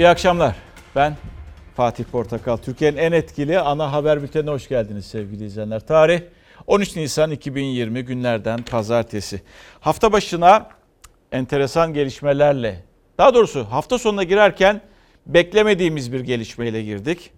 [0.00, 0.56] İyi akşamlar.
[0.96, 1.16] Ben
[1.76, 2.56] Fatih Portakal.
[2.56, 5.86] Türkiye'nin en etkili ana haber bültenine hoş geldiniz sevgili izleyenler.
[5.86, 6.20] Tarih
[6.66, 9.42] 13 Nisan 2020 günlerden pazartesi.
[9.80, 10.68] Hafta başına
[11.32, 12.84] enteresan gelişmelerle,
[13.18, 14.80] daha doğrusu hafta sonuna girerken
[15.26, 17.30] beklemediğimiz bir gelişmeyle girdik.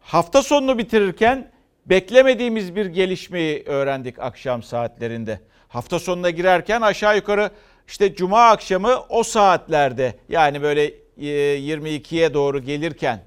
[0.00, 1.50] Hafta sonunu bitirirken
[1.86, 5.40] beklemediğimiz bir gelişmeyi öğrendik akşam saatlerinde.
[5.68, 7.50] Hafta sonuna girerken aşağı yukarı
[7.88, 13.20] işte cuma akşamı o saatlerde yani böyle 22'ye doğru gelirken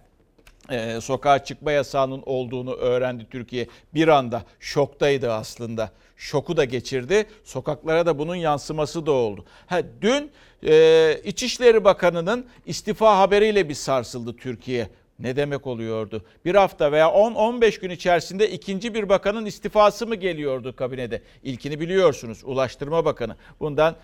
[0.69, 3.67] e, sokağa çıkma yasağının olduğunu öğrendi Türkiye.
[3.93, 5.91] Bir anda şoktaydı aslında.
[6.17, 7.25] Şoku da geçirdi.
[7.43, 9.45] Sokaklara da bunun yansıması da oldu.
[9.67, 10.31] Ha, dün
[10.67, 14.89] e, İçişleri Bakanı'nın istifa haberiyle bir sarsıldı Türkiye.
[15.21, 16.25] Ne demek oluyordu?
[16.45, 21.21] Bir hafta veya 10-15 gün içerisinde ikinci bir bakanın istifası mı geliyordu kabinede?
[21.43, 23.35] İlkini biliyorsunuz Ulaştırma Bakanı.
[23.59, 23.95] Bundan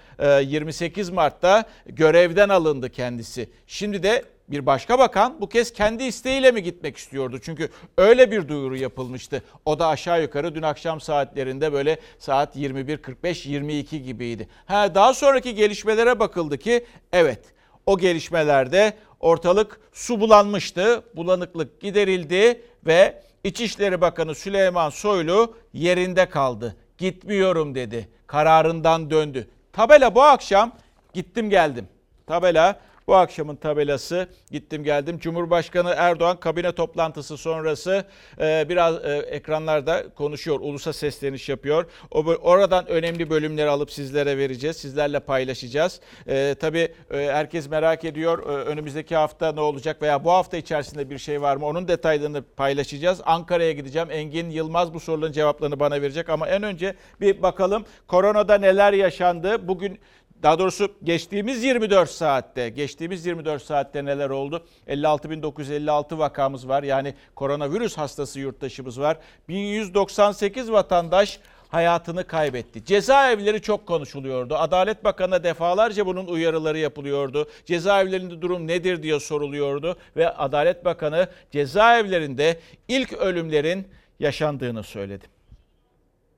[0.41, 3.49] 28 Mart'ta görevden alındı kendisi.
[3.67, 7.39] Şimdi de bir başka bakan bu kez kendi isteğiyle mi gitmek istiyordu?
[7.41, 9.43] Çünkü öyle bir duyuru yapılmıştı.
[9.65, 14.47] O da aşağı yukarı dün akşam saatlerinde böyle saat 21.45-22 gibiydi.
[14.65, 17.39] Ha, daha sonraki gelişmelere bakıldı ki evet
[17.85, 21.03] o gelişmelerde ortalık su bulanmıştı.
[21.15, 26.75] Bulanıklık giderildi ve İçişleri Bakanı Süleyman Soylu yerinde kaldı.
[26.97, 28.09] Gitmiyorum dedi.
[28.27, 29.47] Kararından döndü.
[29.73, 30.71] Tabela bu akşam
[31.13, 31.87] gittim geldim.
[32.27, 35.19] Tabela bu akşamın tabelası gittim geldim.
[35.19, 38.05] Cumhurbaşkanı Erdoğan kabine toplantısı sonrası
[38.41, 40.59] e, biraz e, ekranlarda konuşuyor.
[40.59, 41.85] Ulusa sesleniş yapıyor.
[42.11, 44.77] O, oradan önemli bölümleri alıp sizlere vereceğiz.
[44.77, 46.01] Sizlerle paylaşacağız.
[46.27, 48.39] E, tabii e, herkes merak ediyor.
[48.39, 51.65] E, önümüzdeki hafta ne olacak veya bu hafta içerisinde bir şey var mı?
[51.65, 53.21] Onun detaylarını paylaşacağız.
[53.25, 54.07] Ankara'ya gideceğim.
[54.11, 56.29] Engin Yılmaz bu soruların cevaplarını bana verecek.
[56.29, 59.67] Ama en önce bir bakalım koronada neler yaşandı?
[59.67, 59.99] Bugün
[60.43, 64.65] daha doğrusu geçtiğimiz 24 saatte, geçtiğimiz 24 saatte neler oldu?
[64.87, 66.83] 56.956 vakamız var.
[66.83, 69.17] Yani koronavirüs hastası yurttaşımız var.
[69.49, 71.39] 1198 vatandaş
[71.69, 72.85] hayatını kaybetti.
[72.85, 74.55] Cezaevleri çok konuşuluyordu.
[74.55, 77.49] Adalet Bakanı'na defalarca bunun uyarıları yapılıyordu.
[77.65, 83.87] Cezaevlerinde durum nedir diye soruluyordu ve Adalet Bakanı cezaevlerinde ilk ölümlerin
[84.19, 85.36] yaşandığını söyledi.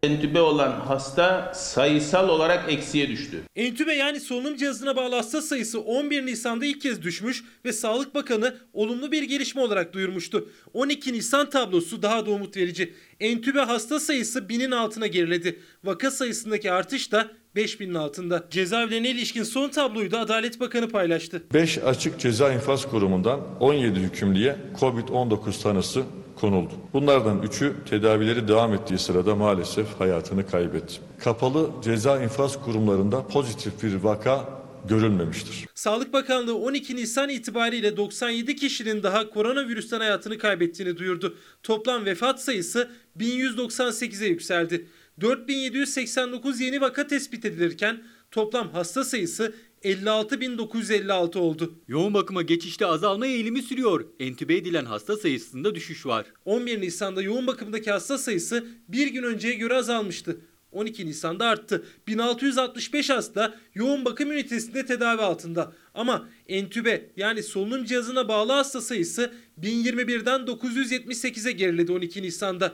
[0.04, 3.42] Entübe olan hasta sayısal olarak eksiye düştü.
[3.56, 8.56] Entübe yani solunum cihazına bağlı hasta sayısı 11 Nisan'da ilk kez düşmüş ve Sağlık Bakanı
[8.74, 10.50] olumlu bir gelişme olarak duyurmuştu.
[10.74, 12.94] 12 Nisan tablosu daha da umut verici.
[13.20, 15.60] Entübe hasta sayısı binin altına geriledi.
[15.84, 18.48] Vaka sayısındaki artış da 5000'in altında.
[18.52, 21.44] Cezaevlerine ilişkin son tabloyu da Adalet Bakanı paylaştı.
[21.54, 26.04] 5 açık ceza infaz kurumundan 17 hükümlüye COVID-19 tanısı
[26.42, 26.74] konuldu.
[26.94, 30.96] Bunlardan üçü tedavileri devam ettiği sırada maalesef hayatını kaybetti.
[31.20, 35.66] Kapalı ceza infaz kurumlarında pozitif bir vaka görülmemiştir.
[35.76, 41.38] Sağlık Bakanlığı 12 Nisan itibariyle 97 kişinin daha koronavirüsten hayatını kaybettiğini duyurdu.
[41.64, 44.88] Toplam vefat sayısı 1198'e yükseldi.
[45.22, 49.54] 4789 yeni vaka tespit edilirken toplam hasta sayısı
[49.84, 51.74] 56.956 oldu.
[51.88, 54.06] Yoğun bakıma geçişte azalma eğilimi sürüyor.
[54.20, 56.26] Entübe edilen hasta sayısında düşüş var.
[56.46, 60.42] 11 Nisan'da yoğun bakımdaki hasta sayısı bir gün önceye göre azalmıştı.
[60.72, 61.86] 12 Nisan'da arttı.
[62.08, 65.74] 1665 hasta yoğun bakım ünitesinde tedavi altında.
[65.94, 72.74] Ama entübe yani solunum cihazına bağlı hasta sayısı 1021'den 978'e geriledi 12 Nisan'da.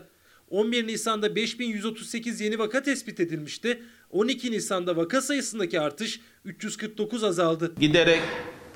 [0.49, 3.83] 11 Nisan'da 5138 yeni vaka tespit edilmişti.
[4.15, 7.75] 12 Nisan'da vaka sayısındaki artış 349 azaldı.
[7.79, 8.21] Giderek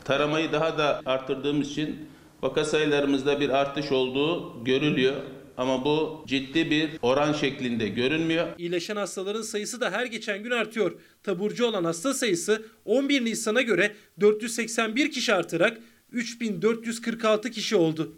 [0.03, 2.09] taramayı daha da arttırdığımız için
[2.41, 5.15] vaka sayılarımızda bir artış olduğu görülüyor.
[5.57, 8.47] Ama bu ciddi bir oran şeklinde görünmüyor.
[8.57, 10.99] İyileşen hastaların sayısı da her geçen gün artıyor.
[11.23, 15.77] Taburcu olan hasta sayısı 11 Nisan'a göre 481 kişi artarak
[16.11, 18.13] 3446 kişi oldu.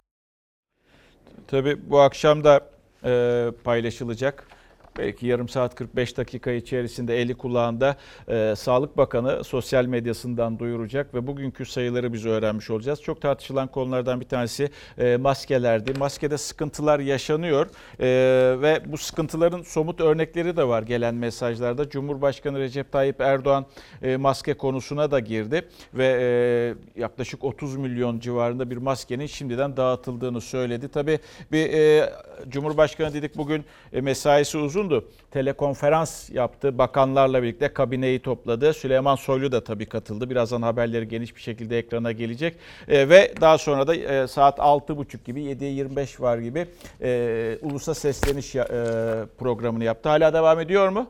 [1.46, 2.70] Tabii bu akşam da
[3.04, 4.46] e, paylaşılacak
[4.98, 7.96] belki yarım saat 45 dakika içerisinde eli kulağında
[8.28, 13.02] e, Sağlık Bakanı sosyal medyasından duyuracak ve bugünkü sayıları biz öğrenmiş olacağız.
[13.02, 15.98] Çok tartışılan konulardan bir tanesi e, maskelerdi.
[15.98, 17.66] Maskede sıkıntılar yaşanıyor
[18.00, 18.06] e,
[18.62, 21.90] ve bu sıkıntıların somut örnekleri de var gelen mesajlarda.
[21.90, 23.66] Cumhurbaşkanı Recep Tayyip Erdoğan
[24.02, 30.40] e, maske konusuna da girdi ve e, yaklaşık 30 milyon civarında bir maskenin şimdiden dağıtıldığını
[30.40, 30.88] söyledi.
[30.88, 31.18] Tabii
[31.52, 32.12] bir e,
[32.48, 35.08] Cumhurbaşkanı dedik bugün e, mesaisi uzun uzundu.
[35.30, 36.78] Telekonferans yaptı.
[36.78, 38.72] Bakanlarla birlikte kabineyi topladı.
[38.74, 40.30] Süleyman Soylu da tabii katıldı.
[40.30, 42.56] Birazdan haberleri geniş bir şekilde ekrana gelecek.
[42.88, 46.66] E, ve daha sonra da e, saat 6.30 gibi 7'ye 25 var gibi
[47.02, 48.64] e, ulusa sesleniş e,
[49.38, 50.08] programını yaptı.
[50.08, 51.06] Hala devam ediyor mu?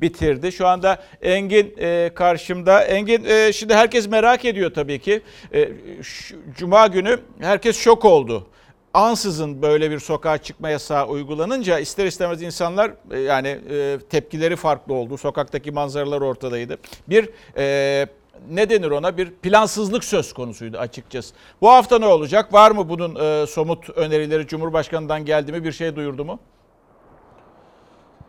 [0.00, 0.52] bitirdi.
[0.52, 2.82] Şu anda Engin e, karşımda.
[2.84, 5.20] Engin e, şimdi herkes merak ediyor tabii ki.
[5.54, 5.68] E,
[6.02, 8.46] şu- Cuma günü herkes şok oldu.
[8.94, 14.94] Ansızın böyle bir sokağa çıkma yasağı uygulanınca ister istemez insanlar e, yani e, tepkileri farklı
[14.94, 15.18] oldu.
[15.18, 16.78] Sokaktaki manzaralar ortadaydı.
[17.08, 18.06] Bir e,
[18.50, 21.34] ne denir ona bir plansızlık söz konusuydu açıkçası.
[21.60, 22.52] Bu hafta ne olacak?
[22.52, 25.64] Var mı bunun e, somut önerileri Cumhurbaşkanı'ndan geldi mi?
[25.64, 26.38] Bir şey duyurdu mu?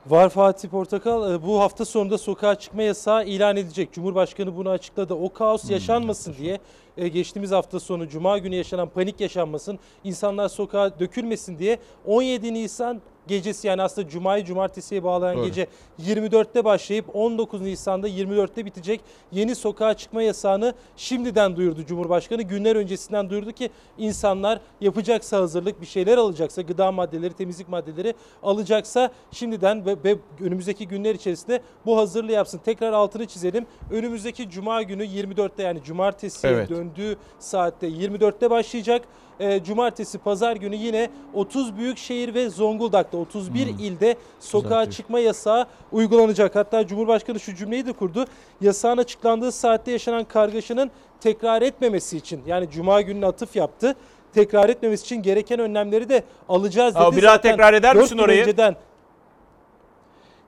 [0.07, 3.93] Var Fatih Portakal bu hafta sonunda sokağa çıkma yasağı ilan edecek.
[3.93, 5.13] Cumhurbaşkanı bunu açıkladı.
[5.13, 6.59] O kaos yaşanmasın diye
[6.97, 13.01] e, geçtiğimiz hafta sonu Cuma günü yaşanan panik yaşanmasın, insanlar sokağa dökülmesin diye 17 Nisan
[13.27, 15.45] gecesi yani aslında Cuma'yı Cumartesi'ye bağlayan Doğru.
[15.45, 15.67] gece
[16.01, 19.01] 24'te başlayıp 19 Nisan'da 24'te bitecek
[19.31, 22.41] yeni sokağa çıkma yasağını şimdiden duyurdu Cumhurbaşkanı.
[22.41, 28.13] Günler öncesinden duyurdu ki insanlar yapacaksa hazırlık bir şeyler alacaksa gıda maddeleri, temizlik maddeleri
[28.43, 32.61] alacaksa şimdiden ve, ve önümüzdeki günler içerisinde bu hazırlığı yapsın.
[32.65, 33.65] Tekrar altını çizelim.
[33.91, 36.69] Önümüzdeki Cuma günü 24'te yani Cumartesi'ye Evet.
[36.85, 39.01] Döndüğü saatte 24'te başlayacak.
[39.39, 44.91] Ee, Cumartesi, Pazar günü yine 30 büyük şehir ve Zonguldak'ta 31 ilde sokağa Güzel.
[44.91, 46.55] çıkma yasağı uygulanacak.
[46.55, 48.25] Hatta Cumhurbaşkanı şu cümleyi de kurdu.
[48.61, 50.91] Yasağın açıklandığı saatte yaşanan kargaşanın
[51.21, 53.95] tekrar etmemesi için yani Cuma gününe atıf yaptı.
[54.33, 57.03] Tekrar etmemesi için gereken önlemleri de alacağız dedi.
[57.03, 58.41] Abi bir daha tekrar eder misin orayı?
[58.41, 58.75] Önceden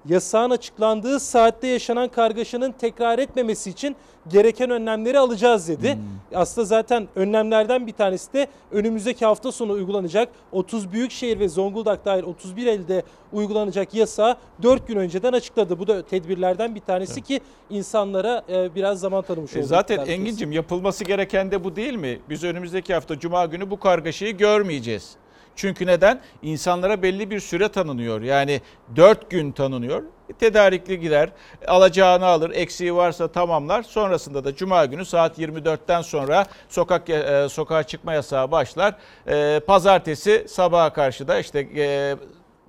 [0.09, 3.95] yasağın açıklandığı saatte yaşanan kargaşanın tekrar etmemesi için
[4.27, 5.93] gereken önlemleri alacağız dedi.
[5.93, 6.01] Hmm.
[6.35, 12.23] Aslında zaten önlemlerden bir tanesi de önümüzdeki hafta sonu uygulanacak 30 büyükşehir ve Zonguldak dahil
[12.23, 15.79] 31 elde uygulanacak yasağı 4 gün önceden açıkladı.
[15.79, 19.69] Bu da tedbirlerden bir tanesi ki insanlara e, biraz zaman tanımış E olduk.
[19.69, 19.97] Zaten.
[19.97, 22.19] Engin'cim yapılması gereken de bu değil mi?
[22.29, 25.15] Biz önümüzdeki hafta Cuma günü bu kargaşayı görmeyeceğiz.
[25.57, 26.21] Çünkü neden?
[26.41, 28.21] İnsanlara belli bir süre tanınıyor.
[28.21, 28.61] Yani
[28.95, 30.03] 4 gün tanınıyor.
[30.39, 31.29] Tedarikli gider,
[31.67, 33.83] alacağını alır, eksiği varsa tamamlar.
[33.83, 38.95] Sonrasında da Cuma günü saat 24'ten sonra sokak e, sokağa çıkma yasağı başlar.
[39.27, 42.15] E, Pazartesi sabaha karşı da işte e,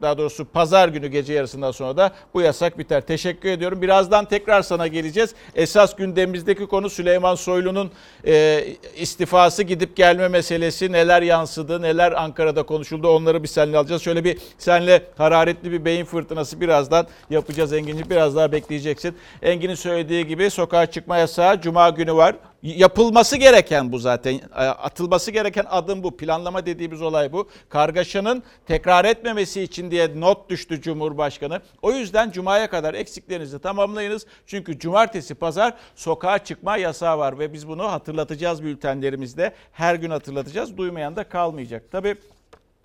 [0.02, 3.00] daha doğrusu pazar günü gece yarısından sonra da bu yasak biter.
[3.00, 3.82] Teşekkür ediyorum.
[3.82, 5.34] Birazdan tekrar sana geleceğiz.
[5.54, 7.90] Esas gündemimizdeki konu Süleyman Soylu'nun
[8.26, 8.64] e,
[8.96, 10.92] istifası gidip gelme meselesi.
[10.92, 14.02] Neler yansıdı, neler Ankara'da konuşuldu onları bir seninle alacağız.
[14.02, 18.10] Şöyle bir seninle hararetli bir beyin fırtınası birazdan yapacağız Engin'ci.
[18.10, 19.16] Biraz daha bekleyeceksin.
[19.42, 22.34] Engin'in söylediği gibi sokağa çıkma yasağı Cuma günü var.
[22.62, 24.40] Yapılması gereken bu zaten.
[24.54, 26.16] Atılması gereken adım bu.
[26.16, 27.48] Planlama dediğimiz olay bu.
[27.68, 31.60] Kargaşanın tekrar etmemesi için diye not düştü Cumhurbaşkanı.
[31.82, 34.26] O yüzden Cuma'ya kadar eksiklerinizi tamamlayınız.
[34.46, 39.52] Çünkü cumartesi, pazar sokağa çıkma yasağı var ve biz bunu hatırlatacağız bültenlerimizde.
[39.72, 40.76] Her gün hatırlatacağız.
[40.76, 41.82] Duymayan da kalmayacak.
[41.92, 42.16] Tabii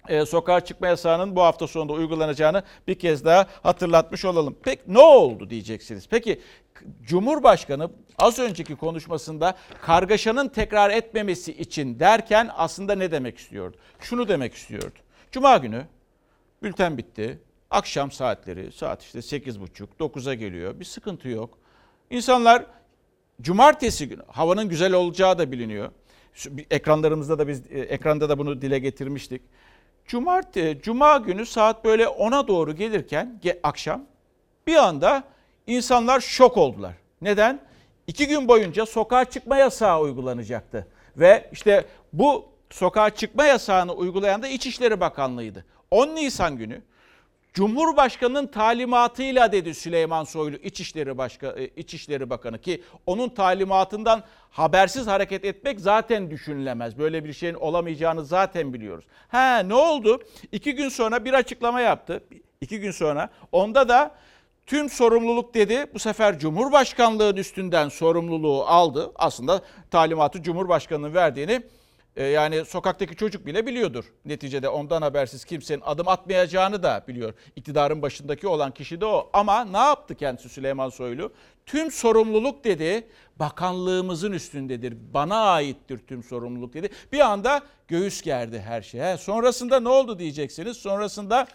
[0.08, 4.56] e, sokağa çıkma yasağının bu hafta sonunda uygulanacağını bir kez daha hatırlatmış olalım.
[4.64, 6.08] Peki ne oldu diyeceksiniz.
[6.10, 6.42] Peki
[7.04, 13.78] Cumhurbaşkanı az önceki konuşmasında kargaşanın tekrar etmemesi için derken aslında ne demek istiyordu?
[14.00, 15.00] Şunu demek istiyordu.
[15.32, 15.86] Cuma günü
[16.64, 17.40] bülten bitti.
[17.72, 20.80] Akşam saatleri saat işte 8.30-9'a geliyor.
[20.80, 21.58] Bir sıkıntı yok.
[22.10, 22.66] İnsanlar
[23.42, 25.92] cumartesi günü havanın güzel olacağı da biliniyor.
[26.72, 29.42] Ekranlarımızda da biz e, ekranda da bunu dile getirmiştik.
[30.08, 34.02] Cumartesi, cuma günü saat böyle 10'a doğru gelirken ge- akşam
[34.68, 35.24] bir anda
[35.68, 36.94] insanlar şok oldular.
[37.22, 37.60] Neden?
[38.08, 40.88] İki gün boyunca sokağa çıkma yasağı uygulanacaktı.
[41.18, 45.66] Ve işte bu sokağa çıkma yasağını uygulayan da İçişleri Bakanlığı'ydı.
[45.92, 46.82] 10 Nisan günü
[47.54, 55.46] Cumhurbaşkanının talimatıyla dedi Süleyman Soylu İçişleri, Başka, e, İçişleri Bakanı ki onun talimatından habersiz hareket
[55.46, 56.98] etmek zaten düşünülemez.
[56.98, 59.06] Böyle bir şeyin olamayacağını zaten biliyoruz.
[59.28, 60.24] Ha ne oldu?
[60.52, 62.24] İki gün sonra bir açıklama yaptı.
[62.62, 64.12] İki gün sonra onda da
[64.66, 65.86] tüm sorumluluk dedi.
[65.94, 69.12] Bu sefer Cumhurbaşkanlığının üstünden sorumluluğu aldı.
[69.16, 71.64] Aslında talimatı Cumhurbaşkanının verdiğini
[72.16, 74.06] e, yani sokaktaki çocuk bile biliyordur.
[74.26, 77.34] Neticede ondan habersiz kimsenin adım atmayacağını da biliyor.
[77.56, 79.30] İktidarın başındaki olan kişi de o.
[79.34, 81.34] Ama ne yaptı kendisi Süleyman Soylu?
[81.66, 83.08] Tüm sorumluluk dedi
[83.40, 84.98] bakanlığımızın üstündedir.
[85.14, 86.90] Bana aittir tüm sorumluluk dedi.
[87.12, 89.18] Bir anda göğüs gerdi her şeye.
[89.18, 90.78] Sonrasında ne oldu diyeceksiniz.
[90.78, 91.48] Sonrasında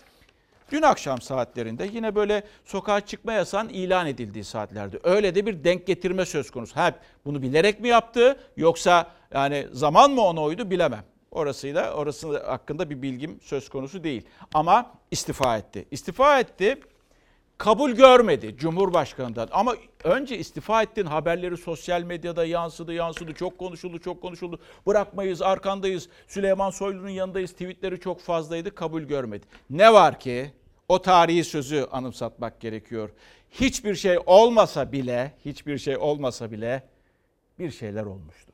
[0.72, 5.86] Dün akşam saatlerinde yine böyle sokağa çıkma yasağının ilan edildiği saatlerde öyle de bir denk
[5.86, 6.76] getirme söz konusu.
[6.76, 11.04] Hep bunu bilerek mi yaptı yoksa yani zaman mı ona uydu bilemem.
[11.30, 14.26] Orasıyla orası hakkında bir bilgim söz konusu değil.
[14.54, 15.88] Ama istifa etti.
[15.90, 16.80] İstifa etti.
[17.58, 19.48] Kabul görmedi Cumhurbaşkanı'ndan.
[19.52, 23.34] Ama önce istifa ettiğin haberleri sosyal medyada yansıdı, yansıdı.
[23.34, 24.60] Çok konuşuldu, çok konuşuldu.
[24.86, 26.08] Bırakmayız, arkandayız.
[26.28, 27.52] Süleyman Soylu'nun yanındayız.
[27.52, 29.46] Tweetleri çok fazlaydı, kabul görmedi.
[29.70, 30.52] Ne var ki
[30.88, 33.10] o tarihi sözü anımsatmak gerekiyor.
[33.50, 36.82] Hiçbir şey olmasa bile, hiçbir şey olmasa bile
[37.58, 38.47] bir şeyler olmuştu.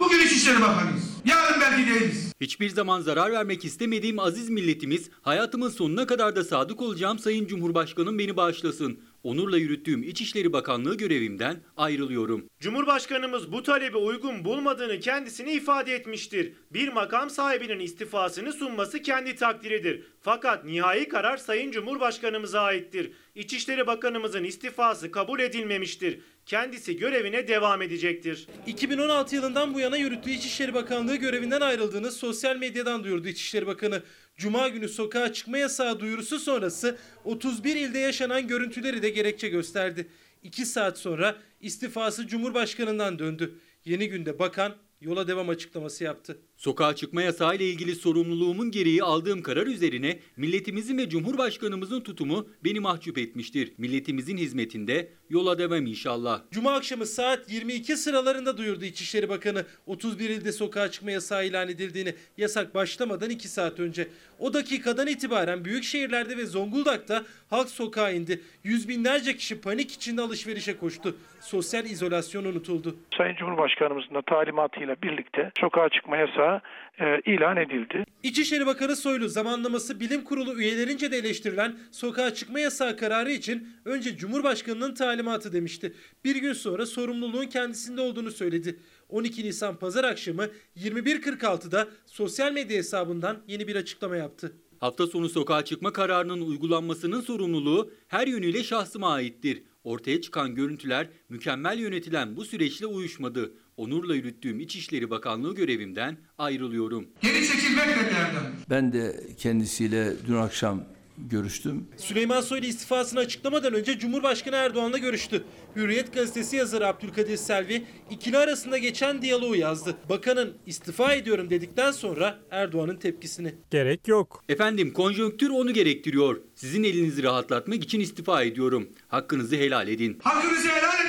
[0.00, 1.22] Bugün İçişleri Bakanıyız.
[1.24, 2.32] Yarın belki değiliz.
[2.40, 8.18] Hiçbir zaman zarar vermek istemediğim aziz milletimiz, hayatımın sonuna kadar da sadık olacağım Sayın Cumhurbaşkanım
[8.18, 9.00] beni bağışlasın.
[9.22, 12.44] Onurla yürüttüğüm İçişleri Bakanlığı görevimden ayrılıyorum.
[12.60, 16.52] Cumhurbaşkanımız bu talebi uygun bulmadığını kendisine ifade etmiştir.
[16.70, 20.02] Bir makam sahibinin istifasını sunması kendi takdiridir.
[20.20, 23.12] Fakat nihai karar Sayın Cumhurbaşkanımıza aittir.
[23.34, 26.20] İçişleri Bakanımızın istifası kabul edilmemiştir.
[26.50, 28.48] Kendisi görevine devam edecektir.
[28.66, 34.02] 2016 yılından bu yana yürüttüğü İçişleri Bakanlığı görevinden ayrıldığını sosyal medyadan duyurdu İçişleri Bakanı.
[34.36, 40.08] Cuma günü sokağa çıkma yasağı duyurusu sonrası 31 ilde yaşanan görüntüleri de gerekçe gösterdi.
[40.42, 43.54] 2 saat sonra istifası Cumhurbaşkanından döndü.
[43.84, 46.38] Yeni günde bakan yola devam açıklaması yaptı.
[46.60, 52.80] Sokağa çıkma yasağı ile ilgili sorumluluğumun gereği aldığım karar üzerine milletimizin ve Cumhurbaşkanımızın tutumu beni
[52.80, 53.72] mahcup etmiştir.
[53.78, 56.40] Milletimizin hizmetinde yola devam inşallah.
[56.50, 62.14] Cuma akşamı saat 22 sıralarında duyurdu İçişleri Bakanı 31 ilde sokağa çıkma yasağı ilan edildiğini
[62.36, 64.08] yasak başlamadan 2 saat önce.
[64.38, 68.40] O dakikadan itibaren büyük şehirlerde ve Zonguldak'ta halk sokağa indi.
[68.64, 71.16] Yüz binlerce kişi panik içinde alışverişe koştu.
[71.40, 72.96] Sosyal izolasyon unutuldu.
[73.16, 76.49] Sayın Cumhurbaşkanımızın da talimatıyla birlikte sokağa çıkma yasağı
[76.98, 78.04] e, ilan edildi.
[78.22, 84.16] İçişleri Bakanı Soylu zamanlaması bilim kurulu üyelerince de eleştirilen sokağa çıkma yasağı kararı için önce
[84.16, 85.94] Cumhurbaşkanının talimatı demişti.
[86.24, 88.80] Bir gün sonra sorumluluğun kendisinde olduğunu söyledi.
[89.08, 94.52] 12 Nisan pazar akşamı 21.46'da sosyal medya hesabından yeni bir açıklama yaptı.
[94.80, 99.62] Hafta sonu sokağa çıkma kararının uygulanmasının sorumluluğu her yönüyle şahsıma aittir.
[99.84, 103.52] Ortaya çıkan görüntüler mükemmel yönetilen bu süreçle uyuşmadı.
[103.80, 107.06] Onurla yürüttüğüm İçişleri Bakanlığı görevimden ayrılıyorum.
[107.22, 108.52] Geri çekilmek erdem.
[108.70, 110.84] Ben de kendisiyle dün akşam
[111.18, 111.86] görüştüm.
[111.96, 115.44] Süleyman Soylu istifasını açıklamadan önce Cumhurbaşkanı Erdoğan'la görüştü.
[115.76, 119.96] Hürriyet gazetesi yazarı Abdülkadir Selvi ikili arasında geçen diyaloğu yazdı.
[120.08, 123.54] Bakanın istifa ediyorum dedikten sonra Erdoğan'ın tepkisini.
[123.70, 124.44] Gerek yok.
[124.48, 126.40] Efendim konjonktür onu gerektiriyor.
[126.54, 128.88] Sizin elinizi rahatlatmak için istifa ediyorum.
[129.08, 130.18] Hakkınızı helal edin.
[130.22, 130.99] Hakkınızı helal.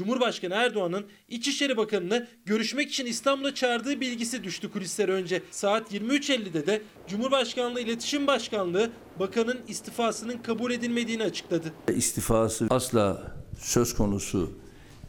[0.00, 5.42] Cumhurbaşkanı Erdoğan'ın İçişleri Bakanı'nı görüşmek için İstanbul'a çağırdığı bilgisi düştü kulislere önce.
[5.50, 11.72] Saat 23.50'de de Cumhurbaşkanlığı İletişim Başkanlığı bakanın istifasının kabul edilmediğini açıkladı.
[11.94, 14.58] İstifası asla söz konusu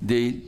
[0.01, 0.48] değil.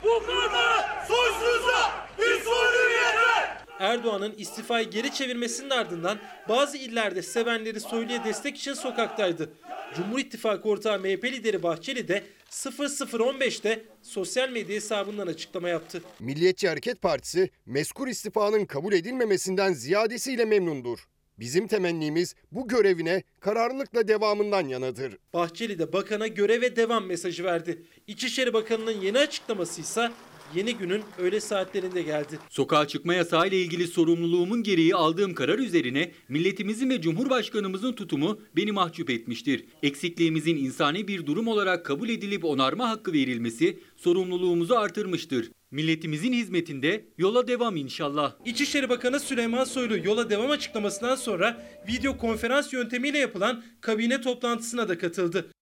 [3.78, 9.50] Erdoğan'ın istifayı geri çevirmesinin ardından bazı illerde sevenleri Soylu'ya destek için sokaktaydı.
[9.96, 16.02] Cumhur İttifakı ortağı MHP lideri Bahçeli de 0015'te sosyal medya hesabından açıklama yaptı.
[16.20, 20.98] Milliyetçi Hareket Partisi meskur istifanın kabul edilmemesinden ziyadesiyle memnundur.
[21.38, 25.18] Bizim temennimiz bu görevine kararlılıkla devamından yanadır.
[25.32, 27.82] Bahçeli de bakana göreve devam mesajı verdi.
[28.06, 30.10] İçişleri Bakanı'nın yeni açıklaması ise
[30.54, 32.38] yeni günün öğle saatlerinde geldi.
[32.50, 38.72] Sokağa çıkma yasağı ile ilgili sorumluluğumun gereği aldığım karar üzerine milletimizin ve Cumhurbaşkanımızın tutumu beni
[38.72, 39.64] mahcup etmiştir.
[39.82, 45.50] Eksikliğimizin insani bir durum olarak kabul edilip onarma hakkı verilmesi sorumluluğumuzu artırmıştır.
[45.70, 48.32] Milletimizin hizmetinde yola devam inşallah.
[48.44, 54.98] İçişleri Bakanı Süleyman Soylu yola devam açıklamasından sonra video konferans yöntemiyle yapılan kabine toplantısına da
[54.98, 55.53] katıldı.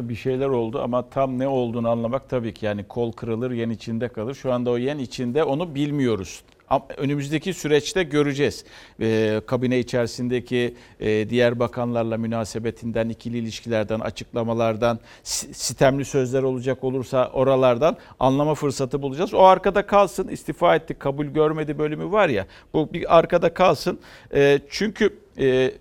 [0.00, 4.08] Bir şeyler oldu ama tam ne olduğunu anlamak tabii ki yani kol kırılır yen içinde
[4.08, 4.34] kalır.
[4.34, 6.42] Şu anda o yen içinde onu bilmiyoruz.
[6.96, 8.64] Önümüzdeki süreçte göreceğiz.
[9.00, 17.30] Ee, kabine içerisindeki e, diğer bakanlarla münasebetinden, ikili ilişkilerden, açıklamalardan, si- sitemli sözler olacak olursa
[17.32, 19.34] oralardan anlama fırsatı bulacağız.
[19.34, 20.28] O arkada kalsın.
[20.28, 22.46] İstifa etti, kabul görmedi bölümü var ya.
[22.74, 23.98] Bu bir arkada kalsın.
[24.34, 25.72] Ee, çünkü e,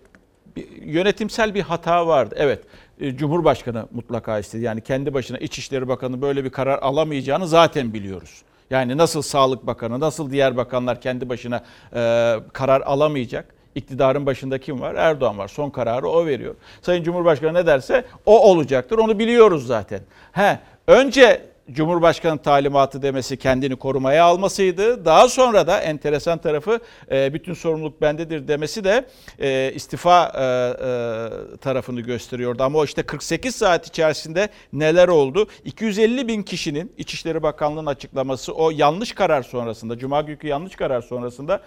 [0.82, 2.36] yönetimsel bir hata vardı.
[2.38, 2.60] Evet.
[3.02, 4.64] E, Cumhurbaşkanı mutlaka istedi.
[4.64, 8.42] Yani kendi başına İçişleri Bakanı böyle bir karar alamayacağını zaten biliyoruz.
[8.70, 11.64] Yani nasıl Sağlık Bakanı, nasıl diğer bakanlar kendi başına
[11.96, 13.56] e, karar alamayacak.
[13.76, 14.96] İktidarın başında kim var?
[14.96, 15.48] Erdoğan var.
[15.48, 16.56] Son kararı o veriyor.
[16.82, 18.98] Sayın Cumhurbaşkanı ne derse o olacaktır.
[18.98, 20.00] Onu biliyoruz zaten.
[20.32, 25.06] He, önce Cumhurbaşkanı talimatı demesi kendini korumaya almasıydı.
[25.06, 26.80] Daha sonra da enteresan tarafı
[27.12, 29.06] e, bütün sorumluluk bendedir demesi de
[29.40, 32.64] e, istifa e, tarafını gösteriyordu.
[32.64, 35.48] Ama işte 48 saat içerisinde neler oldu?
[35.66, 41.62] 250 bin kişinin İçişleri Bakanlığı'nın açıklaması o yanlış karar sonrasında, Cuma günkü yanlış karar sonrasında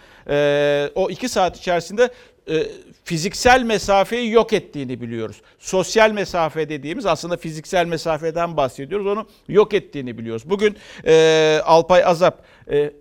[0.95, 2.11] o 2 saat içerisinde
[2.49, 2.67] e,
[3.05, 5.43] fiziksel mesafeyi yok ettiğini biliyoruz.
[5.59, 9.07] Sosyal mesafe dediğimiz aslında fiziksel mesafeden bahsediyoruz.
[9.07, 10.43] Onu yok ettiğini biliyoruz.
[10.47, 12.93] Bugün e, Alpay Azap e,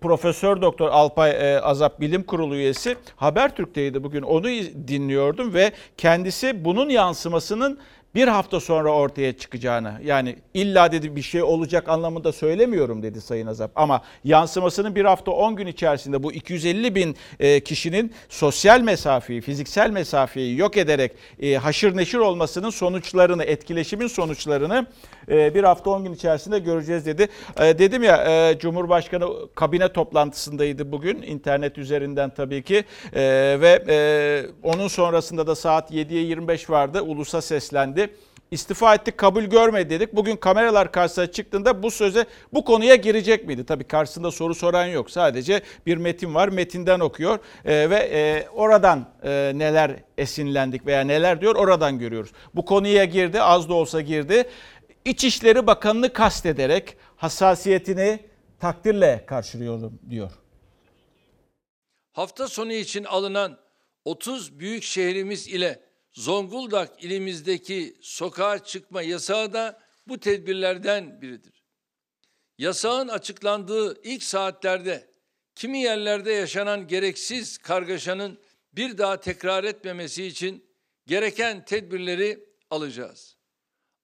[0.00, 4.22] Profesör Doktor Alpay e, Azap Bilim Kurulu üyesi Habertürk'teydi bugün.
[4.22, 4.48] Onu
[4.88, 7.78] dinliyordum ve kendisi bunun yansımasının
[8.14, 13.46] bir hafta sonra ortaya çıkacağını yani illa dedi bir şey olacak anlamında söylemiyorum dedi Sayın
[13.46, 13.70] Azap.
[13.74, 19.90] Ama yansımasının bir hafta 10 gün içerisinde bu 250 bin e, kişinin sosyal mesafeyi, fiziksel
[19.90, 24.86] mesafeyi yok ederek e, haşır neşir olmasının sonuçlarını, etkileşimin sonuçlarını
[25.28, 27.28] bir hafta 10 gün içerisinde göreceğiz dedi.
[27.60, 33.22] E, dedim ya e, Cumhurbaşkanı kabine toplantısındaydı bugün internet üzerinden tabii ki E,
[33.60, 33.98] ve e,
[34.62, 38.10] onun sonrasında da saat 7'ye 25 vardı ulusa seslendi.
[38.50, 40.16] İstifa ettik kabul görmedi dedik.
[40.16, 43.66] Bugün kameralar karşısına çıktığında bu söze bu konuya girecek miydi?
[43.66, 45.10] Tabii karşısında soru soran yok.
[45.10, 46.48] Sadece bir metin var.
[46.48, 52.30] Metinden okuyor E, ve e, oradan e, neler esinlendik veya neler diyor oradan görüyoruz.
[52.54, 54.44] Bu konuya girdi az da olsa girdi.
[55.04, 58.20] İçişleri Bakanı'nı kastederek hassasiyetini
[58.60, 60.32] takdirle karşılıyorum diyor.
[62.12, 63.58] hafta sonu için alınan
[64.04, 71.64] 30 büyük şehrimiz ile Zonguldak ilimizdeki sokağa çıkma yasağı da bu tedbirlerden biridir.
[72.58, 75.10] Yasağın açıklandığı ilk saatlerde
[75.54, 78.38] kimi yerlerde yaşanan gereksiz kargaşanın
[78.72, 80.64] bir daha tekrar etmemesi için
[81.06, 83.36] gereken tedbirleri alacağız.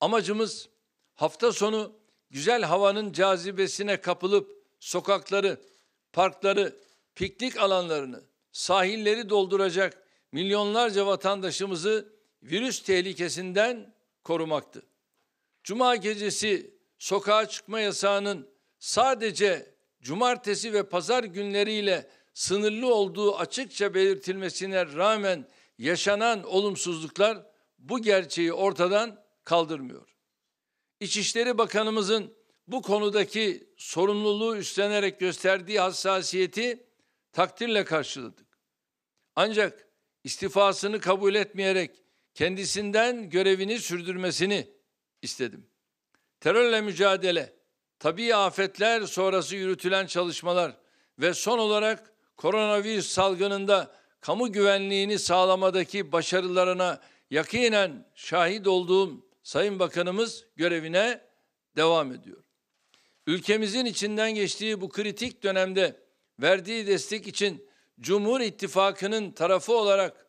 [0.01, 0.69] Amacımız
[1.15, 1.93] hafta sonu
[2.31, 5.61] güzel havanın cazibesine kapılıp sokakları,
[6.13, 6.77] parkları,
[7.15, 10.03] piknik alanlarını, sahilleri dolduracak
[10.33, 13.95] milyonlarca vatandaşımızı virüs tehlikesinden
[14.25, 14.83] korumaktı.
[15.65, 25.49] Cuma gecesi sokağa çıkma yasağının sadece cumartesi ve pazar günleriyle sınırlı olduğu açıkça belirtilmesine rağmen
[25.79, 27.47] yaşanan olumsuzluklar
[27.79, 30.14] bu gerçeği ortadan kaldırmıyor.
[31.01, 32.35] İçişleri Bakanımızın
[32.69, 36.87] bu konudaki sorumluluğu üstlenerek gösterdiği hassasiyeti
[37.33, 38.47] takdirle karşıladık.
[39.37, 39.89] Ancak
[40.25, 41.91] istifasını kabul etmeyerek
[42.35, 44.69] kendisinden görevini sürdürmesini
[45.23, 45.67] istedim.
[46.41, 47.53] Terörle mücadele,
[47.99, 50.77] tabii afetler sonrası yürütülen çalışmalar
[51.19, 61.21] ve son olarak koronavirüs salgınında kamu güvenliğini sağlamadaki başarılarına yakinen şahit olduğum Sayın Bakanımız görevine
[61.77, 62.45] devam ediyor.
[63.27, 65.97] Ülkemizin içinden geçtiği bu kritik dönemde
[66.43, 67.69] verdiği destek için
[68.01, 70.27] Cumhur İttifakı'nın tarafı olarak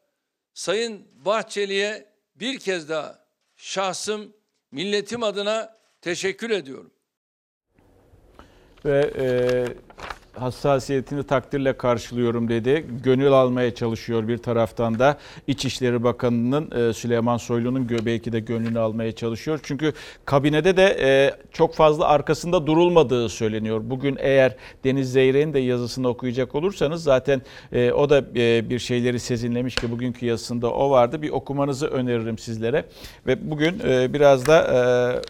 [0.54, 3.25] Sayın Bahçeli'ye bir kez daha
[3.56, 4.34] şahsım,
[4.71, 6.91] milletim adına teşekkür ediyorum.
[8.86, 9.28] Ve e,
[10.39, 12.86] hassasiyetini takdirle karşılıyorum dedi.
[13.04, 15.17] Gönül almaya çalışıyor bir taraftan da
[15.48, 19.60] İçişleri Bakanı'nın e, Süleyman Soylu'nun belki de gönlünü almaya çalışıyor.
[19.63, 19.93] Çünkü
[20.26, 23.82] kabinede de e, çok fazla arkasında durulmadığı söyleniyor.
[23.84, 28.36] Bugün eğer Deniz Zeyrek'in de yazısını okuyacak olursanız zaten e, o da
[28.69, 31.21] bir şeyleri sezinlemiş ki bugünkü yazısında o vardı.
[31.21, 32.86] Bir okumanızı öneririm sizlere.
[33.28, 33.80] Ve bugün
[34.13, 35.21] biraz da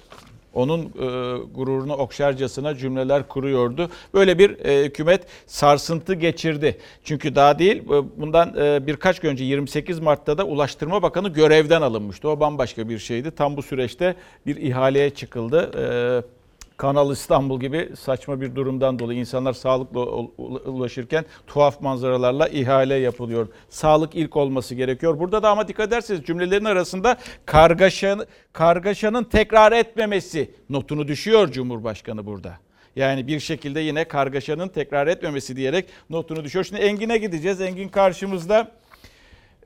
[0.55, 3.89] onun e, gururunu okşarcasına cümleler kuruyordu.
[4.13, 6.77] Böyle bir e, hükümet sarsıntı geçirdi.
[7.03, 11.81] Çünkü daha değil e, bundan e, birkaç gün önce 28 Mart'ta da Ulaştırma Bakanı görevden
[11.81, 12.29] alınmıştı.
[12.29, 13.31] O bambaşka bir şeydi.
[13.31, 14.15] Tam bu süreçte
[14.45, 15.71] bir ihaleye çıkıldı.
[15.77, 16.34] E,
[16.77, 22.95] Kanal İstanbul gibi saçma bir durumdan dolayı insanlar sağlıkla ul- ul- ulaşırken tuhaf manzaralarla ihale
[22.95, 23.47] yapılıyor.
[23.69, 25.19] Sağlık ilk olması gerekiyor.
[25.19, 28.17] Burada da ama dikkat ederseniz cümlelerin arasında kargaşa,
[28.53, 32.53] kargaşanın tekrar etmemesi notunu düşüyor Cumhurbaşkanı burada.
[32.95, 36.65] Yani bir şekilde yine kargaşanın tekrar etmemesi diyerek notunu düşüyor.
[36.65, 37.61] Şimdi Engin'e gideceğiz.
[37.61, 38.71] Engin karşımızda.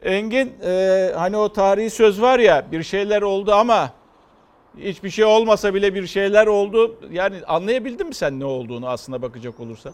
[0.04, 3.99] Engin e, hani o tarihi söz var ya bir şeyler oldu ama
[4.78, 6.96] hiçbir şey olmasa bile bir şeyler oldu.
[7.12, 9.94] Yani anlayabildin mi sen ne olduğunu aslına bakacak olursan?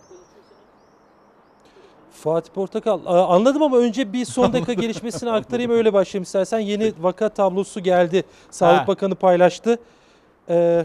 [2.11, 6.59] Fatih Portakal anladım ama önce bir son dakika gelişmesini aktarayım öyle başlayayım istersen.
[6.59, 8.23] Yeni vaka tablosu geldi.
[8.51, 8.87] Sağlık Ha.
[8.87, 9.79] Bakanı paylaştı.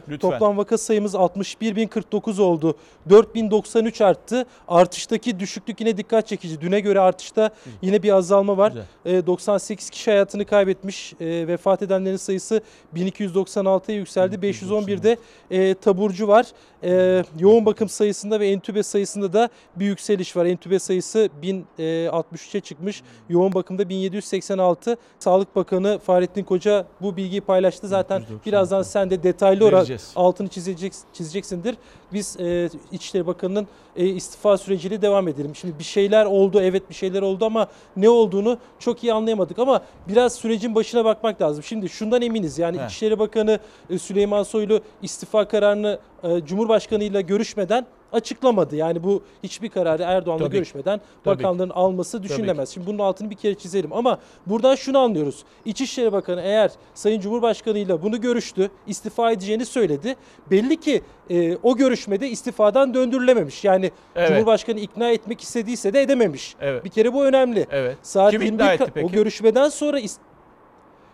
[0.08, 0.30] Lütfen.
[0.30, 2.76] toplam vaka sayımız 61.049 oldu.
[3.10, 4.46] 4093 arttı.
[4.68, 6.60] Artıştaki düşüklük yine dikkat çekici.
[6.60, 7.50] Düne göre artışta
[7.82, 8.72] yine bir azalma var.
[9.04, 9.18] Güzel.
[9.18, 11.12] Ee, 98 kişi hayatını kaybetmiş.
[11.20, 12.60] Ee, vefat edenlerin sayısı
[12.96, 14.36] 1296'ya yükseldi.
[14.36, 15.16] 511'de
[15.50, 16.46] e, taburcu var.
[16.84, 20.46] Ee, yoğun bakım sayısında ve entübe sayısında da bir yükseliş var.
[20.46, 23.02] Entübe sayısı 1063'e çıkmış.
[23.28, 24.96] Yoğun bakımda 1786.
[25.18, 27.88] Sağlık Bakanı Fahrettin Koca bu bilgiyi paylaştı.
[27.88, 28.46] Zaten 996.
[28.46, 31.76] birazdan sen de detaylı olarak altını çizecek, çizeceksindir.
[32.12, 33.66] Biz e, İçişleri Bakanı'nın
[33.96, 35.56] e, istifa süreciyle devam edelim.
[35.56, 39.58] Şimdi bir şeyler oldu, evet bir şeyler oldu ama ne olduğunu çok iyi anlayamadık.
[39.58, 41.62] Ama biraz sürecin başına bakmak lazım.
[41.62, 42.86] Şimdi şundan eminiz yani He.
[42.86, 43.58] İçişleri Bakanı
[43.90, 48.76] e, Süleyman Soylu istifa kararını e, Cumhurbaşkanı ile görüşmeden açıklamadı.
[48.76, 50.56] Yani bu hiçbir kararı Erdoğan'la Tabii.
[50.56, 51.38] görüşmeden Tabii.
[51.38, 52.68] bakanların alması düşünülemez.
[52.68, 55.44] Şimdi bunun altını bir kere çizelim ama buradan şunu anlıyoruz.
[55.64, 60.16] İçişleri Bakanı eğer Sayın Cumhurbaşkanı ile bunu görüştü, istifa edeceğini söyledi.
[60.50, 63.64] Belli ki e, o görüşmede istifadan döndürülememiş.
[63.64, 64.28] Yani Evet.
[64.28, 66.54] Cumhurbaşkanı ikna etmek istediyse de edememiş.
[66.60, 66.84] Evet.
[66.84, 67.66] Bir kere bu önemli.
[67.70, 67.96] Evet.
[68.02, 69.06] Saat Kim 21 ikna etti peki?
[69.06, 70.18] O görüşmeden sonra is-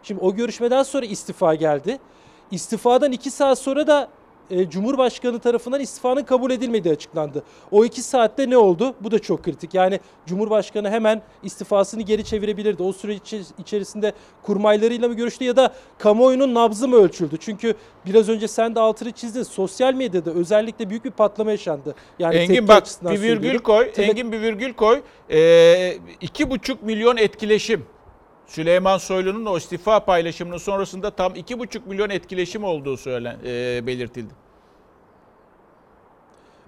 [0.03, 1.99] Şimdi o görüşmeden sonra istifa geldi.
[2.51, 4.09] İstifadan iki saat sonra da
[4.51, 7.43] e, Cumhurbaşkanı tarafından istifanın kabul edilmediği açıklandı.
[7.71, 8.95] O iki saatte ne oldu?
[9.01, 9.75] Bu da çok kritik.
[9.75, 12.83] Yani Cumhurbaşkanı hemen istifasını geri çevirebilirdi.
[12.83, 17.37] O süre içi- içerisinde kurmaylarıyla mı görüştü ya da kamuoyunun nabzı mı ölçüldü?
[17.41, 17.75] Çünkü
[18.07, 19.43] biraz önce sen de altını çizdin.
[19.43, 21.95] Sosyal medyada özellikle büyük bir patlama yaşandı.
[22.19, 23.61] Yani Engin bak bir virgül söylüyorum.
[23.63, 23.91] koy.
[23.95, 25.01] Tele- Engin bir virgül koy.
[25.31, 27.85] Ee, iki buçuk milyon etkileşim.
[28.47, 34.46] Süleyman Soylu'nun o istifa paylaşımının sonrasında tam iki buçuk milyon etkileşim olduğu söylen, e, belirtildi.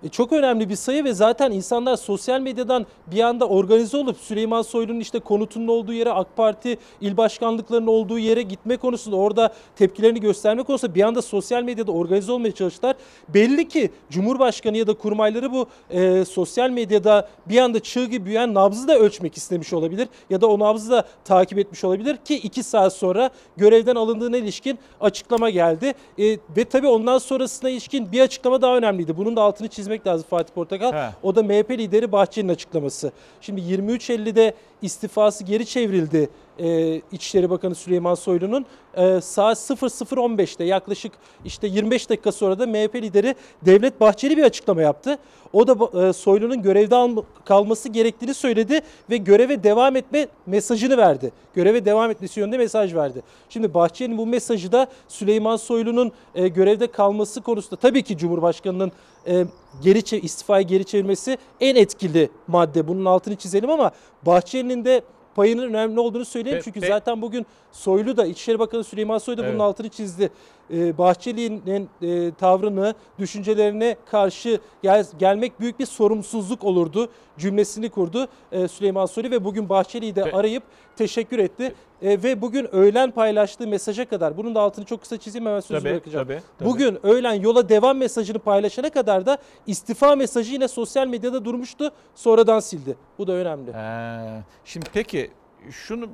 [0.03, 4.63] E, çok önemli bir sayı ve zaten insanlar sosyal medyadan bir anda organize olup Süleyman
[4.63, 10.21] Soylu'nun işte konutunun olduğu yere AK Parti il başkanlıklarının olduğu yere gitme konusunda orada tepkilerini
[10.21, 12.97] gösterme konusunda bir anda sosyal medyada organize olmaya çalıştılar.
[13.29, 18.55] Belli ki Cumhurbaşkanı ya da kurmayları bu e, sosyal medyada bir anda çığ gibi büyüyen
[18.55, 22.63] nabzı da ölçmek istemiş olabilir ya da o nabzı da takip etmiş olabilir ki iki
[22.63, 25.95] saat sonra görevden alındığına ilişkin açıklama geldi.
[26.19, 29.17] E, ve tabii ondan sonrasına ilişkin bir açıklama daha önemliydi.
[29.17, 30.93] Bunun da altını çizmek lazım Fatih Portakal.
[30.93, 31.11] He.
[31.23, 33.13] O da MHP lideri Bahçeli'nin açıklaması.
[33.41, 38.67] Şimdi 23.50'de istifası geri çevrildi e, İçişleri Bakanı Süleyman Soylu'nun.
[38.95, 41.13] E, saat 00.15'te yaklaşık
[41.45, 43.35] işte 25 dakika sonra da MHP lideri
[43.67, 45.19] Devlet Bahçeli bir açıklama yaptı.
[45.53, 51.33] O da e, Soylu'nun görevde alma- kalması gerektiğini söyledi ve göreve devam etme mesajını verdi.
[51.55, 53.23] Göreve devam etmesi yönünde mesaj verdi.
[53.49, 58.93] Şimdi Bahçeli'nin bu mesajı da Süleyman Soylu'nun e, görevde kalması konusunda tabii ki Cumhurbaşkanı'nın
[59.27, 59.45] e,
[59.83, 62.89] geri istifayı geri çevirmesi en etkili madde.
[62.89, 63.91] Bunun altını çizelim ama
[64.27, 65.03] Bahçeli'nin de
[65.39, 66.59] payının önemli olduğunu söyleyeyim.
[66.59, 69.61] Pe- Çünkü pe- zaten bugün Soylu da İçişleri Bakanı Süleyman Soylu da bunun Evet.
[69.61, 70.31] altını çizdi.
[70.73, 78.69] Ee, Bahçeli'nin e, tavrını, düşüncelerine karşı gel- gelmek büyük bir sorumsuzluk olurdu cümlesini kurdu e,
[78.69, 80.63] Süleyman Soylu ve bugün Bahçeli'yi de arayıp
[80.97, 81.75] teşekkür etti.
[82.03, 85.81] E, ve bugün öğlen paylaştığı mesaja kadar, bunun da altını çok kısa çizeyim hemen sözü
[85.81, 86.29] Tabii, bırakacağım.
[86.29, 86.69] tabii, tabii.
[86.69, 91.93] Bugün öğlen yola devam mesajını paylaşana kadar da istifa mesajı yine sosyal medyada durmuştu.
[92.15, 92.97] Sonradan sildi.
[93.19, 93.71] Bu da önemli.
[93.71, 95.31] Ee, şimdi peki
[95.71, 96.07] şunu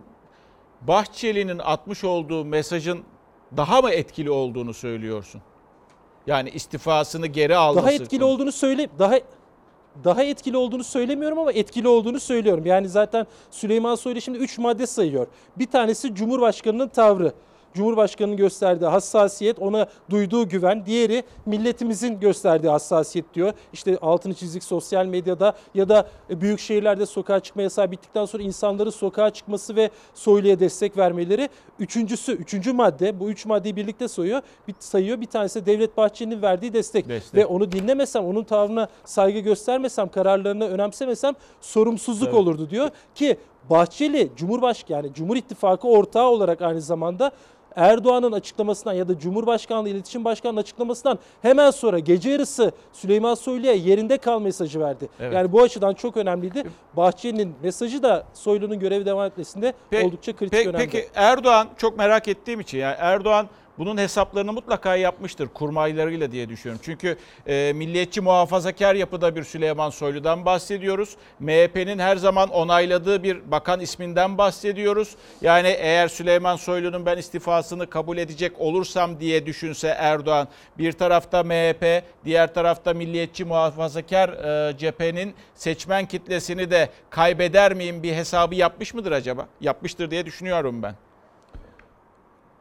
[0.83, 3.01] Bahçeli'nin atmış olduğu mesajın
[3.57, 5.41] daha mı etkili olduğunu söylüyorsun?
[6.27, 7.87] Yani istifasını geri alması.
[7.87, 9.15] Daha etkili olduğunu söyle daha
[10.05, 12.67] daha etkili olduğunu söylemiyorum ama etkili olduğunu söylüyorum.
[12.67, 15.27] Yani zaten Süleyman Soylu şimdi 3 madde sayıyor.
[15.57, 17.33] Bir tanesi Cumhurbaşkanı'nın tavrı.
[17.75, 20.87] Cumhurbaşkanı'nın gösterdiği hassasiyet, ona duyduğu güven.
[20.87, 23.53] Diğeri milletimizin gösterdiği hassasiyet diyor.
[23.73, 28.91] İşte altını çizdik sosyal medyada ya da büyük şehirlerde sokağa çıkma yasağı bittikten sonra insanların
[28.91, 31.49] sokağa çıkması ve Soylu'ya destek vermeleri.
[31.79, 34.43] Üçüncüsü, üçüncü madde bu üç maddeyi birlikte sayıyor.
[34.69, 35.21] Bir, sayıyor.
[35.21, 37.09] Bir tanesi de Devlet Bahçeli'nin verdiği destek.
[37.09, 37.35] Destek.
[37.35, 42.41] Ve onu dinlemesem, onun tavrına saygı göstermesem, kararlarını önemsemesem sorumsuzluk Tabii.
[42.41, 42.91] olurdu diyor.
[43.15, 43.37] Ki
[43.71, 47.31] Bahçeli Cumhurbaşkanı yani Cumhur İttifakı ortağı olarak aynı zamanda
[47.77, 54.19] Erdoğan'ın açıklamasından ya da Cumhurbaşkanlığı İletişim Başkanı'nın açıklamasından hemen sonra gece yarısı Süleyman Soylu'ya yerinde
[54.19, 55.09] kal mesajı verdi.
[55.21, 55.35] Evet.
[55.35, 56.63] Yani bu açıdan çok önemliydi.
[56.97, 60.85] Bahçeli'nin mesajı da Soylu'nun görevi devam etmesinde Pe- oldukça kritik pe- önemli.
[60.91, 63.47] Peki Erdoğan çok merak ettiğim için yani Erdoğan
[63.79, 66.83] bunun hesaplarını mutlaka yapmıştır kurmaylarıyla diye düşünüyorum.
[66.85, 71.17] Çünkü e, milliyetçi muhafazakar yapıda bir Süleyman Soylu'dan bahsediyoruz.
[71.41, 75.17] MHP'nin her zaman onayladığı bir bakan isminden bahsediyoruz.
[75.43, 82.03] Yani eğer Süleyman Soylu'nun ben istifasını kabul edecek olursam diye düşünse Erdoğan bir tarafta MHP,
[82.25, 89.13] diğer tarafta milliyetçi muhafazakar e, cephenin seçmen kitlesini de kaybeder miyim bir hesabı yapmış mıdır
[89.13, 89.49] acaba?
[89.61, 90.95] Yapmıştır diye düşünüyorum ben.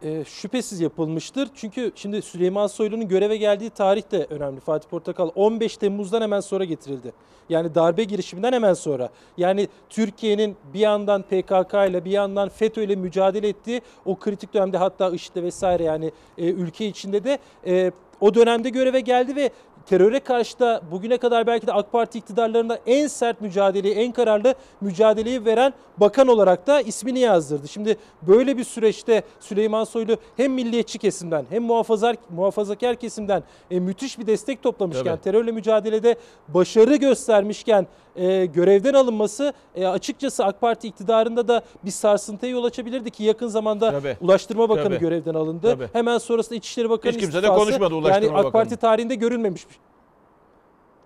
[0.03, 1.49] E, şüphesiz yapılmıştır.
[1.55, 4.59] Çünkü şimdi Süleyman Soylu'nun göreve geldiği tarih de önemli.
[4.59, 7.13] Fatih Portakal 15 Temmuz'dan hemen sonra getirildi.
[7.49, 9.09] Yani darbe girişiminden hemen sonra.
[9.37, 14.77] Yani Türkiye'nin bir yandan PKK ile bir yandan FETÖ ile mücadele ettiği o kritik dönemde
[14.77, 19.49] hatta IŞİD'le vesaire yani e, ülke içinde de e, o dönemde göreve geldi ve
[19.85, 24.55] teröre karşı da bugüne kadar belki de AK Parti iktidarlarında en sert mücadeleyi, en kararlı
[24.81, 27.67] mücadeleyi veren bakan olarak da ismini yazdırdı.
[27.67, 34.19] Şimdi böyle bir süreçte Süleyman Soylu hem milliyetçi kesimden hem muhafazakar, muhafazakar kesimden e, müthiş
[34.19, 35.21] bir destek toplamışken, Tabii.
[35.23, 36.15] terörle mücadelede
[36.47, 43.11] başarı göstermişken e, görevden alınması e, açıkçası AK Parti iktidarında da bir sarsıntıya yol açabilirdi
[43.11, 44.17] ki yakın zamanda Tabii.
[44.21, 44.99] Ulaştırma Bakanı Tabii.
[44.99, 45.71] görevden alındı.
[45.71, 45.87] Tabii.
[45.93, 47.59] Hemen sonrasında İçişleri Bakanı Hiç kimse de istifası.
[47.65, 48.51] konuşmadı Ulaştırma Yani AK Bakanı.
[48.51, 49.75] Parti tarihinde görülmemiş bir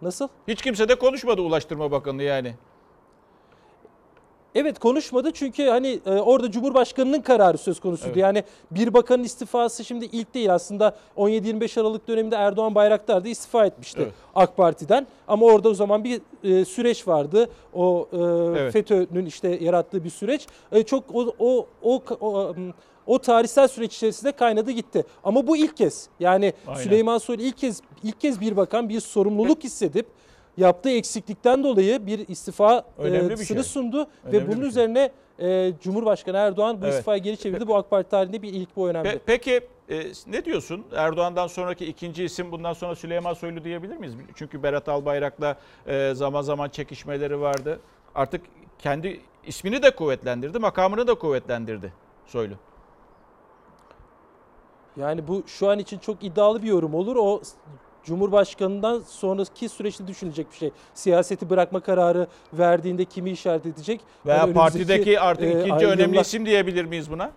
[0.01, 0.27] Nasıl?
[0.47, 2.53] Hiç kimse de konuşmadı Ulaştırma Bakanı yani.
[4.55, 8.11] Evet konuşmadı çünkü hani e, orada Cumhurbaşkanı'nın kararı söz konusuydu.
[8.13, 8.21] Evet.
[8.21, 13.65] Yani bir bakanın istifası şimdi ilk değil aslında 17-25 Aralık döneminde Erdoğan Bayraktar da istifa
[13.65, 14.13] etmişti Evet.
[14.35, 15.07] AK Parti'den.
[15.27, 17.49] Ama orada o zaman bir e, süreç vardı.
[17.73, 18.17] O e,
[18.59, 18.73] Evet.
[18.73, 20.47] FETÖ'nün işte yarattığı bir süreç.
[20.71, 22.55] E, çok o o o, o,
[23.07, 25.05] o tarihsel süreç içerisinde kaynadı gitti.
[25.23, 26.09] Ama bu ilk kez.
[26.19, 26.81] Yani Aynen.
[26.81, 30.05] Süleyman Soylu ilk kez ilk kez bir bakan bir sorumluluk hissedip
[30.57, 33.63] yaptığı eksiklikten dolayı bir istifa Önemli e, bir şey.
[33.63, 34.69] sundu Önemli ve bunun şey.
[34.69, 36.93] üzerine e, Cumhurbaşkanı Erdoğan bu Evet.
[36.93, 37.67] istifayı geri çevirdi.
[37.67, 39.09] Bu AK Parti tarihinde bir ilk bu önemli.
[39.09, 40.85] Pe- peki e, ne diyorsun?
[40.95, 44.15] Erdoğan'dan sonraki ikinci isim bundan sonra Süleyman Soylu diyebilir miyiz?
[44.35, 47.79] Çünkü Berat Albayrak'la e, zaman zaman çekişmeleri vardı.
[48.15, 48.41] Artık
[48.79, 51.93] kendi ismini de kuvvetlendirdi, makamını da kuvvetlendirdi
[52.25, 52.53] Soylu.
[54.97, 57.15] Yani bu şu an için çok iddialı bir yorum olur.
[57.15, 57.41] O
[58.07, 60.71] Cumhurbaşkanından sonraki süreçte düşünecek bir şey.
[60.93, 64.01] Siyaseti bırakma kararı verdiğinde kimi işaret edecek?
[64.25, 67.31] Veya Yani partideki artık e, ikinci ay- önemli isim diyebilir miyiz buna?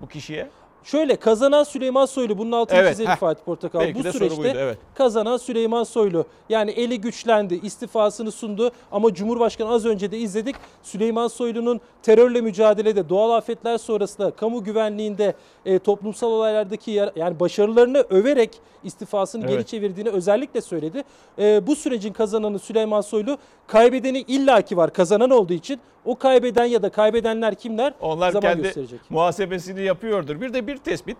[0.00, 0.48] Bu kişiye?
[0.84, 3.16] Şöyle kazanan Süleyman Soylu bunun altını Evet, çizelim heh.
[3.16, 3.80] Fatih Portakal.
[3.80, 4.78] Belki Bu süreçte buydu, evet.
[4.94, 6.24] kazanan Süleyman Soylu.
[6.48, 10.56] Yani eli güçlendi, istifasını sundu ama Cumhurbaşkanı az önce de izledik.
[10.82, 15.34] Süleyman Soylu'nun terörle mücadelede, doğal afetler sonrasında, kamu güvenliğinde,
[15.66, 18.50] e, toplumsal olaylardaki yer, yani başarılarını överek
[18.84, 19.68] istifasını geri Evet.
[19.68, 21.02] çevirdiğini özellikle söyledi.
[21.38, 25.80] E, bu sürecin kazananı Süleyman Soylu, kaybedeni illaki var kazanan olduğu için.
[26.04, 27.94] O kaybeden ya da kaybedenler kimler?
[28.00, 29.00] Onlar Zaman kendi gösterecek.
[29.10, 30.40] muhasebesini yapıyordur.
[30.40, 31.16] Bir de bir tespit.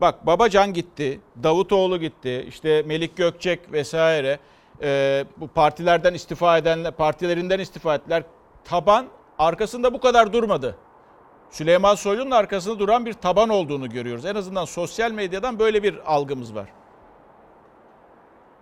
[0.00, 4.38] Bak Babacan gitti, Davutoğlu gitti, işte Melik Gökçek vesaire.
[4.82, 8.22] Ee, bu partilerden istifa edenler, partilerinden istifa ettiler.
[8.64, 9.06] Taban
[9.38, 10.76] arkasında bu kadar durmadı.
[11.50, 14.24] Süleyman Soylu'nun arkasında duran bir taban olduğunu görüyoruz.
[14.24, 16.68] En azından sosyal medyadan böyle bir algımız var.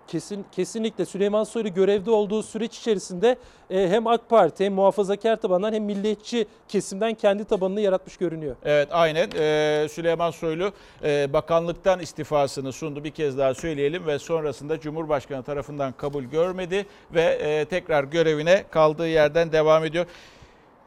[0.09, 3.37] Kesin kesinlikle Süleyman Soylu görevde olduğu süreç içerisinde
[3.71, 8.57] e, hem AK Parti hem muhafazakar tabandan hem milliyetçi kesimden kendi tabanını yaratmış görünüyor.
[8.64, 10.73] Evet aynen Ee, Süleyman Soylu
[11.05, 17.23] e, bakanlıktan istifasını sundu bir kez daha söyleyelim ve sonrasında Cumhurbaşkanı tarafından kabul görmedi ve
[17.23, 20.07] e, tekrar görevine kaldığı yerden devam ediyor.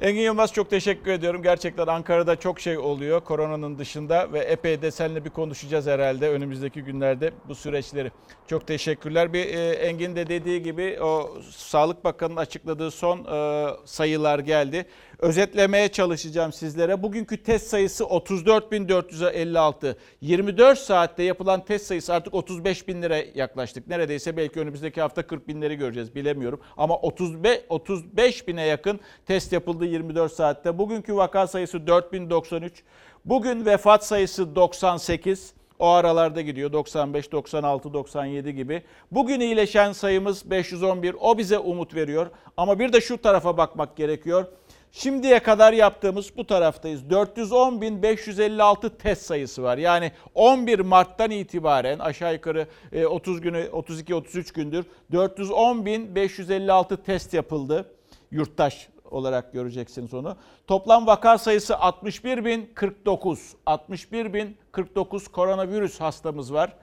[0.01, 1.43] Engin Yılmaz çok teşekkür ediyorum.
[1.43, 6.81] Gerçekten Ankara'da çok şey oluyor koronanın dışında ve epey de seninle bir konuşacağız herhalde önümüzdeki
[6.81, 8.11] günlerde bu süreçleri.
[8.47, 9.33] Çok teşekkürler.
[9.33, 14.85] Bir e, Engin de dediği gibi o Sağlık Bakanı'nın açıkladığı son e, sayılar geldi.
[15.21, 17.03] Özetlemeye çalışacağım sizlere.
[17.03, 19.95] Bugünkü test sayısı 34.456.
[20.21, 23.87] 24 saatte yapılan test sayısı artık 35 bin lira yaklaştık.
[23.87, 26.61] Neredeyse belki önümüzdeki hafta 40 binleri göreceğiz bilemiyorum.
[26.77, 30.77] Ama 35, 35 bine yakın test yapıldı 24 saatte.
[30.77, 32.83] Bugünkü vaka sayısı 4093.
[33.25, 35.53] Bugün vefat sayısı 98.
[35.79, 38.83] O aralarda gidiyor 95, 96, 97 gibi.
[39.11, 41.15] Bugün iyileşen sayımız 511.
[41.19, 42.27] O bize umut veriyor.
[42.57, 44.45] Ama bir de şu tarafa bakmak gerekiyor.
[44.91, 47.03] Şimdiye kadar yaptığımız bu taraftayız.
[47.03, 49.77] 410.556 test sayısı var.
[49.77, 57.85] Yani 11 Mart'tan itibaren aşağı yukarı e, 30 günü 32-33 gündür 410.556 test yapıldı.
[58.31, 60.35] Yurttaş olarak göreceksiniz onu.
[60.67, 63.37] Toplam vaka sayısı 61.049.
[63.65, 66.73] 61.049 koronavirüs hastamız var.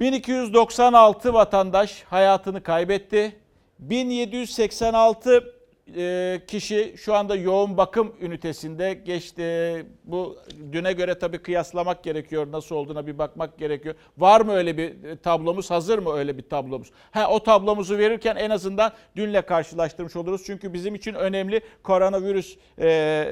[0.00, 3.36] 1296 vatandaş hayatını kaybetti.
[3.78, 5.55] 1786 e,
[6.46, 9.86] kişi şu anda yoğun bakım ünitesinde geçti.
[10.04, 10.38] Bu
[10.72, 12.52] düne göre tabii kıyaslamak gerekiyor.
[12.52, 13.94] Nasıl olduğuna bir bakmak gerekiyor.
[14.18, 15.70] Var mı öyle bir e, tablomuz?
[15.70, 16.90] Hazır mı öyle bir tablomuz?
[17.10, 20.42] Ha, o tablomuzu verirken en azından dünle karşılaştırmış oluruz.
[20.46, 23.28] Çünkü bizim için önemli koronavirüs e,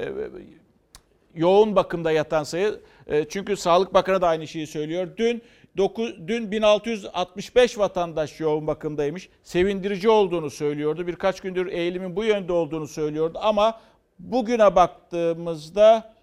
[1.35, 2.79] yoğun bakımda yatan sayı.
[3.07, 5.07] E, Çünkü Sağlık Bakanı da aynı şeyi söylüyor.
[5.17, 5.41] Dün
[5.77, 9.29] 9, dün 1665 vatandaş yoğun bakımdaymış.
[9.43, 11.07] Sevindirici olduğunu söylüyordu.
[11.07, 13.39] Birkaç gündür eğilimin bu yönde olduğunu söylüyordu.
[13.41, 13.79] Ama
[14.19, 16.13] bugüne baktığımızda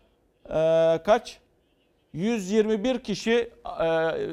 [0.46, 1.38] e, kaç?
[2.12, 3.86] 121 kişi e,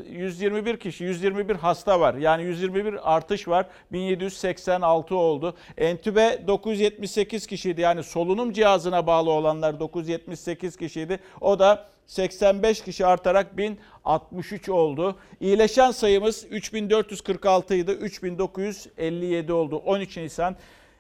[0.10, 2.14] 121 kişi 121 hasta var.
[2.14, 3.66] Yani 121 artış var.
[3.92, 5.56] 1786 oldu.
[5.78, 7.82] Entübe 978 kişiydi.
[7.82, 11.20] Yani solunum cihazına bağlı olanlar 978 kişiydi.
[11.42, 15.16] O da 85 kişi artarak 1063 oldu.
[15.40, 17.92] İyileşen sayımız 3446 idi.
[17.92, 19.76] 3957 oldu.
[19.78, 20.56] 13 Nisan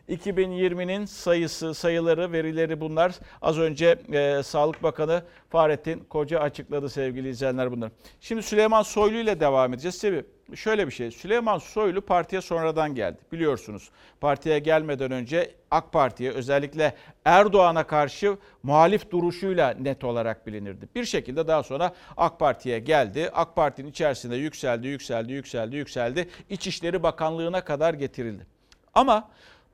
[0.10, 3.15] 2020'nin sayısı, sayıları, verileri bunlar.
[3.41, 7.91] Az önce e, Sağlık Bakanı Fahrettin Koca açıkladı sevgili izleyenler bunları.
[8.22, 10.02] Şimdi Süleyman Soylu ile devam edeceğiz.
[10.02, 11.12] Tabii şöyle bir şey.
[11.12, 13.17] Süleyman Soylu partiye sonradan geldi.
[13.32, 13.89] Biliyorsunuz
[14.22, 16.95] partiye gelmeden önce AK Parti'ye özellikle
[17.26, 20.89] Erdoğan'a karşı muhalif duruşuyla net olarak bilinirdi.
[20.95, 23.30] Bir şekilde daha sonra AK Parti'ye geldi.
[23.34, 26.30] AK Parti'nin içerisinde yükseldi, yükseldi, yükseldi, yükseldi.
[26.50, 28.48] İçişleri Bakanlığı'na kadar getirildi.
[28.93, 29.30] Ama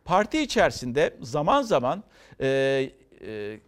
[0.06, 2.04] parti içerisinde zaman zaman
[2.42, 2.48] e,
[3.22, 3.60] e,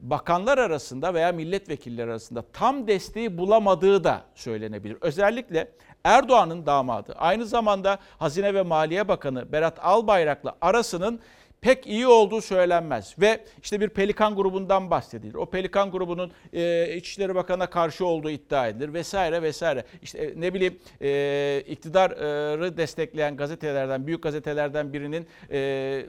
[0.00, 4.96] bakanlar arasında veya milletvekilleri arasında tam desteği bulamadığı da söylenebilir.
[5.00, 5.72] Özellikle
[6.04, 11.20] Erdoğan'ın damadı aynı zamanda Hazine ve Maliye Bakanı Berat Albayrak'la arasının
[11.60, 13.14] pek iyi olduğu söylenmez.
[13.18, 15.34] Ve işte bir Pelikan grubundan bahsedilir.
[15.34, 19.84] O Pelikan grubunun e, İçişleri Bakanı'na karşı olduğu iddia edilir vesaire vesaire.
[20.02, 26.06] İşte e, ne bileyim e, iktidarı destekleyen gazetelerden, büyük gazetelerden birinin e,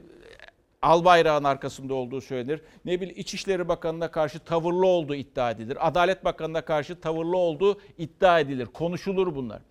[0.81, 2.61] al bayrağın arkasında olduğu söylenir.
[2.85, 5.87] Ne bileyim İçişleri Bakanı'na karşı tavırlı olduğu iddia edilir.
[5.87, 8.65] Adalet Bakanı'na karşı tavırlı olduğu iddia edilir.
[8.65, 9.61] Konuşulur bunlar.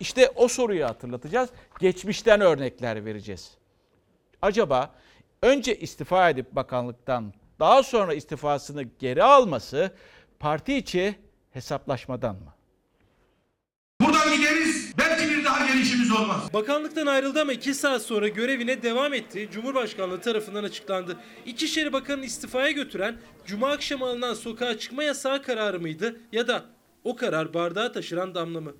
[0.00, 1.50] İşte o soruyu hatırlatacağız.
[1.80, 3.54] Geçmişten örnekler vereceğiz.
[4.42, 4.94] Acaba
[5.46, 9.90] önce istifa edip bakanlıktan daha sonra istifasını geri alması
[10.40, 11.14] parti içi
[11.50, 12.54] hesaplaşmadan mı?
[14.00, 14.92] Buradan gideriz.
[14.98, 16.52] Belki bir daha gelişimiz olmaz.
[16.54, 19.48] Bakanlıktan ayrıldı ama 2 saat sonra görevine devam etti.
[19.52, 21.16] Cumhurbaşkanlığı tarafından açıklandı.
[21.46, 26.20] İçişleri Bakanı'nı istifaya götüren Cuma akşamı alınan sokağa çıkma yasağı kararı mıydı?
[26.32, 26.64] Ya da
[27.04, 28.72] o karar bardağı taşıran damla mı?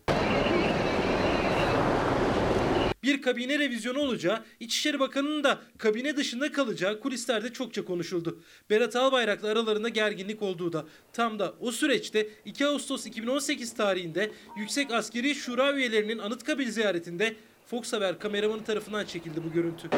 [3.07, 8.43] Bir kabine revizyonu olacağı, İçişleri Bakanı'nın da kabine dışında kalacağı kulislerde çokça konuşuldu.
[8.71, 14.93] Berat Albayrak'la aralarında gerginlik olduğu da tam da o süreçte 2 Ağustos 2018 tarihinde Yüksek
[14.93, 19.89] Askeri Şura üyelerinin Anıtkabir ziyaretinde Fox Haber kameramanı tarafından çekildi bu görüntü.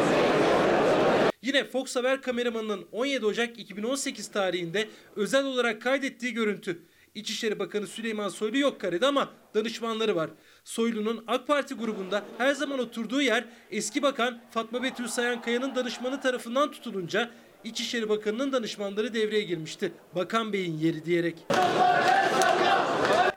[1.42, 6.79] Yine Fox Haber kameramanının 17 Ocak 2018 tarihinde özel olarak kaydettiği görüntü.
[7.14, 10.31] İçişleri Bakanı Süleyman Soylu yok karede ama danışmanları var.
[10.68, 16.70] Soylu'nun AK Parti grubunda her zaman oturduğu yer eski bakan Fatma Betül Sayankaya'nın danışmanı tarafından
[16.70, 17.31] tutulunca
[17.64, 19.92] İçişleri Bakanı'nın danışmanları devreye girmişti.
[20.14, 21.46] Bakan Bey'in yeri diyerek.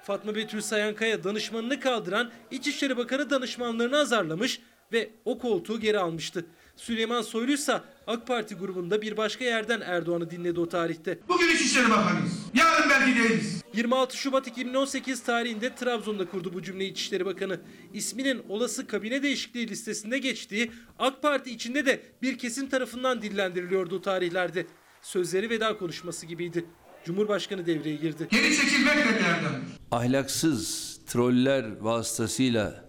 [0.04, 4.62] Fatma Betül Sayankaya danışmanını kaldıran İçişleri Bakanı danışmanlarını azarlamış
[4.94, 6.46] ve o koltuğu geri almıştı.
[6.82, 11.20] Süleyman Soylu ise AK Parti grubunda bir başka yerden Erdoğan'ı dinledi o tarihte.
[11.30, 12.32] Bugün İçişleri Bakanıyız.
[12.54, 13.64] Yarın belki değiliz.
[13.74, 17.60] 26 Şubat 2018 tarihinde Trabzon'da kurdu bu cümleyi İçişleri Bakanı.
[17.94, 24.02] İsminin olası kabine değişikliği listesinde geçtiği AK Parti içinde de bir kesim tarafından dillendiriliyordu o
[24.02, 24.66] tarihlerde.
[25.02, 26.66] Sözleri veda konuşması gibiydi.
[27.06, 28.28] Cumhurbaşkanı devreye girdi.
[28.32, 29.72] Geri çekilmek de bir erdemdir.
[29.92, 32.86] Ahlaksız troller vasıtasıyla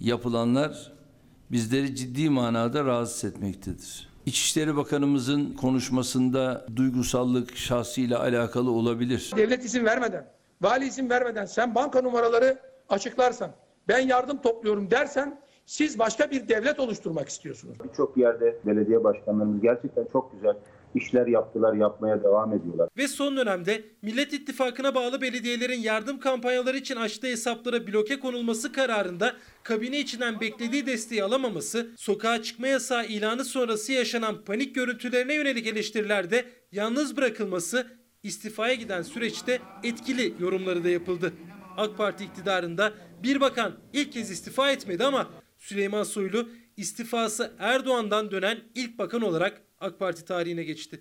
[0.00, 0.95] yapılanlar
[1.50, 4.08] bizleri ciddi manada rahatsız etmektedir.
[4.26, 9.32] İçişleri Bakanımızın konuşmasında duygusallık şahsıyla alakalı olabilir.
[9.36, 10.26] Devlet izin vermeden,
[10.62, 13.50] vali izin vermeden sen banka numaraları açıklarsan,
[13.88, 17.76] ben yardım topluyorum dersen siz başka bir devlet oluşturmak istiyorsunuz.
[17.84, 20.56] Birçok yerde belediye başkanlarımız gerçekten çok güzel
[20.94, 22.88] işler yaptılar, yapmaya devam ediyorlar.
[22.96, 29.32] Ve son dönemde Millet İttifakı'na bağlı belediyelerin yardım kampanyaları için açtığı hesaplara bloke konulması kararında
[29.62, 36.44] kabine içinden beklediği desteği alamaması, sokağa çıkma yasağı ilanı sonrası yaşanan panik görüntülerine yönelik eleştirilerde
[36.72, 37.86] yalnız bırakılması,
[38.22, 41.32] istifaya giden süreçte etkili yorumları da yapıldı.
[41.76, 48.58] AK Parti iktidarında bir bakan ilk kez istifa etmedi ama Süleyman Soylu istifası Erdoğan'dan dönen
[48.74, 51.00] ilk bakan olarak AK Parti tarihine geçti.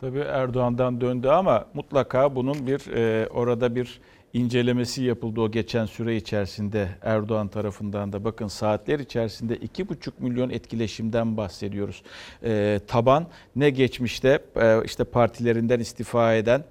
[0.00, 4.00] Tabii Erdoğan'dan döndü ama mutlaka bunun bir e, orada bir
[4.36, 8.24] incelemesi yapıldı o geçen süre içerisinde Erdoğan tarafından da.
[8.24, 12.02] Bakın saatler içerisinde 2,5 milyon etkileşimden bahsediyoruz.
[12.44, 16.64] E, taban ne geçmişte e, işte partilerinden istifa eden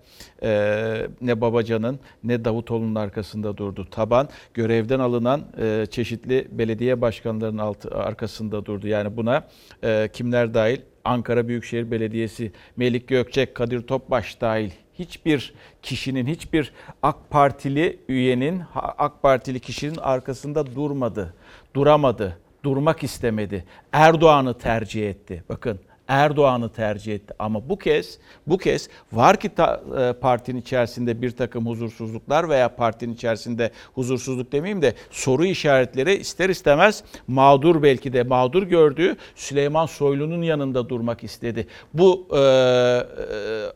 [0.44, 3.88] e, ne Babacan'ın ne Davutoğlu'nun arkasında durdu.
[3.92, 8.88] Taban görevden alınan e, çeşitli belediye başkanlarının altı, arkasında durdu.
[8.88, 9.48] Yani buna
[9.84, 10.82] e, kimler dahil?
[11.06, 16.72] Ankara Büyükşehir Belediyesi, Melik Gökçek, Kadir Topbaş dahil hiçbir kişinin, hiçbir
[17.04, 21.34] AK Partili üyenin, AK Partili kişinin arkasında durmadı,
[21.74, 23.66] duramadı, durmak istemedi.
[23.92, 25.44] Erdoğan'ı tercih etti.
[25.50, 27.34] Bakın Erdoğan'ı tercih etti.
[27.40, 32.76] Ama bu kez bu kez var ki ta, e, partinin içerisinde bir takım huzursuzluklar veya
[32.76, 39.86] partinin içerisinde huzursuzluk demeyeyim de soru işaretleri ister istemez mağdur belki de mağdur gördüğü Süleyman
[39.86, 41.68] Soylu'nun yanında durmak istedi.
[41.94, 42.42] Bu e, e,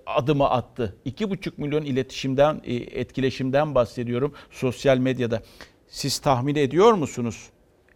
[0.05, 0.95] adımı attı.
[1.05, 5.41] 2,5 milyon iletişimden, etkileşimden bahsediyorum sosyal medyada.
[5.87, 7.49] Siz tahmin ediyor musunuz?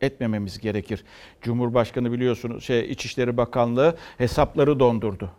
[0.03, 1.03] Etmememiz gerekir.
[1.41, 5.29] Cumhurbaşkanı biliyorsunuz şey İçişleri Bakanlığı hesapları dondurdu.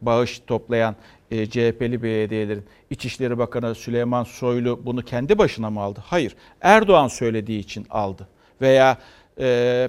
[0.00, 0.96] Bağış toplayan
[1.30, 6.00] e, CHP'li belediyelerin İçişleri Bakanı Süleyman Soylu bunu kendi başına mı aldı?
[6.04, 6.36] Hayır.
[6.60, 8.28] Erdoğan söylediği için aldı.
[8.60, 8.98] Veya
[9.40, 9.88] e,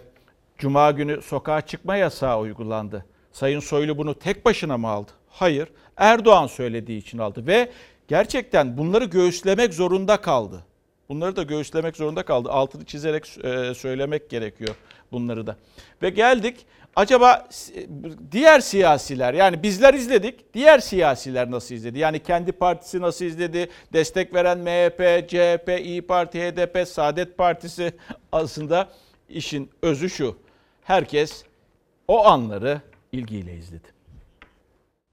[0.57, 3.05] Cuma günü sokağa çıkma yasağı uygulandı.
[3.31, 5.11] Sayın Soylu bunu tek başına mı aldı?
[5.29, 5.67] Hayır.
[5.97, 7.71] Erdoğan söylediği için aldı ve
[8.07, 10.63] gerçekten bunları göğüslemek zorunda kaldı.
[11.11, 12.51] Bunları da göğüslemek zorunda kaldı.
[12.51, 14.75] Altını çizerek e, söylemek gerekiyor
[15.11, 15.55] bunları da.
[16.01, 17.87] Ve geldik acaba e,
[18.31, 20.53] diğer siyasiler yani bizler izledik.
[20.53, 21.99] Diğer siyasiler nasıl izledi?
[21.99, 23.69] Yani kendi partisi nasıl izledi?
[23.93, 27.93] Destek veren MHP, CHP, İyi Parti, HDP, Saadet Partisi
[28.31, 28.89] aslında
[29.29, 30.37] işin özü şu.
[30.83, 31.43] Herkes
[32.07, 32.81] o anları
[33.11, 33.87] ilgiyle izledi.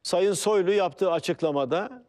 [0.03, 2.03] Sayın Soylu yaptığı açıklamada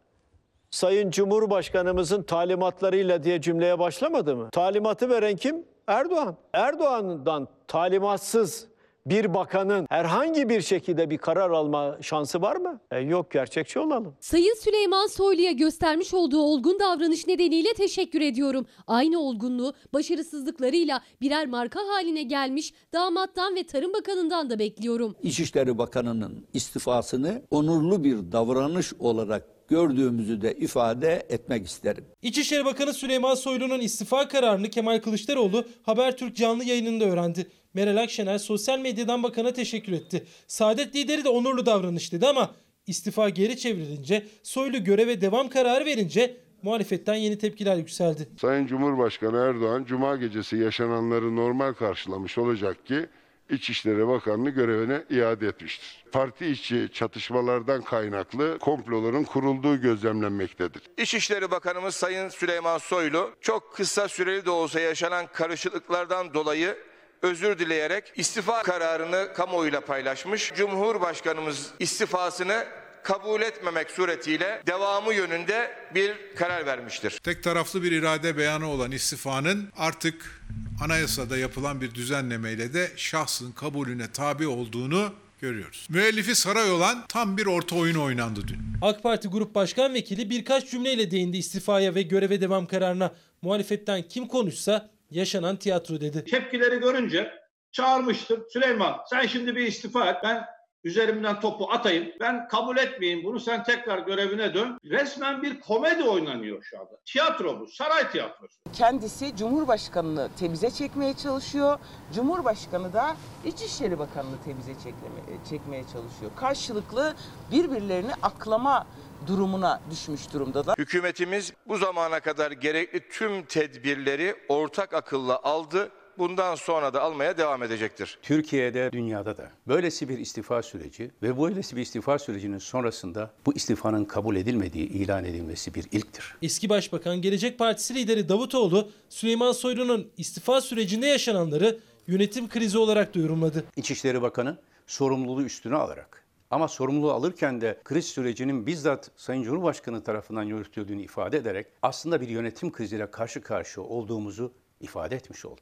[0.70, 4.48] Sayın Cumhurbaşkanımızın talimatlarıyla diye cümleye başlamadı mı?
[4.52, 5.64] Talimatı veren kim?
[5.86, 6.36] Erdoğan.
[6.52, 8.66] Erdoğan'dan talimatsız
[9.06, 12.80] bir bakanın herhangi bir şekilde bir karar alma şansı var mı?
[12.90, 14.14] E yok gerçekçi olalım.
[14.20, 18.66] Sayın Süleyman Soylu'ya göstermiş olduğu olgun davranış nedeniyle teşekkür ediyorum.
[18.86, 25.16] Aynı olgunluğu başarısızlıklarıyla birer marka haline gelmiş damattan ve Tarım Bakanı'ndan da bekliyorum.
[25.22, 32.04] İçişleri Bakanı'nın istifasını onurlu bir davranış olarak gördüğümüzü de ifade etmek isterim.
[32.22, 37.46] İçişleri Bakanı Süleyman Soylu'nun istifa kararını Kemal Kılıçdaroğlu Habertürk canlı yayınında öğrendi.
[37.74, 40.26] Meral Akşener sosyal medyadan bakana teşekkür etti.
[40.46, 42.50] Saadet lideri de onurlu davranış dedi ama
[42.86, 48.28] istifa geri çevrilince Soylu göreve devam kararı verince muhalefetten yeni tepkiler yükseldi.
[48.40, 53.06] Sayın Cumhurbaşkanı Erdoğan Cuma gecesi yaşananları normal karşılamış olacak ki
[53.50, 56.04] İçişleri Bakanlığı görevine iade etmiştir.
[56.12, 60.82] Parti içi çatışmalardan kaynaklı komploların kurulduğu gözlemlenmektedir.
[60.96, 66.76] İçişleri Bakanımız Sayın Süleyman Soylu çok kısa süreli de olsa yaşanan karışıklıklardan dolayı
[67.22, 70.52] özür dileyerek istifa kararını kamuoyuyla paylaşmış.
[70.54, 72.66] Cumhurbaşkanımız istifasını
[73.04, 77.20] kabul etmemek suretiyle devamı yönünde bir karar vermiştir.
[77.22, 80.42] Tek taraflı bir irade beyanı olan istifanın artık
[80.84, 85.86] anayasada yapılan bir düzenlemeyle de şahsın kabulüne tabi olduğunu görüyoruz.
[85.90, 88.58] Müellifi saray olan tam bir orta oyun oynandı dün.
[88.82, 93.12] AK Parti Grup Başkan Vekili birkaç cümleyle değindi istifaya ve göreve devam kararına.
[93.42, 96.24] Muhalefetten kim konuşsa yaşanan tiyatro dedi.
[96.24, 97.32] Tepkileri görünce
[97.72, 98.40] çağırmıştır.
[98.52, 100.16] Süleyman sen şimdi bir istifa et.
[100.24, 100.44] Ben
[100.84, 102.08] üzerimden topu atayım.
[102.20, 103.40] Ben kabul etmeyeyim bunu.
[103.40, 104.78] Sen tekrar görevine dön.
[104.84, 106.90] Resmen bir komedi oynanıyor şu anda.
[107.06, 107.66] Tiyatro bu.
[107.66, 108.54] Saray tiyatrosu.
[108.72, 111.78] Kendisi Cumhurbaşkanı'nı temize çekmeye çalışıyor.
[112.14, 116.30] Cumhurbaşkanı da İçişleri Bakanı'nı temize çekmeye, çekmeye çalışıyor.
[116.36, 117.14] Karşılıklı
[117.52, 118.86] birbirlerini aklama
[119.26, 120.78] durumuna düşmüş durumdalar.
[120.78, 125.90] Hükümetimiz bu zamana kadar gerekli tüm tedbirleri ortak akılla aldı.
[126.18, 128.18] Bundan sonra da almaya devam edecektir.
[128.22, 134.04] Türkiye'de, dünyada da böylesi bir istifa süreci ve böylesi bir istifa sürecinin sonrasında bu istifanın
[134.04, 136.34] kabul edilmediği ilan edilmesi bir ilktir.
[136.42, 143.18] Eski Başbakan Gelecek Partisi lideri Davutoğlu, Süleyman Soylu'nun istifa sürecinde yaşananları yönetim krizi olarak da
[143.18, 143.64] yorumladı.
[143.76, 150.42] İçişleri Bakanı sorumluluğu üstüne alarak ama sorumluluğu alırken de kriz sürecinin bizzat Sayın Cumhurbaşkanı tarafından
[150.42, 155.60] yürütüldüğünü ifade ederek aslında bir yönetim kriziyle karşı karşıya olduğumuzu ifade etmiş oldu.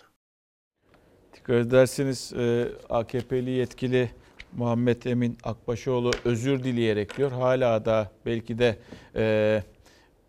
[1.35, 4.11] Dikkat ederseniz e, AKP'li yetkili
[4.57, 7.33] Muhammed Emin Akbaşoğlu özür dileyerek diyor.
[7.33, 8.77] Hala da belki de
[9.17, 9.63] e,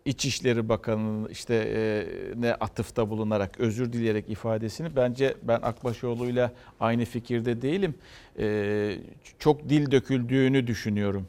[0.04, 2.06] İçişleri Bakanı'nın işte e,
[2.40, 7.94] ne atıfta bulunarak özür dileyerek ifadesini bence ben Akbaşoğlu'yla aynı fikirde değilim.
[8.38, 8.96] E,
[9.38, 11.26] çok dil döküldüğünü düşünüyorum.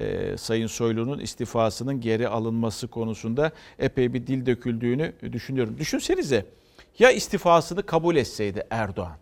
[0.00, 5.76] E, Sayın Soylu'nun istifasının geri alınması konusunda epey bir dil döküldüğünü düşünüyorum.
[5.78, 6.44] Düşünsenize
[6.98, 9.16] ya istifasını kabul etseydi Erdoğan,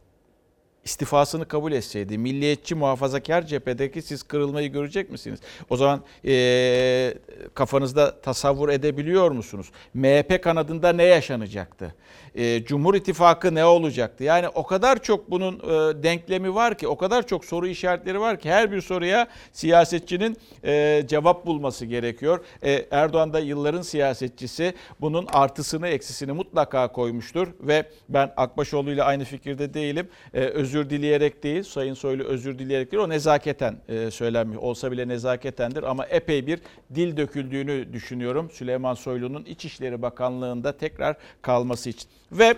[0.87, 5.41] istifasını kabul etseydi milliyetçi muhafazakar cephedeki siz kırılmayı görecek misiniz?
[5.71, 7.15] O zaman e,
[7.55, 9.67] kafanızda tasavvur edebiliyor musunuz?
[9.95, 11.95] MHP kanadında ne yaşanacaktı?
[12.35, 14.25] E, Cumhur İttifakı ne olacaktı?
[14.25, 18.39] Yani o kadar çok bunun e, denklemi var ki, o kadar çok soru işaretleri var
[18.39, 22.45] ki her bir soruya siyasetçinin e, cevap bulması gerekiyor.
[22.63, 29.25] E, Erdoğan da yılların siyasetçisi bunun artısını eksisini mutlaka koymuştur ve ben Akbaşoğlu ile aynı
[29.25, 30.09] fikirde değilim.
[30.35, 34.63] E, özür dileyerek değil, Sayın Soylu özür dileyerek değil, o nezaketen e, söylenmiyor.
[34.63, 36.61] Olsa bile nezaketendir ama epey bir
[36.95, 42.11] dil döküldüğünü düşünüyorum Süleyman Soylu'nun İçişleri Bakanlığı'nda tekrar kalması için.
[42.33, 42.55] Ve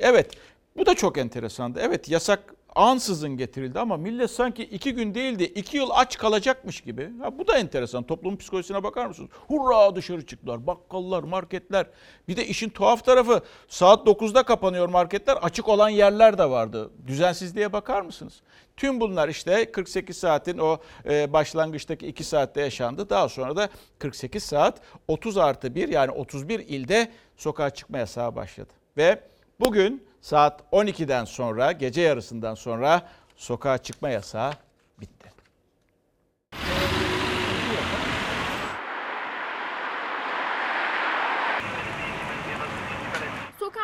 [0.00, 0.30] evet
[0.76, 1.80] bu da çok enteresandı.
[1.82, 6.80] Evet yasak ansızın getirildi ama millet sanki iki gün değil de iki yıl aç kalacakmış
[6.80, 7.10] gibi.
[7.20, 8.02] Ha, bu da enteresan.
[8.02, 9.30] Toplumun psikolojisine bakar mısınız?
[9.48, 10.66] Hurra dışarı çıktılar.
[10.66, 11.86] Bakkallar, marketler.
[12.28, 15.36] Bir de işin tuhaf tarafı saat 9'da kapanıyor marketler.
[15.36, 16.90] Açık olan yerler de vardı.
[17.06, 18.42] Düzensizliğe bakar mısınız?
[18.76, 23.10] Tüm bunlar işte 48 saatin o e, başlangıçtaki 2 saatte yaşandı.
[23.10, 23.68] Daha sonra da
[23.98, 28.72] 48 saat 30 artı 1 yani 31 ilde sokağa çıkma yasağı başladı.
[28.96, 29.20] Ve
[29.60, 33.02] bugün saat 12'den sonra gece yarısından sonra
[33.36, 34.52] sokağa çıkma yasağı
[35.00, 35.32] bitti.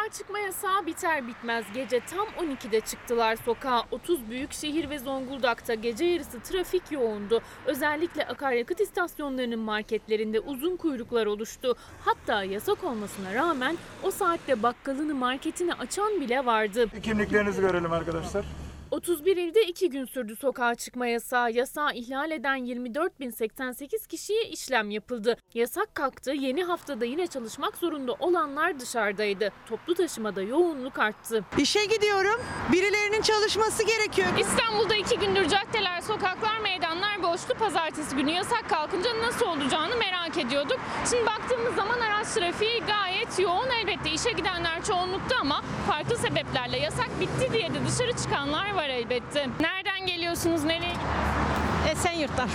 [0.09, 3.83] Sokağa çıkma yasağı biter bitmez gece tam 12'de çıktılar sokağa.
[3.91, 7.41] 30 büyük şehir ve Zonguldak'ta gece yarısı trafik yoğundu.
[7.67, 11.77] Özellikle akaryakıt istasyonlarının marketlerinde uzun kuyruklar oluştu.
[12.05, 16.87] Hatta yasak olmasına rağmen o saatte bakkalını marketini açan bile vardı.
[17.03, 18.45] Kimliklerinizi görelim arkadaşlar.
[18.91, 21.53] 31 ilde 2 gün sürdü sokağa çıkma yasağı.
[21.53, 25.37] Yasağı ihlal eden 24.088 kişiye işlem yapıldı.
[25.55, 26.33] Yasak kalktı.
[26.33, 29.53] Yeni haftada yine çalışmak zorunda olanlar dışarıdaydı.
[29.67, 31.45] Toplu taşımada yoğunluk arttı.
[31.59, 32.41] İşe gidiyorum.
[32.73, 34.29] Birilerinin çalışması gerekiyor.
[34.39, 37.55] İstanbul'da iki gündür caddeler, sokaklar, meydanlar boştu.
[37.59, 40.79] Pazartesi günü yasak kalkınca nasıl olacağını merak ediyorduk.
[41.11, 43.69] Şimdi baktığımız zaman araç trafiği gayet yoğun.
[43.83, 49.47] Elbette işe gidenler çoğunlukta ama farklı sebeplerle yasak bitti diye de dışarı çıkanlar var elbette.
[49.61, 51.39] Nereden geliyorsunuz, nereye gidiyorsunuz?
[51.93, 52.49] Esenyurt'tan.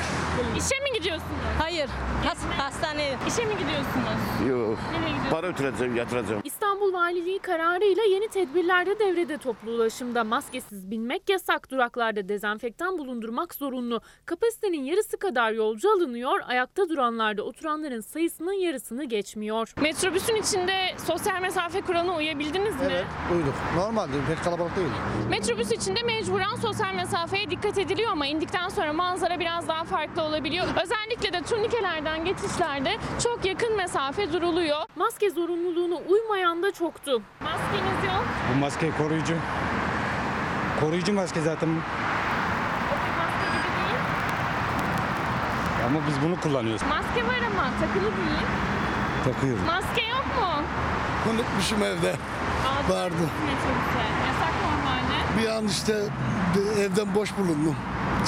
[0.57, 1.31] İşe mi gidiyorsunuz?
[1.59, 1.89] Hayır.
[2.25, 3.17] Has hastaneye.
[3.27, 4.49] İşe mi gidiyorsunuz?
[4.49, 4.79] Yok.
[4.91, 5.29] Nereye gidiyorsunuz?
[5.31, 6.41] Para ötüreceğim, yatıracağım.
[6.43, 10.23] İstanbul Valiliği kararıyla yeni tedbirler de devrede toplu ulaşımda.
[10.23, 14.01] Maskesiz binmek yasak, duraklarda dezenfektan bulundurmak zorunlu.
[14.25, 19.73] Kapasitenin yarısı kadar yolcu alınıyor, ayakta duranlarda oturanların sayısının yarısını geçmiyor.
[19.81, 22.81] Metrobüsün içinde sosyal mesafe kuralına uyabildiniz mi?
[22.91, 23.53] Evet, uyduk.
[23.75, 24.87] Normalde pek kalabalık değil.
[25.29, 30.65] Metrobüs içinde mecburen sosyal mesafeye dikkat ediliyor ama indikten sonra manzara biraz daha farklı olabiliyor.
[30.83, 34.77] Özellikle de turnikelerden geçişlerde çok yakın mesafe duruluyor.
[34.95, 37.21] Maske zorunluluğuna uymayan da çoktu.
[37.43, 38.23] Maskeniz yok.
[38.55, 39.35] Bu maske koruyucu.
[40.79, 41.69] Koruyucu maske zaten.
[45.87, 46.81] Ama biz bunu kullanıyoruz.
[46.81, 48.45] Maske var ama takılı değil.
[49.23, 49.65] Takıyorum.
[49.65, 50.63] Maske yok mu?
[51.33, 52.15] Unutmuşum evde.
[52.89, 53.15] Vardı.
[53.45, 53.99] Metrobüse.
[53.99, 54.32] Yasak normalde.
[55.41, 56.03] Bir an işte
[56.79, 57.75] evden boş bulundum.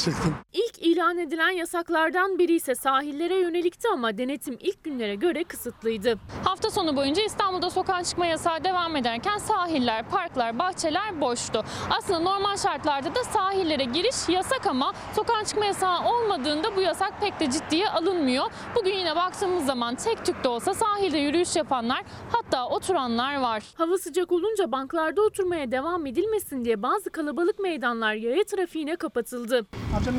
[0.05, 0.35] Çıktım.
[0.77, 6.19] İlk ilan edilen yasaklardan biri ise sahillere yönelikti ama denetim ilk günlere göre kısıtlıydı.
[6.43, 11.63] Hafta sonu boyunca İstanbul'da sokağa çıkma yasağı devam ederken sahiller, parklar, bahçeler boştu.
[11.89, 17.39] Aslında normal şartlarda da sahillere giriş yasak ama sokağa çıkma yasağı olmadığında bu yasak pek
[17.39, 18.45] de ciddiye alınmıyor.
[18.75, 23.63] Bugün yine baktığımız zaman tek tük de olsa sahilde yürüyüş yapanlar hatta oturanlar var.
[23.75, 29.65] Hava sıcak olunca banklarda oturmaya devam edilmesin diye bazı kalabalık meydanlar yaya trafiğine kapatıldı.
[29.97, 30.15] Amcam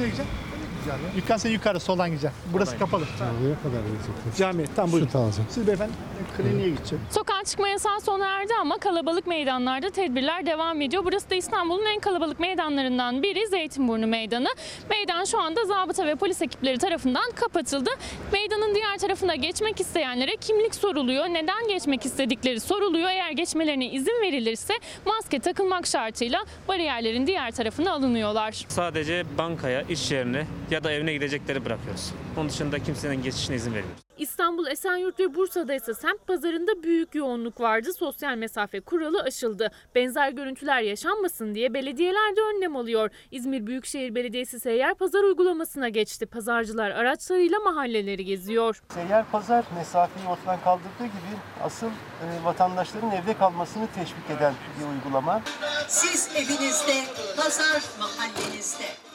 [0.95, 1.17] gideceksin?
[1.17, 2.39] Yukarı sen yukarı soldan gideceksin.
[2.53, 3.03] Burası kapalı.
[3.03, 4.37] Nereye kadar gidecek?
[4.37, 4.65] Cami.
[4.77, 5.07] Tamam buyurun.
[5.07, 5.47] Süt alacağım.
[5.51, 5.93] Siz beyefendi
[6.37, 6.99] kliniğe gidecek.
[7.11, 11.05] Sokağa çıkma yasağı sona erdi ama kalabalık meydanlarda tedbirler devam ediyor.
[11.05, 14.49] Burası da İstanbul'un en kalabalık meydanlarından biri Zeytinburnu Meydanı.
[14.91, 17.91] Meydan şu anda zabıta ve polis ekipleri tarafından kapatıldı.
[18.33, 21.25] Meydanın diğer tarafına geçmek isteyenlere kimlik soruluyor.
[21.27, 23.11] Neden geçmek istedikleri soruluyor.
[23.11, 24.75] Eğer geçmelerine izin verilirse
[25.07, 28.65] maske takılmak şartıyla bariyerlerin diğer tarafına alınıyorlar.
[28.69, 30.47] Sadece bankaya, iş yerine
[30.77, 32.13] ya da evine gidecekleri bırakıyoruz.
[32.37, 34.03] Onun dışında kimsenin geçişine izin vermiyoruz.
[34.19, 37.93] İstanbul, Esenyurt ve Bursa'da ise semt pazarında büyük yoğunluk vardı.
[37.93, 39.71] Sosyal mesafe kuralı aşıldı.
[39.95, 43.11] Benzer görüntüler yaşanmasın diye belediyeler de önlem alıyor.
[43.31, 46.27] İzmir Büyükşehir Belediyesi seyyar pazar uygulamasına geçti.
[46.27, 48.83] Pazarcılar araçlarıyla mahalleleri geziyor.
[48.95, 55.43] Seyyar pazar mesafeyi ortadan kaldırdığı gibi asıl e, vatandaşların evde kalmasını teşvik eden bir uygulama.
[55.89, 57.05] Siz evinizde,
[57.37, 59.06] pazar mahallenizde.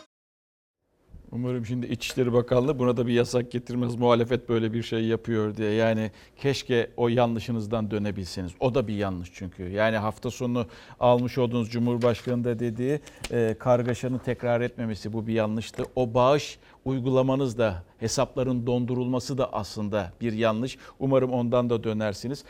[1.34, 3.95] Umarım şimdi İçişleri Bakanlığı buna da bir yasak getirmez.
[3.95, 5.71] Muhalefet böyle bir şey yapıyor diye.
[5.71, 8.51] Yani keşke o yanlışınızdan dönebilseniz.
[8.59, 9.63] O da bir yanlış çünkü.
[9.63, 10.65] Yani hafta sonu
[10.99, 12.99] almış olduğunuz Cumhurbaşkanı dediği
[13.32, 15.84] e, kargaşanın tekrar etmemesi bu bir yanlıştı.
[15.95, 20.77] O bağış uygulamanız da hesapların dondurulması da aslında bir yanlış.
[20.99, 22.43] Umarım ondan da dönersiniz.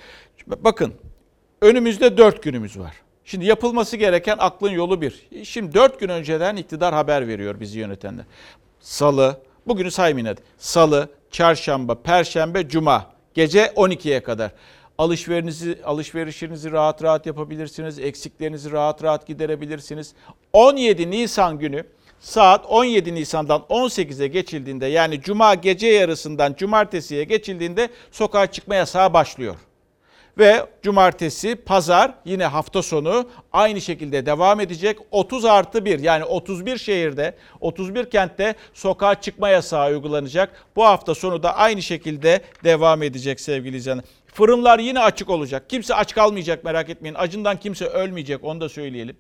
[0.48, 0.94] Bakın
[1.62, 2.94] önümüzde dört günümüz var.
[3.26, 5.28] Şimdi yapılması gereken aklın yolu bir.
[5.44, 8.26] Şimdi dört gün önceden iktidar haber veriyor bizi yönetenler.
[8.82, 10.42] Salı, bugünü saymayın hadi.
[10.58, 14.52] Salı, çarşamba, perşembe, cuma gece 12'ye kadar.
[14.98, 18.00] Alışverişinizi, alışverişinizi rahat rahat yapabilirsiniz.
[18.00, 20.14] Eksiklerinizi rahat rahat giderebilirsiniz.
[20.54, 21.84] 17 Nisan günü
[22.20, 29.56] saat 17 Nisan'dan 18'e geçildiğinde yani cuma gece yarısından cumartesiye geçildiğinde sokağa çıkma yasağı başlıyor.
[30.38, 34.98] Ve cumartesi, pazar yine hafta sonu aynı şekilde devam edecek.
[35.12, 40.66] 30 artı 1 yani 31 şehirde, 31 kentte sokağa çıkma yasağı uygulanacak.
[40.76, 44.06] Bu hafta sonu da aynı şekilde devam edecek sevgili izleyenler.
[44.34, 45.70] Fırınlar yine açık olacak.
[45.70, 47.16] Kimse aç kalmayacak merak etmeyin.
[47.20, 49.18] Acından kimse ölmeyecek onu da söyleyelim.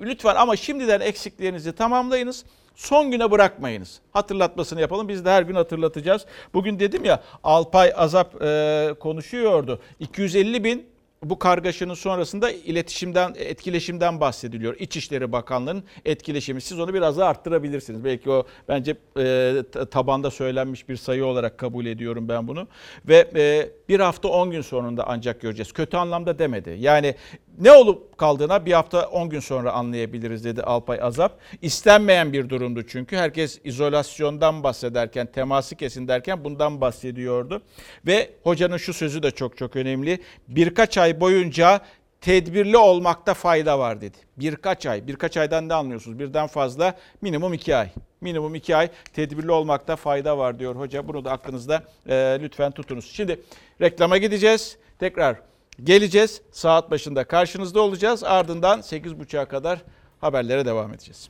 [0.00, 2.44] Lütfen ama şimdiden eksiklerinizi tamamlayınız.
[2.78, 4.00] Son güne bırakmayınız.
[4.12, 5.08] Hatırlatmasını yapalım.
[5.08, 6.26] Biz de her gün hatırlatacağız.
[6.54, 9.80] Bugün dedim ya Alpay Azap e, konuşuyordu.
[10.00, 10.86] 250 bin
[11.22, 14.76] bu kargaşanın sonrasında iletişimden, etkileşimden bahsediliyor.
[14.78, 16.60] İçişleri Bakanlığı'nın etkileşimi.
[16.60, 18.04] Siz onu biraz daha arttırabilirsiniz.
[18.04, 22.68] Belki o bence e, tabanda söylenmiş bir sayı olarak kabul ediyorum ben bunu.
[23.08, 25.72] Ve e, bir hafta 10 gün sonunda ancak göreceğiz.
[25.72, 26.76] Kötü anlamda demedi.
[26.78, 27.14] Yani
[27.60, 31.38] ne olup kaldığına bir hafta 10 gün sonra anlayabiliriz dedi Alpay Azap.
[31.62, 33.16] İstenmeyen bir durumdu çünkü.
[33.16, 37.62] Herkes izolasyondan bahsederken, teması kesin derken bundan bahsediyordu.
[38.06, 40.18] Ve hocanın şu sözü de çok çok önemli.
[40.48, 41.80] Birkaç ay boyunca
[42.20, 44.16] tedbirli olmakta fayda var dedi.
[44.36, 46.18] Birkaç ay, birkaç aydan ne anlıyorsunuz?
[46.18, 47.88] Birden fazla minimum iki ay.
[48.20, 51.08] Minimum iki ay tedbirli olmakta fayda var diyor hoca.
[51.08, 53.10] Bunu da aklınızda e, lütfen tutunuz.
[53.12, 53.40] Şimdi
[53.80, 54.76] reklama gideceğiz.
[54.98, 55.36] Tekrar
[55.84, 56.42] geleceğiz.
[56.50, 58.24] Saat başında karşınızda olacağız.
[58.24, 59.78] Ardından 8.30'a kadar
[60.20, 61.28] haberlere devam edeceğiz.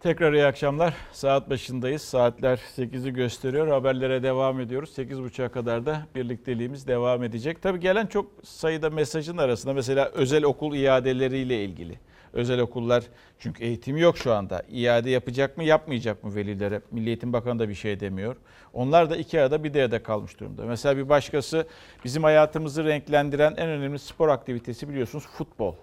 [0.00, 0.94] Tekrar iyi akşamlar.
[1.12, 2.02] Saat başındayız.
[2.02, 3.68] Saatler 8'i gösteriyor.
[3.68, 4.98] Haberlere devam ediyoruz.
[4.98, 7.62] 8.30'a kadar da birlikteliğimiz devam edecek.
[7.62, 11.98] Tabii gelen çok sayıda mesajın arasında mesela özel okul iadeleriyle ilgili.
[12.34, 13.04] Özel okullar
[13.38, 14.62] çünkü eğitim yok şu anda.
[14.70, 16.80] İade yapacak mı yapmayacak mı velilere?
[16.90, 18.36] Milli Eğitim Bakanı da bir şey demiyor.
[18.72, 20.64] Onlar da iki arada bir derede kalmış durumda.
[20.64, 21.66] Mesela bir başkası
[22.04, 25.74] bizim hayatımızı renklendiren en önemli spor aktivitesi biliyorsunuz futbol.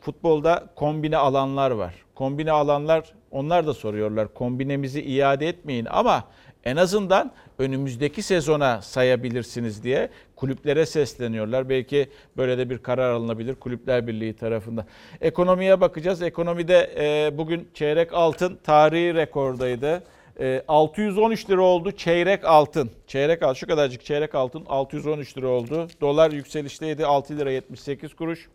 [0.00, 1.94] Futbolda kombine alanlar var.
[2.14, 6.24] Kombine alanlar onlar da soruyorlar kombinemizi iade etmeyin ama
[6.64, 11.68] en azından önümüzdeki sezona sayabilirsiniz diye kulüplere sesleniyorlar.
[11.68, 14.84] Belki böyle de bir karar alınabilir Kulüpler Birliği tarafından.
[15.20, 16.22] Ekonomiye bakacağız.
[16.22, 20.02] Ekonomide e, bugün çeyrek altın tarihi rekordaydı.
[20.40, 22.90] E, 613 lira oldu çeyrek altın.
[23.06, 25.88] Çeyrek altın şu kadarcık çeyrek altın 613 lira oldu.
[26.00, 28.48] Dolar yükselişteydi 6 lira 78 kuruş.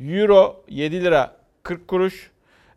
[0.00, 2.31] Euro 7 lira 40 kuruş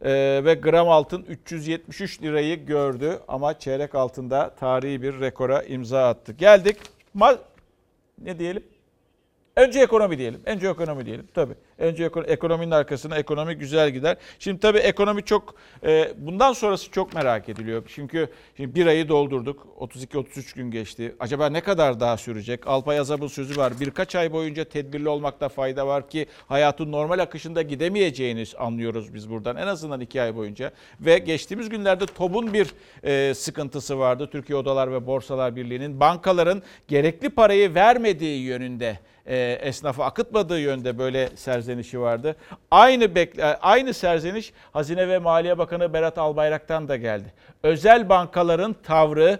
[0.05, 6.33] ee, ve gram altın 373 lirayı gördü ama çeyrek altında tarihi bir rekora imza attı.
[6.33, 6.77] Geldik
[7.13, 7.35] ma
[8.21, 8.63] ne diyelim?
[9.55, 10.41] Önce ekonomi diyelim.
[10.45, 11.27] Önce ekonomi diyelim.
[11.33, 11.53] Tabii.
[11.77, 14.17] Önce ekonominin arkasına ekonomi güzel gider.
[14.39, 17.83] Şimdi tabii ekonomi çok e, bundan sonrası çok merak ediliyor.
[17.87, 18.27] Çünkü
[18.57, 19.67] şimdi bir ayı doldurduk.
[19.79, 21.15] 32-33 gün geçti.
[21.19, 22.67] Acaba ne kadar daha sürecek?
[22.67, 23.73] Alpay Azab'ın sözü var.
[23.79, 29.55] Birkaç ay boyunca tedbirli olmakta fayda var ki hayatın normal akışında gidemeyeceğini anlıyoruz biz buradan.
[29.55, 30.71] En azından iki ay boyunca.
[30.99, 32.67] Ve geçtiğimiz günlerde TOB'un bir
[33.03, 34.29] e, sıkıntısı vardı.
[34.31, 41.29] Türkiye Odalar ve Borsalar Birliği'nin bankaların gerekli parayı vermediği yönünde e, esnafa akıtmadığı yönde böyle
[41.35, 42.35] serzenişi vardı.
[42.71, 47.33] Aynı bekle, aynı serzeniş Hazine ve Maliye Bakanı Berat Albayrak'tan da geldi.
[47.63, 49.39] Özel bankaların tavrı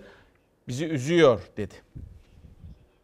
[0.68, 1.74] bizi üzüyor dedi.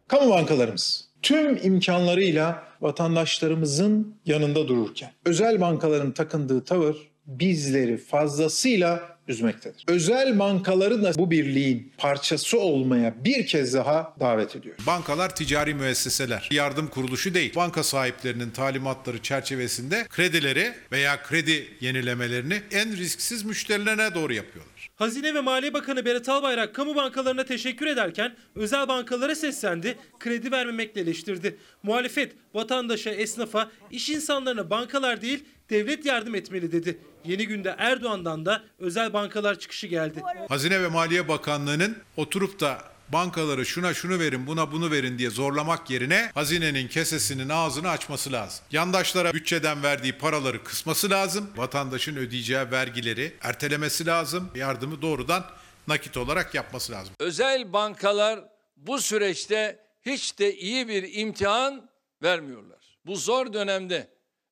[0.08, 9.84] Kamu bankalarımız tüm imkanlarıyla vatandaşlarımızın yanında dururken özel bankaların takındığı tavır bizleri fazlasıyla üzmektedir.
[9.88, 14.76] Özel bankaları da bu birliğin parçası olmaya bir kez daha davet ediyor.
[14.88, 17.56] Bankalar ticari müesseseler, yardım kuruluşu değil.
[17.56, 24.71] Banka sahiplerinin talimatları çerçevesinde kredileri veya kredi yenilemelerini en risksiz müşterilerine doğru yapıyorlar.
[25.02, 31.02] Hazine ve Maliye Bakanı Berat Albayrak kamu bankalarına teşekkür ederken özel bankalara seslendi, kredi vermemekle
[31.02, 31.58] eleştirdi.
[31.84, 37.00] Muhalefet vatandaşa, esnafa, iş insanlarına bankalar değil devlet yardım etmeli dedi.
[37.26, 40.22] Yeni günde Erdoğan'dan da özel bankalar çıkışı geldi.
[40.50, 42.78] Hazine ve Maliye Bakanlığı'nın oturup da
[43.14, 48.66] bankaları şuna şunu verin buna bunu verin diye zorlamak yerine hazinenin kesesinin ağzını açması lazım.
[48.72, 51.50] Yandaşlara bütçeden verdiği paraları kısması lazım.
[51.56, 54.50] Vatandaşın ödeyeceği vergileri ertelemesi lazım.
[54.56, 55.46] Yardımı doğrudan
[55.88, 57.14] nakit olarak yapması lazım.
[57.20, 58.40] Özel bankalar
[58.78, 61.90] bu süreçte hiç de iyi bir imtihan
[62.24, 62.98] vermiyorlar.
[63.06, 64.08] Bu zor dönemde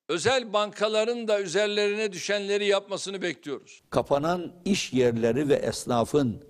[0.07, 3.81] özel bankaların da üzerlerine düşenleri yapmasını bekliyoruz.
[3.89, 6.48] Kapanan iş yerleri ve esnafın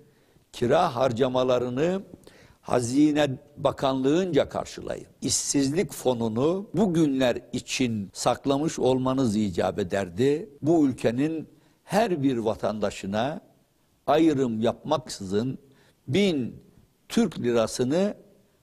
[0.52, 2.02] kira harcamalarını
[2.60, 5.06] Hazine Bakanlığınca karşılayın.
[5.22, 10.48] İşsizlik fonunu bugünler için saklamış olmanız icap ederdi.
[10.62, 11.48] Bu ülkenin
[11.84, 13.40] her bir vatandaşına
[14.06, 15.58] ayrım yapmaksızın
[16.08, 16.62] bin
[17.08, 18.14] Türk lirasını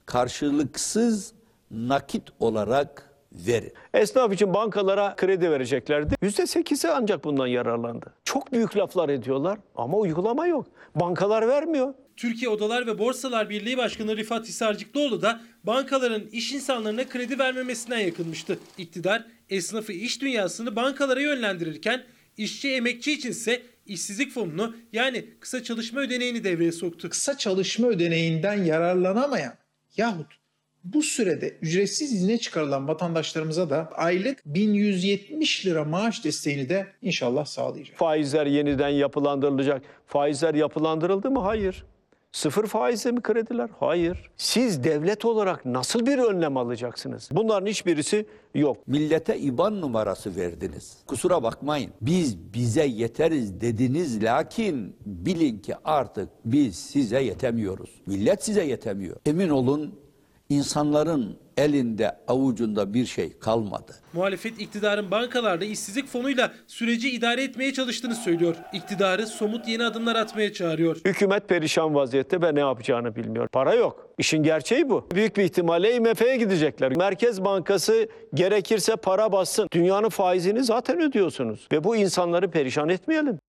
[0.06, 1.34] karşılıksız
[1.72, 3.07] nakit olarak
[3.48, 3.74] verin.
[3.94, 6.16] Esnaf için bankalara kredi vereceklerdi.
[6.22, 8.14] %8'i ancak bundan yararlandı.
[8.24, 10.68] Çok büyük laflar ediyorlar ama uygulama yok.
[10.96, 11.94] Bankalar vermiyor.
[12.18, 18.60] Türkiye Odalar ve Borsalar Birliği Başkanı Rifat Hisarcıklıoğlu da bankaların iş insanlarına kredi vermemesinden yakınmıştı.
[18.78, 22.04] İktidar esnafı iş dünyasını bankalara yönlendirirken
[22.38, 27.10] işçi emekçi içinse işsizlik fonunu yani kısa çalışma ödeneğini devreye soktu.
[27.10, 29.54] Kısa çalışma ödeneğinden yararlanamayan
[29.98, 30.47] yahut
[30.84, 37.98] bu sürede ücretsiz izne çıkarılan vatandaşlarımıza da aylık 1170 lira maaş desteğini de inşallah sağlayacak.
[37.98, 39.82] Faizler yeniden yapılandırılacak.
[40.08, 41.40] Faizler yapılandırıldı mı?
[41.40, 41.86] Hayır.
[42.32, 43.70] Sıfır faizle mi krediler?
[43.80, 44.30] Hayır.
[44.38, 47.30] Siz devlet olarak nasıl bir önlem alacaksınız?
[47.32, 48.26] Bunların hiçbirisi
[48.56, 48.88] yok.
[48.88, 50.98] Millete IBAN numarası verdiniz.
[51.08, 51.92] Kusura bakmayın.
[52.02, 57.90] Biz bize yeteriz dediniz lakin bilin ki artık biz size yetemiyoruz.
[58.06, 59.16] Millet size yetemiyor.
[59.26, 59.96] Emin olun
[60.50, 63.96] insanların elinde avucunda bir şey kalmadı.
[64.14, 68.56] Muhalefet iktidarın bankalarda işsizlik fonuyla süreci idare etmeye çalıştığını söylüyor.
[68.74, 70.98] İktidarı somut yeni adımlar atmaya çağırıyor.
[71.06, 73.48] Hükümet perişan vaziyette ve ne yapacağını bilmiyor.
[73.48, 74.08] Para yok.
[74.18, 75.08] İşin gerçeği bu.
[75.16, 76.98] Büyük bir ihtimalle IMF'ye gidecekler.
[76.98, 79.68] Merkez Bankası gerekirse para bassın.
[79.72, 81.68] Dünyanın faizini zaten ödüyorsunuz.
[81.72, 83.40] Ve bu insanları perişan etmeyelim.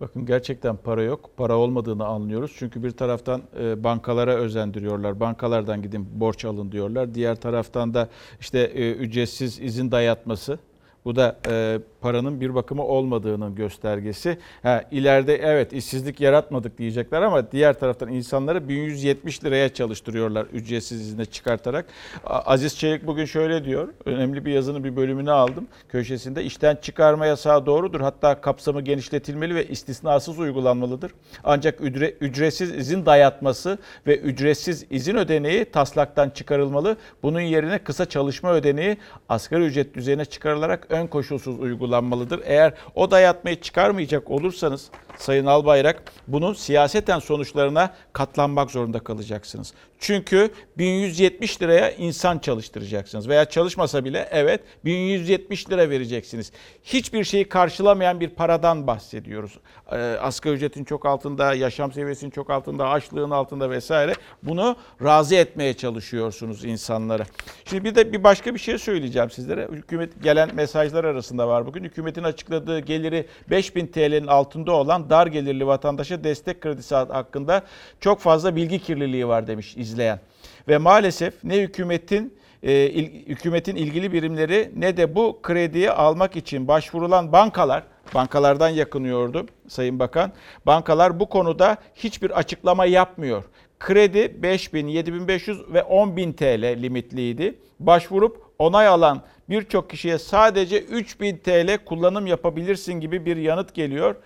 [0.00, 1.30] Bakın gerçekten para yok.
[1.36, 2.54] Para olmadığını anlıyoruz.
[2.58, 5.20] Çünkü bir taraftan e, bankalara özendiriyorlar.
[5.20, 7.14] Bankalardan gidin borç alın diyorlar.
[7.14, 8.08] Diğer taraftan da
[8.40, 10.58] işte e, ücretsiz izin dayatması.
[11.04, 14.38] Bu da e, paranın bir bakımı olmadığının göstergesi.
[14.62, 21.24] Ha, ileride evet işsizlik yaratmadık diyecekler ama diğer taraftan insanları 1170 liraya çalıştırıyorlar ücretsiz izne
[21.24, 21.86] çıkartarak.
[22.24, 23.88] Aziz Çelik bugün şöyle diyor.
[24.04, 26.44] Önemli bir yazının bir bölümünü aldım köşesinde.
[26.44, 28.00] İşten çıkarma yasağı doğrudur.
[28.00, 31.12] Hatta kapsamı genişletilmeli ve istisnasız uygulanmalıdır.
[31.44, 36.96] Ancak ücre- ücretsiz izin dayatması ve ücretsiz izin ödeneği taslaktan çıkarılmalı.
[37.22, 38.96] Bunun yerine kısa çalışma ödeneği
[39.28, 41.60] asgari ücret düzeyine çıkarılarak ön koşulsuz
[41.96, 42.40] uygulanmalıdır.
[42.44, 49.72] Eğer o dayatmayı çıkarmayacak olursanız Sayın Albayrak bunun siyaseten sonuçlarına katlanmak zorunda kalacaksınız.
[49.98, 56.52] Çünkü 1170 liraya insan çalıştıracaksınız veya çalışmasa bile evet 1170 lira vereceksiniz.
[56.84, 59.58] Hiçbir şeyi karşılamayan bir paradan bahsediyoruz.
[59.92, 64.12] Ee, asgari ücretin çok altında, yaşam seviyesinin çok altında, açlığın altında vesaire.
[64.42, 67.24] Bunu razı etmeye çalışıyorsunuz insanları.
[67.64, 69.68] Şimdi bir de bir başka bir şey söyleyeceğim sizlere.
[69.72, 71.75] Hükümet gelen mesajlar arasında var bugün.
[71.84, 77.62] Hükümetin açıkladığı geliri 5000 TL'nin altında olan dar gelirli vatandaşa destek kredisi hakkında
[78.00, 80.20] çok fazla bilgi kirliliği var demiş izleyen.
[80.68, 82.88] Ve maalesef ne hükümetin e,
[83.26, 87.82] hükümetin ilgili birimleri ne de bu krediyi almak için başvurulan bankalar
[88.14, 90.32] bankalardan yakınıyordu Sayın Bakan.
[90.66, 93.44] Bankalar bu konuda hiçbir açıklama yapmıyor.
[93.78, 97.58] Kredi 5000, 7500 ve 10000 TL limitliydi.
[97.80, 104.16] Başvurup onay alan birçok kişiye sadece 3000 TL kullanım yapabilirsin gibi bir yanıt geliyor.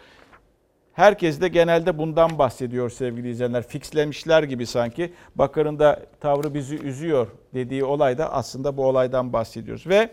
[0.92, 3.68] Herkes de genelde bundan bahsediyor sevgili izleyenler.
[3.68, 5.12] Fixlemişler gibi sanki.
[5.34, 9.86] Bakar'ın da tavrı bizi üzüyor dediği olay da aslında bu olaydan bahsediyoruz.
[9.86, 10.10] Ve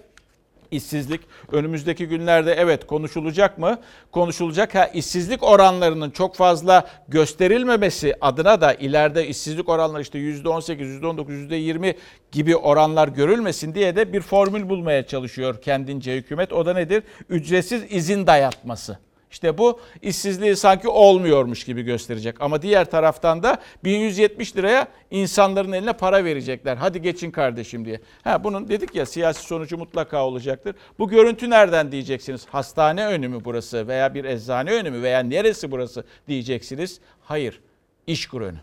[0.71, 3.79] işsizlik önümüzdeki günlerde evet konuşulacak mı?
[4.11, 4.75] Konuşulacak.
[4.75, 11.95] Ha işsizlik oranlarının çok fazla gösterilmemesi adına da ileride işsizlik oranları işte %18, %19, %20
[12.31, 16.53] gibi oranlar görülmesin diye de bir formül bulmaya çalışıyor kendince hükümet.
[16.53, 17.03] O da nedir?
[17.29, 19.06] Ücretsiz izin dayatması.
[19.37, 22.41] İşte bu işsizliği sanki olmuyormuş gibi gösterecek.
[22.41, 26.77] Ama diğer taraftan da 1170 liraya insanların eline para verecekler.
[26.77, 28.01] Hadi geçin kardeşim diye.
[28.23, 30.75] Ha bunun dedik ya siyasi sonucu mutlaka olacaktır.
[30.99, 32.45] Bu görüntü nereden diyeceksiniz?
[32.45, 36.99] Hastane önü mü burası veya bir eczane önü mü veya neresi burası diyeceksiniz.
[37.21, 37.61] Hayır.
[38.07, 38.59] İşkur önü.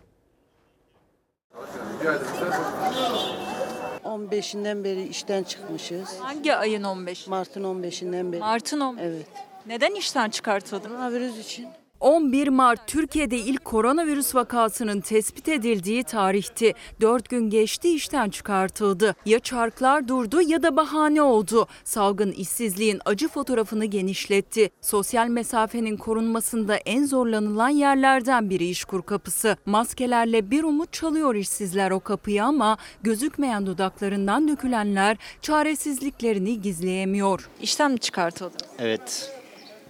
[4.05, 6.20] 15'inden beri işten çıkmışız.
[6.20, 7.27] Hangi ayın 15?
[7.27, 8.41] Mart'ın 15'inden beri.
[8.41, 9.05] Mart'ın 15.
[9.05, 9.27] Evet.
[9.66, 10.88] Neden işten çıkartıldın?
[10.88, 11.66] Koronavirüs için.
[12.00, 16.74] 11 Mart Türkiye'de ilk koronavirüs vakasının tespit edildiği tarihti.
[17.00, 19.14] 4 gün geçti işten çıkartıldı.
[19.26, 21.66] Ya çarklar durdu ya da bahane oldu.
[21.84, 24.70] Salgın işsizliğin acı fotoğrafını genişletti.
[24.80, 29.56] Sosyal mesafenin korunmasında en zorlanılan yerlerden biri işkur kapısı.
[29.66, 37.48] Maskelerle bir umut çalıyor işsizler o kapıyı ama gözükmeyen dudaklarından dökülenler çaresizliklerini gizleyemiyor.
[37.60, 38.56] İşten mi çıkartıldı?
[38.78, 39.43] Evet.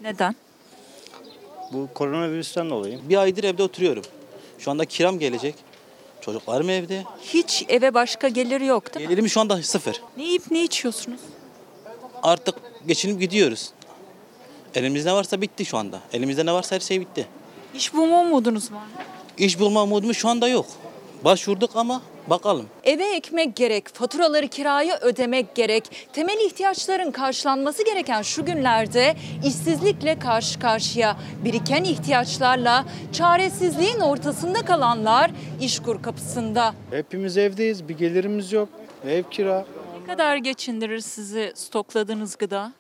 [0.05, 0.35] Neden?
[1.73, 3.01] Bu koronavirüsten dolayı.
[3.09, 4.03] Bir aydır evde oturuyorum.
[4.59, 5.55] Şu anda kiram gelecek.
[6.21, 7.05] Çocuklarım evde.
[7.23, 9.11] Hiç eve başka geliri yok değil mi?
[9.11, 10.03] Gelirim şu anda sıfır.
[10.17, 11.21] Ne yiyip ne içiyorsunuz?
[12.23, 12.55] Artık
[12.87, 13.71] geçinip gidiyoruz.
[14.75, 16.01] Elimizde ne varsa bitti şu anda.
[16.13, 17.27] Elimizde ne varsa her şey bitti.
[17.75, 18.83] İş bulma umudunuz var mı?
[19.39, 20.67] İş bulma umudumuz şu anda yok.
[21.25, 22.67] Başvurduk ama bakalım.
[22.85, 26.09] Eve ekmek gerek, faturaları kiraya ödemek gerek.
[26.13, 29.15] Temel ihtiyaçların karşılanması gereken şu günlerde
[29.45, 31.17] işsizlikle karşı karşıya.
[31.45, 36.75] Biriken ihtiyaçlarla çaresizliğin ortasında kalanlar işkur kapısında.
[36.91, 38.69] Hepimiz evdeyiz, bir gelirimiz yok.
[39.09, 39.65] Ev kira.
[40.01, 42.73] Ne kadar geçindirir sizi stokladığınız gıda?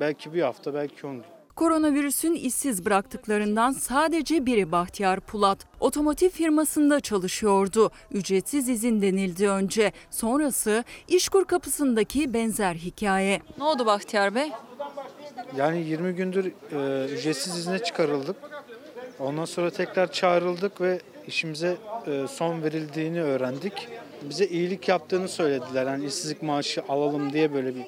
[0.00, 1.31] Belki bir hafta, belki 10 gün.
[1.62, 5.58] Koronavirüsün işsiz bıraktıklarından sadece biri Bahtiyar Pulat.
[5.80, 7.90] Otomotiv firmasında çalışıyordu.
[8.10, 9.92] Ücretsiz izin denildi önce.
[10.10, 13.40] Sonrası işkur kapısındaki benzer hikaye.
[13.58, 14.52] Ne oldu Bahtiyar Bey?
[15.56, 18.36] Yani 20 gündür e, ücretsiz izne çıkarıldık.
[19.18, 23.88] Ondan sonra tekrar çağrıldık ve işimize e, son verildiğini öğrendik.
[24.22, 25.86] Bize iyilik yaptığını söylediler.
[25.86, 27.86] Yani işsizlik maaşı alalım diye böyle bir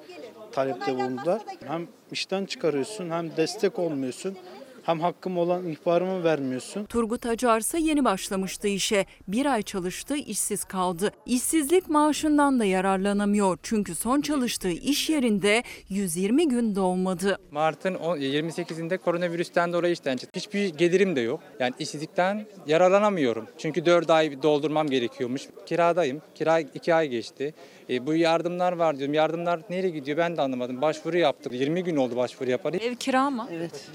[0.55, 1.43] talepte bulundular.
[1.67, 4.37] Hem işten çıkarıyorsun hem destek olmuyorsun.
[4.85, 6.85] Hem hakkım olan ihbarımı vermiyorsun.
[6.85, 9.07] Turgut Acarsa yeni başlamıştı işe.
[9.28, 11.11] Bir ay çalıştı, işsiz kaldı.
[11.26, 13.59] İşsizlik maaşından da yararlanamıyor.
[13.62, 17.39] Çünkü son çalıştığı iş yerinde 120 gün doğmadı.
[17.51, 20.41] Mart'ın on- 28'inde koronavirüsten dolayı işten çıktım.
[20.41, 21.41] Hiçbir gelirim de yok.
[21.61, 23.47] Yani işsizlikten yararlanamıyorum.
[23.59, 25.43] Çünkü 4 ay doldurmam gerekiyormuş.
[25.66, 26.22] Kiradayım.
[26.35, 27.55] Kira 2 ay geçti.
[27.91, 29.14] E, bu yardımlar var diyorum.
[29.14, 30.82] Yardımlar nereye gidiyor ben de anlamadım.
[30.82, 31.53] Başvuru yaptık.
[31.53, 32.76] 20 gün oldu başvuru yapalı.
[32.76, 33.49] Ev kira mı?
[33.53, 33.91] Evet.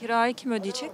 [0.00, 0.90] Kirayı kim ödeyecek?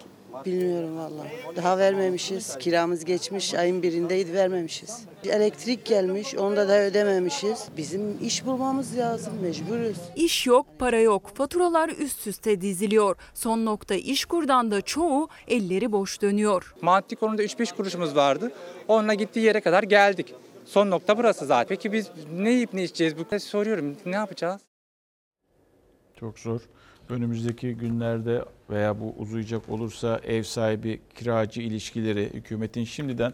[0.46, 1.56] Bilmiyorum vallahi.
[1.56, 2.58] Daha vermemişiz.
[2.58, 3.54] Kiramız geçmiş.
[3.54, 5.04] Ayın birindeydi vermemişiz.
[5.24, 6.34] Elektrik gelmiş.
[6.34, 7.68] Onda da ödememişiz.
[7.76, 9.32] Bizim iş bulmamız lazım.
[9.42, 9.96] Mecburuz.
[10.16, 11.30] İş yok, para yok.
[11.34, 13.16] Faturalar üst üste diziliyor.
[13.34, 16.74] Son nokta işkurdan da çoğu elleri boş dönüyor.
[16.82, 18.52] Maddi konuda 3-5 kuruşumuz vardı.
[18.88, 20.34] Onunla gittiği yere kadar geldik.
[20.64, 21.68] Son nokta burası zaten.
[21.68, 23.14] Peki biz ne yiyip ne içeceğiz?
[23.18, 23.96] Bu soruyorum.
[24.06, 24.60] Ne yapacağız?
[26.20, 26.60] Çok zor.
[27.08, 33.32] Önümüzdeki günlerde veya bu uzayacak olursa ev sahibi kiracı ilişkileri hükümetin şimdiden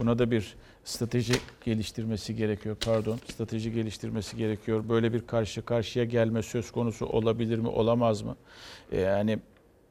[0.00, 0.54] buna da bir
[0.84, 1.32] strateji
[1.64, 2.76] geliştirmesi gerekiyor.
[2.84, 4.88] Pardon, strateji geliştirmesi gerekiyor.
[4.88, 8.36] Böyle bir karşı karşıya gelme söz konusu olabilir mi, olamaz mı?
[8.92, 9.38] E, Yani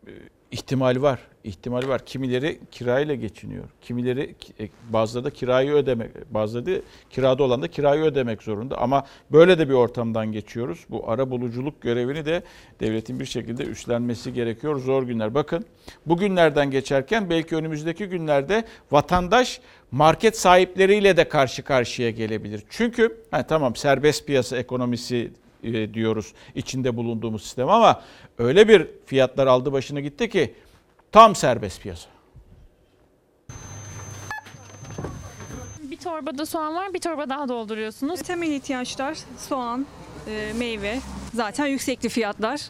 [0.08, 0.12] e,
[0.52, 1.20] ihtimal var.
[1.44, 2.06] ihtimal var.
[2.06, 3.64] Kimileri kirayla geçiniyor.
[3.82, 8.78] Kimileri e, bazıları da kirayı ödemek, bazıları da kirada olan da kirayı ödemek zorunda.
[8.78, 10.86] Ama böyle de bir ortamdan geçiyoruz.
[10.90, 12.44] Bu ara buluculuk görevini de
[12.80, 14.80] devletin bir şekilde üstlenmesi gerekiyor.
[14.80, 15.34] Zor günler.
[15.34, 15.66] Bakın
[16.06, 22.64] bu günlerden geçerken belki önümüzdeki günlerde vatandaş market sahipleriyle de karşı karşıya gelebilir.
[22.70, 25.32] Çünkü ha, tamam serbest piyasa ekonomisi
[25.94, 28.02] diyoruz içinde bulunduğumuz sistem ama
[28.38, 30.54] öyle bir fiyatlar aldı başına gitti ki
[31.12, 32.10] tam serbest piyasa.
[35.82, 38.22] Bir torbada soğan var, bir torba daha dolduruyorsunuz.
[38.22, 39.86] Temel ihtiyaçlar soğan,
[40.28, 41.00] e, meyve
[41.34, 42.62] zaten yüksekli fiyatlar.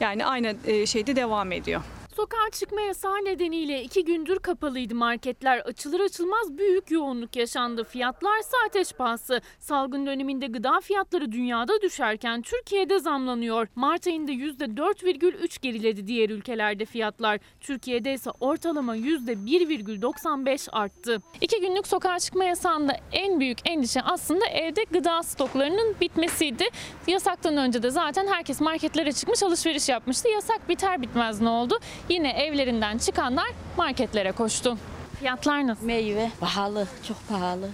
[0.00, 1.82] Yani aynı e, şeyde devam ediyor.
[2.16, 5.58] Sokağa çıkma yasağı nedeniyle iki gündür kapalıydı marketler.
[5.58, 7.84] Açılır açılmaz büyük yoğunluk yaşandı.
[7.84, 9.40] Fiyatlarsa ateş pahası.
[9.58, 13.68] Salgın döneminde gıda fiyatları dünyada düşerken Türkiye'de zamlanıyor.
[13.74, 17.40] Mart ayında %4,3 geriledi diğer ülkelerde fiyatlar.
[17.60, 21.22] Türkiye'de ise ortalama %1,95 arttı.
[21.40, 26.64] İki günlük sokağa çıkma yasağında en büyük endişe aslında evde gıda stoklarının bitmesiydi.
[27.06, 30.28] Yasaktan önce de zaten herkes marketlere çıkmış alışveriş yapmıştı.
[30.28, 31.78] Yasak biter bitmez ne oldu?
[32.08, 34.78] Yine evlerinden çıkanlar marketlere koştu.
[35.20, 35.86] Fiyatlar nasıl?
[35.86, 37.68] Meyve pahalı, çok pahalı.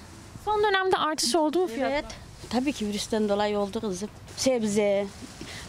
[0.44, 1.90] Son dönemde artış oldu mu fiyat?
[1.92, 2.04] Evet.
[2.50, 4.08] Tabii ki virüsten dolayı oldu kızım.
[4.36, 5.06] Sebze,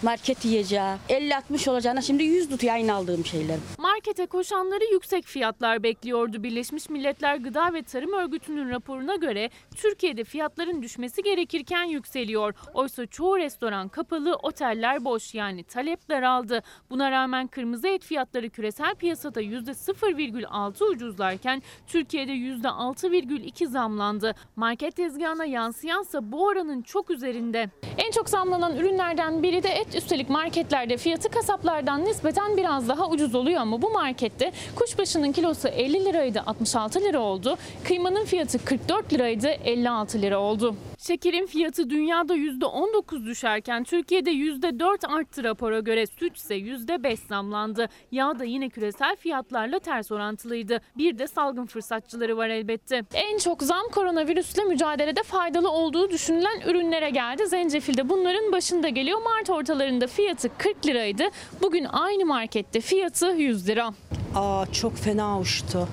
[0.04, 3.58] market yiyeceği 50-60 olacağına şimdi 100 tutuyor aynı aldığım şeyler.
[3.78, 6.44] Markete koşanları yüksek fiyatlar bekliyordu.
[6.44, 12.54] Birleşmiş Milletler Gıda ve Tarım Örgütü'nün raporuna göre Türkiye'de fiyatların düşmesi gerekirken yükseliyor.
[12.74, 16.64] Oysa çoğu restoran kapalı, oteller boş yani talep daraldı.
[16.90, 24.36] Buna rağmen kırmızı et fiyatları küresel piyasada %0,6 ucuzlarken Türkiye'de %6,2 zamlandı.
[24.56, 27.70] Market tezgahına yansıyansa bu oranın çok üzerinde.
[27.98, 29.89] En çok zamlanan ürünlerden biri de et.
[29.96, 36.06] Üstelik marketlerde fiyatı kasaplardan nispeten biraz daha ucuz oluyor ama bu markette kuşbaşının kilosu 50
[36.06, 37.58] liraydı 66 lira oldu.
[37.84, 40.76] Kıymanın fiyatı 44 liraydı 56 lira oldu.
[40.98, 46.06] Şekerin fiyatı dünyada %19 düşerken Türkiye'de %4 arttı rapora göre.
[46.08, 47.90] Süt ise %5 zamlandı.
[48.12, 50.82] Yağ da yine küresel fiyatlarla ters orantılıydı.
[50.98, 53.02] Bir de salgın fırsatçıları var elbette.
[53.14, 57.48] En çok zam koronavirüsle mücadelede faydalı olduğu düşünülen ürünlere geldi.
[57.48, 59.22] Zencefil de bunların başında geliyor.
[59.22, 61.24] Mart ortalarında fiyatı 40 liraydı.
[61.62, 63.94] Bugün aynı markette fiyatı 100 lira.
[64.36, 65.88] Aa çok fena uçtu.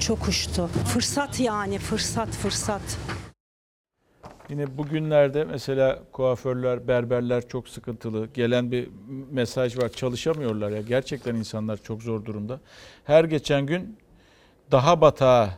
[0.00, 0.66] Çok uçtu.
[0.66, 2.98] Fırsat yani fırsat fırsat.
[4.48, 8.26] Yine bugünlerde mesela kuaförler, berberler çok sıkıntılı.
[8.34, 8.88] Gelen bir
[9.30, 9.88] mesaj var.
[9.88, 10.80] Çalışamıyorlar ya.
[10.80, 12.60] Gerçekten insanlar çok zor durumda.
[13.04, 13.96] Her geçen gün
[14.70, 15.50] daha batağa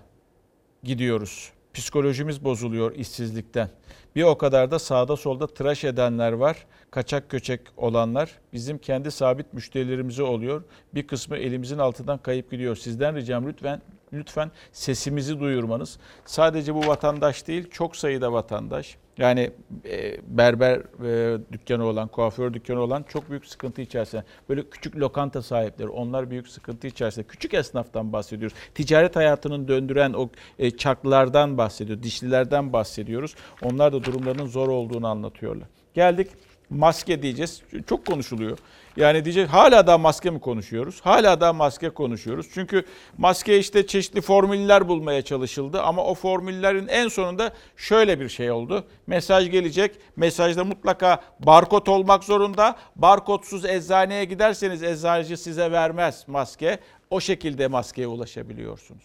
[0.82, 1.53] gidiyoruz.
[1.74, 3.68] Psikolojimiz bozuluyor işsizlikten.
[4.16, 6.66] Bir o kadar da sağda solda tıraş edenler var.
[6.97, 10.62] Kaçak köçek olanlar bizim kendi sabit müşterilerimize oluyor.
[10.94, 12.76] Bir kısmı elimizin altından kayıp gidiyor.
[12.76, 13.82] Sizden ricam lütfen
[14.12, 15.99] lütfen sesimizi duyurmanız.
[16.24, 18.97] Sadece bu vatandaş değil çok sayıda vatandaş.
[19.18, 19.51] Yani
[19.84, 24.24] e, berber e, dükkanı olan, kuaför dükkanı olan çok büyük sıkıntı içerisinde.
[24.49, 27.26] Böyle küçük lokanta sahipleri onlar büyük sıkıntı içerisinde.
[27.26, 28.57] Küçük esnaftan bahsediyoruz.
[28.74, 33.34] Ticaret hayatının döndüren o e, çarklardan bahsediyor, dişlilerden bahsediyoruz.
[33.62, 35.68] Onlar da durumlarının zor olduğunu anlatıyorlar.
[35.94, 36.28] Geldik
[36.71, 37.62] maske diyeceğiz.
[37.89, 38.59] Çok konuşuluyor.
[38.97, 41.01] Yani diyecek hala da maske mi konuşuyoruz?
[41.01, 42.47] Hala da maske konuşuyoruz.
[42.55, 42.85] Çünkü
[43.19, 48.85] maske işte çeşitli formüller bulmaya çalışıldı ama o formüllerin en sonunda şöyle bir şey oldu.
[49.07, 49.97] Mesaj gelecek.
[50.17, 52.77] Mesajda mutlaka barkod olmak zorunda.
[52.97, 56.79] Barkodsuz eczaneye giderseniz eczacı size vermez maske.
[57.11, 59.05] O şekilde maskeye ulaşabiliyorsunuz.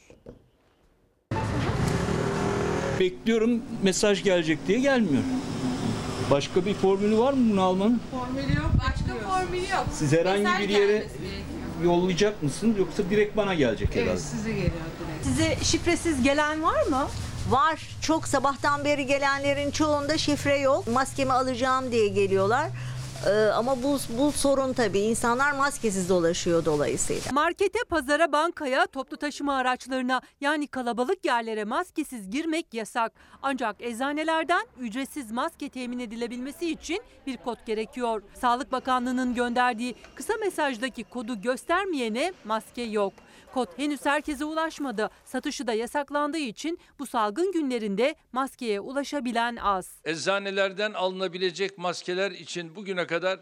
[2.99, 5.23] Bekliyorum mesaj gelecek diye gelmiyor.
[6.31, 8.01] Başka bir formülü var mı bunu almanın?
[8.11, 8.71] Formülü yok.
[8.79, 9.85] Başka formülü yok.
[9.93, 11.07] Siz herhangi Mesaj bir yere
[11.83, 14.11] yollayacak mısınız yoksa direkt bana gelecek herhalde?
[14.11, 15.25] Evet size geliyor direkt.
[15.25, 17.07] Size şifresiz gelen var mı?
[17.49, 17.81] Var.
[18.01, 20.87] Çok sabahtan beri gelenlerin çoğunda şifre yok.
[20.87, 22.69] Maskemi alacağım diye geliyorlar.
[23.27, 24.99] Ee, ama bu, bu sorun tabii.
[24.99, 27.31] İnsanlar maskesiz dolaşıyor dolayısıyla.
[27.31, 33.11] Markete, pazara, bankaya, toplu taşıma araçlarına yani kalabalık yerlere maskesiz girmek yasak.
[33.41, 38.21] Ancak eczanelerden ücretsiz maske temin edilebilmesi için bir kod gerekiyor.
[38.41, 43.13] Sağlık Bakanlığı'nın gönderdiği kısa mesajdaki kodu göstermeyene maske yok.
[43.53, 45.09] Kod henüz herkese ulaşmadı.
[45.25, 50.01] Satışı da yasaklandığı için bu salgın günlerinde maskeye ulaşabilen az.
[50.05, 53.39] Eczanelerden alınabilecek maskeler için bugüne kadar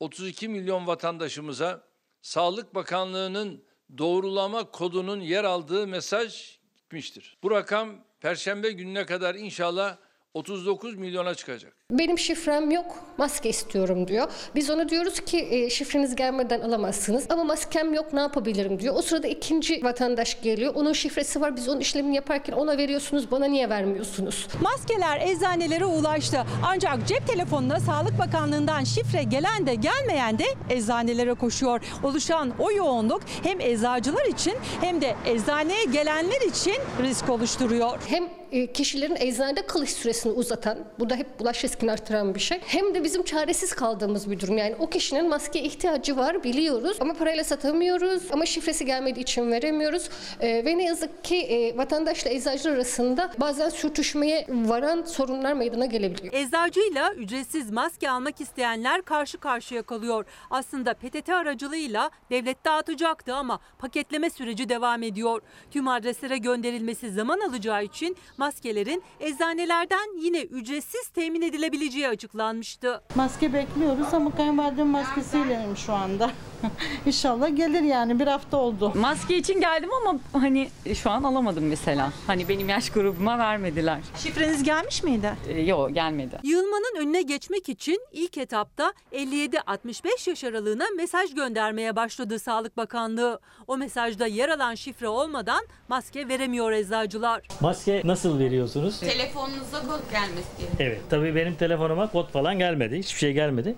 [0.00, 1.84] 32 milyon vatandaşımıza
[2.22, 3.64] Sağlık Bakanlığı'nın
[3.98, 7.38] doğrulama kodunun yer aldığı mesaj gitmiştir.
[7.42, 9.96] Bu rakam Perşembe gününe kadar inşallah
[10.34, 11.76] 39 milyona çıkacak.
[11.92, 12.86] Benim şifrem yok,
[13.18, 14.28] maske istiyorum diyor.
[14.54, 18.94] Biz ona diyoruz ki e, şifreniz gelmeden alamazsınız ama maskem yok ne yapabilirim diyor.
[18.94, 20.74] O sırada ikinci vatandaş geliyor.
[20.74, 21.56] Onun şifresi var.
[21.56, 24.48] Biz onun işlemini yaparken ona veriyorsunuz, bana niye vermiyorsunuz?
[24.60, 26.44] Maskeler eczanelere ulaştı.
[26.66, 31.80] Ancak cep telefonuna Sağlık Bakanlığı'ndan şifre gelen de gelmeyen de eczanelere koşuyor.
[32.02, 37.98] Oluşan o yoğunluk hem eczacılar için hem de eczaneye gelenler için risk oluşturuyor.
[38.06, 42.60] Hem e, kişilerin eczanede kalış süresini uzatan, bu da hep bulaş riskini artıran bir şey.
[42.66, 44.58] Hem de bizim çaresiz kaldığımız bir durum.
[44.58, 50.08] Yani o kişinin maskeye ihtiyacı var biliyoruz ama parayla satamıyoruz ama şifresi gelmediği için veremiyoruz.
[50.40, 56.32] E, ve ne yazık ki e, vatandaşla eczacılar arasında bazen sürtüşmeye varan sorunlar meydana gelebiliyor.
[56.34, 60.24] Eczacıyla ücretsiz maske almak isteyenler karşı karşıya kalıyor.
[60.50, 65.42] Aslında PTT aracılığıyla devlet dağıtacaktı ama paketleme süreci devam ediyor.
[65.70, 71.42] Tüm adreslere gönderilmesi zaman alacağı için maskelerin eczanelerden yine ücretsiz temin
[71.72, 73.02] edilebileceği açıklanmıştı.
[73.14, 76.30] Maske bekliyoruz ama kayınvalidem maskesiyleyim şu anda.
[77.06, 78.92] İnşallah gelir yani bir hafta oldu.
[78.94, 82.12] Maske için geldim ama hani şu an alamadım mesela.
[82.26, 83.98] Hani benim yaş grubuma vermediler.
[84.16, 85.32] Şifreniz gelmiş miydi?
[85.48, 86.38] Ee, yok gelmedi.
[86.42, 93.40] Yığılmanın önüne geçmek için ilk etapta 57-65 yaş aralığına mesaj göndermeye başladı Sağlık Bakanlığı.
[93.66, 97.48] O mesajda yer alan şifre olmadan maske veremiyor eczacılar.
[97.60, 99.00] Maske nasıl veriyorsunuz?
[99.00, 100.72] Telefonunuza kod gelmesi gerekiyor.
[100.80, 102.98] Evet tabii benim telefonuma kod falan gelmedi.
[102.98, 103.74] Hiçbir şey gelmedi.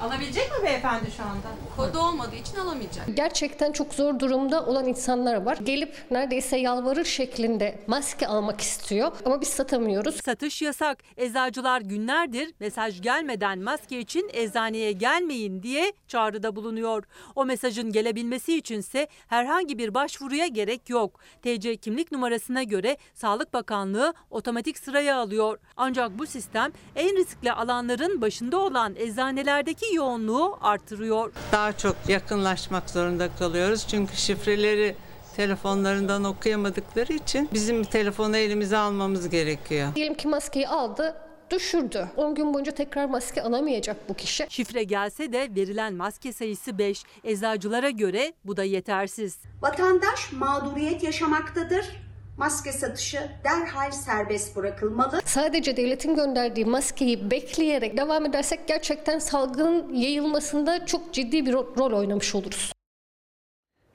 [0.00, 1.48] Alabilecek mi beyefendi şu anda?
[1.76, 3.06] Kodu olmadığı için alamayacak.
[3.14, 5.56] Gerçekten çok zor durumda olan insanlar var.
[5.56, 10.16] Gelip neredeyse yalvarır şeklinde maske almak istiyor ama biz satamıyoruz.
[10.24, 10.98] Satış yasak.
[11.16, 17.04] Eczacılar günlerdir mesaj gelmeden maske için eczaneye gelmeyin diye çağrıda bulunuyor.
[17.34, 21.20] O mesajın gelebilmesi içinse herhangi bir başvuruya gerek yok.
[21.42, 25.58] TC kimlik numarasına göre Sağlık Bakanlığı otomatik sıraya alıyor.
[25.76, 31.32] Ancak bu sistem en riskli alanların başında olan eczanelerdeki yoğunluğu artırıyor.
[31.52, 33.86] Daha çok yakınlaşmak zorunda kalıyoruz.
[33.88, 34.96] Çünkü şifreleri
[35.36, 39.94] telefonlarından okuyamadıkları için bizim telefonu elimize almamız gerekiyor.
[39.94, 41.16] Diyelim ki maskeyi aldı,
[41.50, 42.08] düşürdü.
[42.16, 44.46] 10 gün boyunca tekrar maske alamayacak bu kişi.
[44.48, 47.02] Şifre gelse de verilen maske sayısı 5.
[47.24, 49.38] Eczacılara göre bu da yetersiz.
[49.62, 52.05] Vatandaş mağduriyet yaşamaktadır.
[52.36, 55.20] Maske satışı derhal serbest bırakılmalı.
[55.24, 61.98] Sadece devletin gönderdiği maskeyi bekleyerek devam edersek gerçekten salgının yayılmasında çok ciddi bir ro- rol
[61.98, 62.72] oynamış oluruz.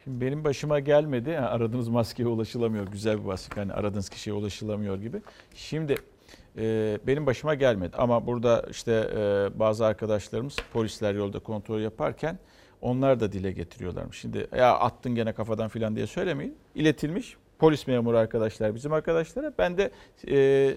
[0.04, 1.30] Şimdi benim başıma gelmedi.
[1.30, 2.88] Yani aradığınız maskeye ulaşılamıyor.
[2.88, 3.56] Güzel bir maske.
[3.56, 5.22] Hani aradığınız kişiye ulaşılamıyor gibi.
[5.56, 5.96] Şimdi
[6.58, 7.98] e, benim başıma gelmedi.
[7.98, 12.40] Ama burada işte e, bazı arkadaşlarımız polisler yolda kontrol yaparken
[12.82, 14.20] onlar da dile getiriyorlarmış.
[14.20, 16.58] Şimdi ya attın gene kafadan filan diye söylemeyin.
[16.76, 17.38] İletilmiş.
[17.62, 19.54] Polis memuru arkadaşlar bizim arkadaşlara.
[19.58, 19.92] Ben de
[20.28, 20.76] e, e,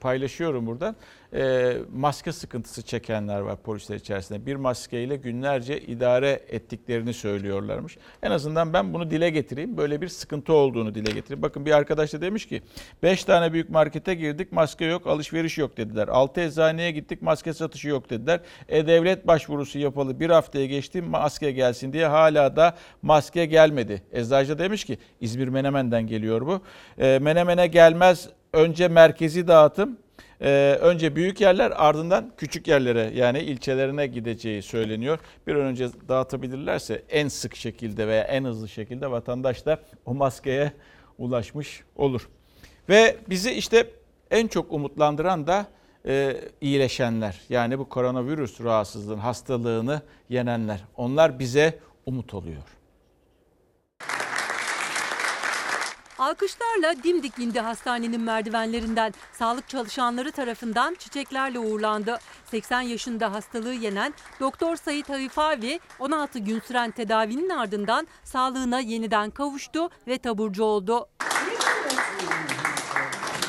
[0.00, 0.96] paylaşıyorum buradan.
[1.34, 4.46] E, maske sıkıntısı çekenler var polisler içerisinde.
[4.46, 7.98] Bir maskeyle günlerce idare ettiklerini söylüyorlarmış.
[8.22, 9.76] En azından ben bunu dile getireyim.
[9.76, 11.42] Böyle bir sıkıntı olduğunu dile getireyim.
[11.42, 12.62] Bakın bir arkadaş da demiş ki
[13.02, 16.08] 5 tane büyük markete girdik maske yok alışveriş yok dediler.
[16.08, 18.40] 6 eczaneye gittik maske satışı yok dediler.
[18.68, 24.02] E-Devlet başvurusu yapalı bir haftaya geçti maske gelsin diye hala da maske gelmedi.
[24.12, 26.60] Eczacı demiş ki İzmir Menemen'den geliyor bu.
[26.98, 29.98] E, Menemen'e gelmez önce merkezi dağıtım
[30.42, 35.18] ee, önce büyük yerler ardından küçük yerlere yani ilçelerine gideceği söyleniyor.
[35.46, 40.72] Bir an önce dağıtabilirlerse en sık şekilde veya en hızlı şekilde vatandaş da o maskeye
[41.18, 42.28] ulaşmış olur.
[42.88, 43.90] Ve bizi işte
[44.30, 45.66] en çok umutlandıran da
[46.06, 47.40] e, iyileşenler.
[47.48, 50.84] Yani bu koronavirüs rahatsızlığın hastalığını yenenler.
[50.96, 52.62] Onlar bize umut oluyor.
[56.22, 59.14] Alkışlarla dimdik indi hastanenin merdivenlerinden.
[59.32, 62.18] Sağlık çalışanları tarafından çiçeklerle uğurlandı.
[62.50, 69.90] 80 yaşında hastalığı yenen Doktor Sayit Haifavi 16 gün süren tedavinin ardından sağlığına yeniden kavuştu
[70.08, 71.08] ve taburcu oldu.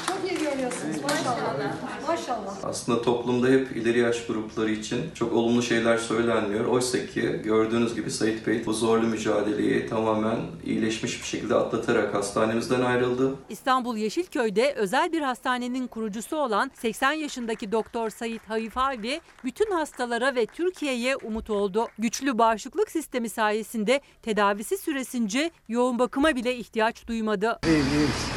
[0.07, 1.82] Çok iyi görüyorsunuz maşallah.
[2.29, 2.55] Maşallah.
[2.63, 6.65] Aslında toplumda hep ileri yaş grupları için çok olumlu şeyler söylenmiyor.
[6.65, 12.81] Oysa ki gördüğünüz gibi Sait Bey bu zorlu mücadeleyi tamamen iyileşmiş bir şekilde atlatarak hastanemizden
[12.81, 13.35] ayrıldı.
[13.49, 20.45] İstanbul Yeşilköy'de özel bir hastanenin kurucusu olan 80 yaşındaki Doktor Sayit Haifavi bütün hastalara ve
[20.45, 21.87] Türkiye'ye umut oldu.
[21.99, 27.59] Güçlü bağışıklık sistemi sayesinde tedavisi süresince yoğun bakıma bile ihtiyaç duymadı.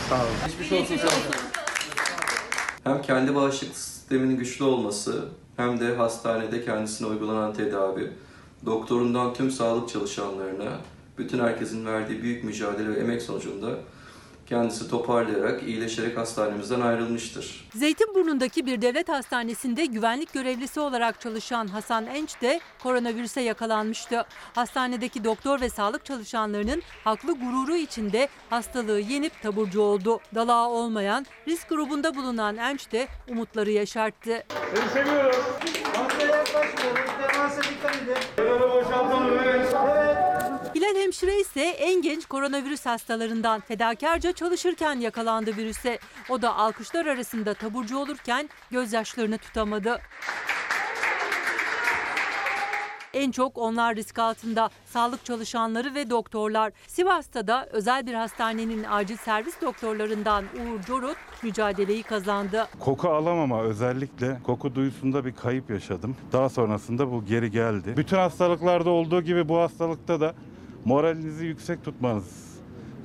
[0.08, 0.70] Sağ olun.
[0.70, 0.72] Geçmiş
[1.04, 1.65] olsun
[2.86, 5.24] Hem kendi bağışıklık sisteminin güçlü olması
[5.56, 8.12] hem de hastanede kendisine uygulanan tedavi,
[8.66, 10.78] doktorundan tüm sağlık çalışanlarına,
[11.18, 13.68] bütün herkesin verdiği büyük mücadele ve emek sonucunda
[14.46, 17.68] kendisi toparlayarak, iyileşerek hastanemizden ayrılmıştır.
[17.74, 24.24] Zeytinburnu'ndaki bir devlet hastanesinde güvenlik görevlisi olarak çalışan Hasan Enç de koronavirüse yakalanmıştı.
[24.54, 30.20] Hastanedeki doktor ve sağlık çalışanlarının haklı gururu içinde hastalığı yenip taburcu oldu.
[30.34, 34.44] Dalağı olmayan, risk grubunda bulunan Enç de umutları yaşarttı.
[34.74, 35.44] Seni seviyorum.
[35.98, 37.10] Masaya yaklaşmıyoruz.
[37.32, 38.60] Temasa dikkat edin.
[38.60, 39.25] Boşaltalım.
[40.86, 45.98] Hilal hemşire ise en genç koronavirüs hastalarından fedakarca çalışırken yakalandı virüse.
[46.30, 49.98] O da alkışlar arasında taburcu olurken gözyaşlarını tutamadı.
[53.14, 54.70] En çok onlar risk altında.
[54.86, 56.72] Sağlık çalışanları ve doktorlar.
[56.86, 62.68] Sivas'ta da özel bir hastanenin acil servis doktorlarından Uğur Corut mücadeleyi kazandı.
[62.80, 66.16] Koku alamama özellikle koku duyusunda bir kayıp yaşadım.
[66.32, 67.94] Daha sonrasında bu geri geldi.
[67.96, 70.34] Bütün hastalıklarda olduğu gibi bu hastalıkta da
[70.86, 72.58] moralinizi yüksek tutmanız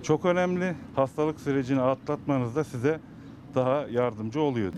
[0.04, 0.76] çok önemli.
[0.96, 3.00] Hastalık sürecini atlatmanız da size
[3.56, 4.74] daha yardımcı oluyor.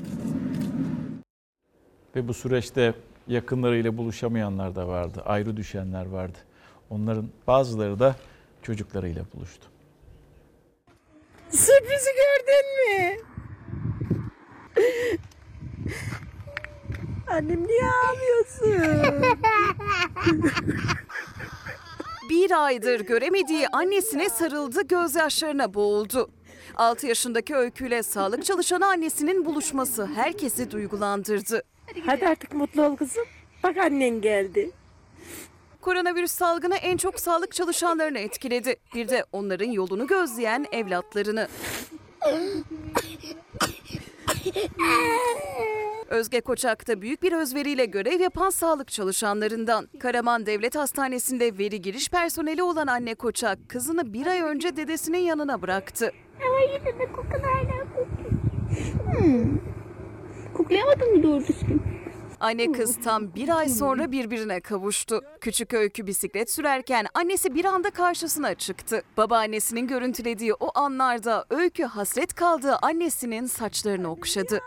[2.15, 2.93] Ve bu süreçte
[3.27, 5.21] yakınlarıyla buluşamayanlar da vardı.
[5.25, 6.37] Ayrı düşenler vardı.
[6.89, 8.15] Onların bazıları da
[8.61, 9.67] çocuklarıyla buluştu.
[11.49, 13.17] Sürprizi gördün mü?
[17.27, 19.23] Annem niye ağlıyorsun?
[22.33, 26.29] Bir aydır göremediği annesine sarıldı, gözyaşlarına boğuldu.
[26.75, 31.63] 6 yaşındaki öyküyle sağlık çalışanı annesinin buluşması herkesi duygulandırdı.
[32.05, 33.23] Hadi artık mutlu ol kızım.
[33.63, 34.71] Bak annen geldi.
[35.81, 38.75] Koronavirüs salgını en çok sağlık çalışanlarını etkiledi.
[38.95, 41.47] Bir de onların yolunu gözleyen evlatlarını.
[46.09, 49.87] Özge Koçak da büyük bir özveriyle görev yapan sağlık çalışanlarından.
[49.99, 55.61] Karaman Devlet Hastanesi'nde veri giriş personeli olan anne Koçak kızını bir ay önce dedesinin yanına
[55.61, 56.11] bıraktı.
[56.47, 58.31] Ama yine de kokun hala kokuyor.
[59.19, 59.59] Hmm.
[60.53, 61.81] Koklayamadın mı doğru düzgün?
[62.43, 65.21] Anne kız tam bir ay sonra birbirine kavuştu.
[65.41, 69.03] Küçük öykü bisiklet sürerken annesi bir anda karşısına çıktı.
[69.17, 74.61] Babaannesinin görüntülediği o anlarda öykü hasret kaldığı annesinin saçlarını okşadı.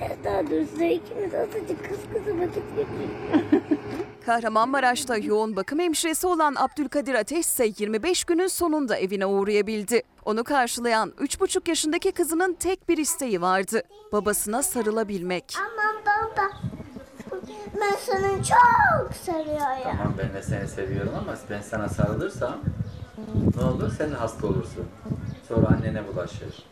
[0.00, 3.61] Biraz daha dursa ikimiz azıcık kız kızı vakit geçirelim.
[4.26, 10.02] Kahramanmaraş'ta yoğun bakım hemşiresi olan Abdülkadir Ateş ise 25 günün sonunda evine uğrayabildi.
[10.24, 13.82] Onu karşılayan 3,5 yaşındaki kızının tek bir isteği vardı.
[14.12, 15.54] Babasına sarılabilmek.
[15.58, 16.42] Aman baba.
[17.80, 19.82] Ben sana çok sarıyorum.
[19.98, 22.56] Tamam ben de seni seviyorum ama ben sana sarılırsam
[23.56, 24.86] ne olur sen de hasta olursun.
[25.54, 26.68] Sonra annene bulaşır.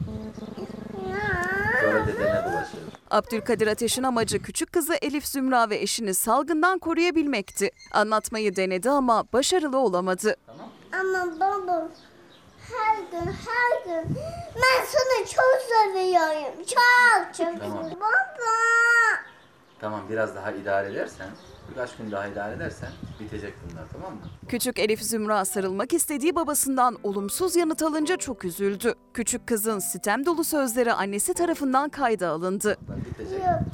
[1.81, 2.81] Sonra dedene bulaşır.
[3.11, 7.71] Abdülkadir Ateş'in amacı küçük kızı Elif Zümra ve eşini salgından koruyabilmekti.
[7.93, 10.37] Anlatmayı denedi ama başarılı olamadı.
[10.93, 11.89] Ama baba
[12.71, 14.17] her gün her gün
[14.57, 16.55] ben seni çok seviyorum.
[16.67, 17.61] Çok çok.
[17.61, 17.85] Tamam.
[17.85, 18.51] Baba.
[19.81, 21.29] Tamam biraz daha idare edersen,
[21.71, 22.89] birkaç gün daha idare edersen
[23.21, 24.21] bitecek bunlar tamam mı?
[24.49, 28.95] Küçük Elif Zümra sarılmak istediği babasından olumsuz yanıt alınca çok üzüldü.
[29.15, 32.79] Küçük kızın sitem dolu sözleri annesi tarafından kayda alındı.
[33.45, 33.65] Ya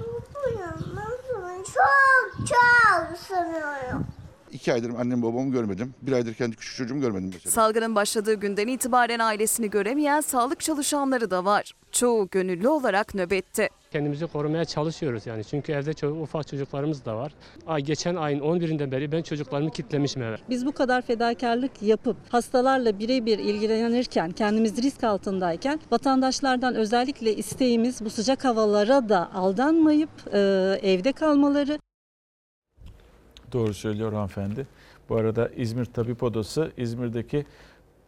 [1.56, 4.06] seni çok çok seviyorum.
[4.52, 5.94] İki aydır annem babamı görmedim.
[6.02, 7.50] Bir aydır kendi küçük çocuğumu görmedim mesela.
[7.50, 11.72] Salgının başladığı günden itibaren ailesini göremeyen sağlık çalışanları da var.
[11.92, 13.68] Çoğu gönüllü olarak nöbette.
[13.96, 15.44] Kendimizi korumaya çalışıyoruz yani.
[15.44, 17.32] Çünkü evde ço- ufak çocuklarımız da var.
[17.66, 20.36] Ay, geçen ayın 11'inden beri ben çocuklarımı kitlemişim eve.
[20.50, 28.10] Biz bu kadar fedakarlık yapıp hastalarla birebir ilgilenirken, kendimiz risk altındayken vatandaşlardan özellikle isteğimiz bu
[28.10, 30.38] sıcak havalara da aldanmayıp e,
[30.82, 31.78] evde kalmaları.
[33.52, 34.66] Doğru söylüyor hanımefendi.
[35.08, 37.46] Bu arada İzmir Tabip Odası İzmir'deki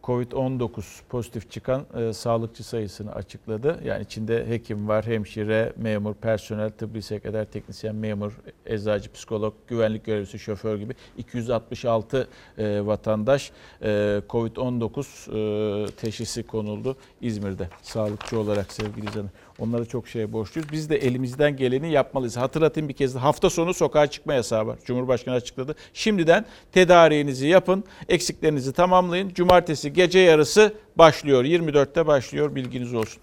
[0.03, 3.79] Covid-19 pozitif çıkan e, sağlıkçı sayısını açıkladı.
[3.85, 10.39] Yani içinde hekim var, hemşire, memur, personel, tıbbi sekreter, teknisyen, memur, eczacı, psikolog, güvenlik görevlisi,
[10.39, 12.27] şoför gibi 266
[12.57, 13.51] e, vatandaş
[13.81, 13.87] e,
[14.29, 19.31] Covid-19 e, teşhisi konuldu İzmir'de sağlıkçı olarak sevgili izleyenler.
[19.59, 20.71] Onlara çok şeye borçluyuz.
[20.71, 22.37] Biz de elimizden geleni yapmalıyız.
[22.37, 24.79] Hatırlatayım bir kez de hafta sonu sokağa çıkma yasağı var.
[24.85, 25.75] Cumhurbaşkanı açıkladı.
[25.93, 29.29] Şimdiden tedariğinizi yapın, eksiklerinizi tamamlayın.
[29.29, 31.43] Cumartesi gece yarısı başlıyor.
[31.43, 33.21] 24'te başlıyor bilginiz olsun.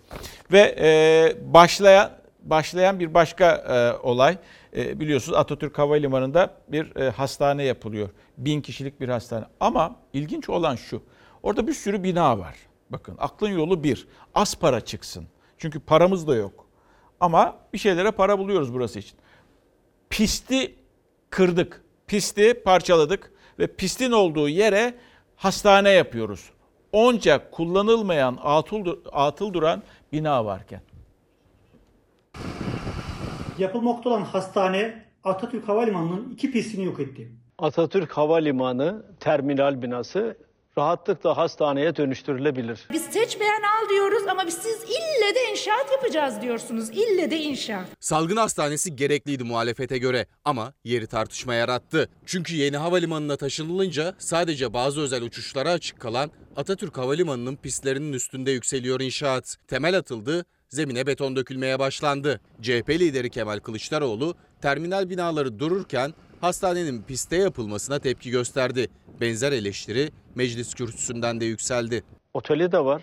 [0.52, 2.10] Ve e, başlayan
[2.42, 4.38] başlayan bir başka e, olay
[4.76, 8.08] e, biliyorsunuz Atatürk Havalimanı'nda bir e, hastane yapılıyor.
[8.38, 9.44] Bin kişilik bir hastane.
[9.60, 11.02] Ama ilginç olan şu.
[11.42, 12.56] Orada bir sürü bina var.
[12.90, 14.08] Bakın aklın yolu bir.
[14.34, 15.26] Az para çıksın.
[15.58, 16.66] Çünkü paramız da yok.
[17.20, 19.18] Ama bir şeylere para buluyoruz burası için.
[20.10, 20.74] Pisti
[21.30, 21.84] kırdık.
[22.06, 24.94] Pisti parçaladık ve pistin olduğu yere
[25.36, 26.50] hastane yapıyoruz.
[26.92, 30.80] Onca kullanılmayan, atıl, atıl duran bina varken.
[33.58, 37.32] Yapılmakta olan hastane Atatürk Havalimanı'nın iki pistini yok etti.
[37.58, 40.36] Atatürk Havalimanı terminal binası
[40.78, 42.80] rahatlıkla hastaneye dönüştürülebilir.
[42.92, 46.90] Biz seç beğen al diyoruz ama biz siz ille de inşaat yapacağız diyorsunuz.
[46.90, 47.86] İlle de inşaat.
[48.00, 52.08] Salgın hastanesi gerekliydi muhalefete göre ama yeri tartışma yarattı.
[52.26, 59.00] Çünkü yeni havalimanına taşınılınca sadece bazı özel uçuşlara açık kalan Atatürk Havalimanı'nın pistlerinin üstünde yükseliyor
[59.00, 59.56] inşaat.
[59.68, 62.40] Temel atıldı, zemine beton dökülmeye başlandı.
[62.62, 68.88] CHP lideri Kemal Kılıçdaroğlu terminal binaları dururken hastanenin piste yapılmasına tepki gösterdi.
[69.20, 72.04] Benzer eleştiri meclis kürsüsünden de yükseldi.
[72.34, 73.02] Oteli de var,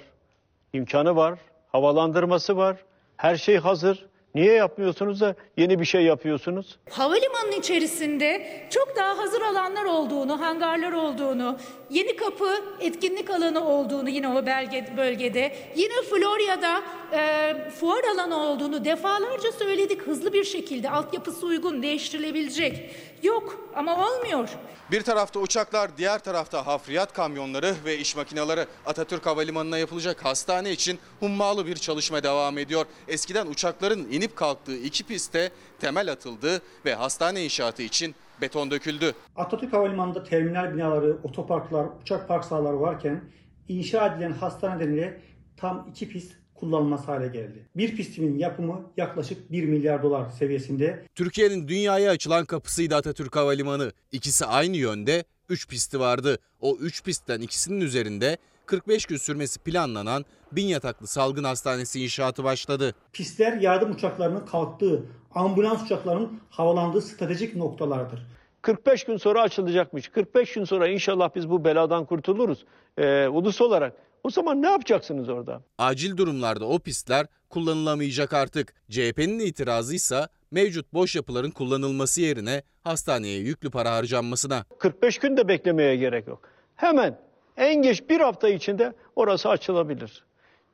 [0.74, 1.40] imkanı var,
[1.72, 2.78] havalandırması var,
[3.18, 4.06] her şey hazır.
[4.36, 6.78] Niye yapmıyorsunuz da yeni bir şey yapıyorsunuz?
[6.90, 11.58] Havalimanının içerisinde çok daha hazır alanlar olduğunu, hangarlar olduğunu,
[11.90, 12.50] yeni kapı
[12.80, 16.82] etkinlik alanı olduğunu yine o belge, bölgede, yine Florya'da
[17.14, 22.96] e, fuar alanı olduğunu defalarca söyledik hızlı bir şekilde altyapısı uygun değiştirilebilecek.
[23.24, 24.50] Yok ama olmuyor.
[24.92, 31.00] Bir tarafta uçaklar, diğer tarafta hafriyat kamyonları ve iş makineleri Atatürk Havalimanı'na yapılacak hastane için
[31.20, 32.86] hummalı bir çalışma devam ediyor.
[33.08, 39.14] Eskiden uçakların inip kalktığı iki pistte temel atıldı ve hastane inşaatı için beton döküldü.
[39.36, 43.22] Atatürk Havalimanı'nda terminal binaları, otoparklar, uçak park sahaları varken
[43.68, 45.22] inşa edilen hastane nedeniyle
[45.58, 47.68] tam iki pist kullanılmaz hale geldi.
[47.76, 51.06] Bir pistimin yapımı yaklaşık 1 milyar dolar seviyesinde.
[51.16, 53.92] Türkiye'nin dünyaya açılan kapısıydı Atatürk Havalimanı.
[54.12, 56.38] İkisi aynı yönde, 3 pisti vardı.
[56.62, 62.96] O 3 pistten ikisinin üzerinde 45 gün sürmesi planlanan bin yataklı salgın hastanesi inşaatı başladı.
[63.14, 65.06] Pistler yardım uçaklarının kalktığı,
[65.36, 68.28] ambulans uçaklarının havalandığı stratejik noktalardır.
[68.62, 70.08] 45 gün sonra açılacakmış.
[70.08, 72.66] 45 gün sonra inşallah biz bu beladan kurtuluruz
[72.98, 73.94] ee, ulus olarak.
[74.24, 75.62] O zaman ne yapacaksınız orada?
[75.78, 78.74] Acil durumlarda o pistler kullanılamayacak artık.
[78.90, 84.66] CHP'nin itirazı ise mevcut boş yapıların kullanılması yerine hastaneye yüklü para harcanmasına.
[84.80, 86.50] 45 gün de beklemeye gerek yok.
[86.76, 87.20] Hemen
[87.58, 90.24] en geç bir hafta içinde orası açılabilir.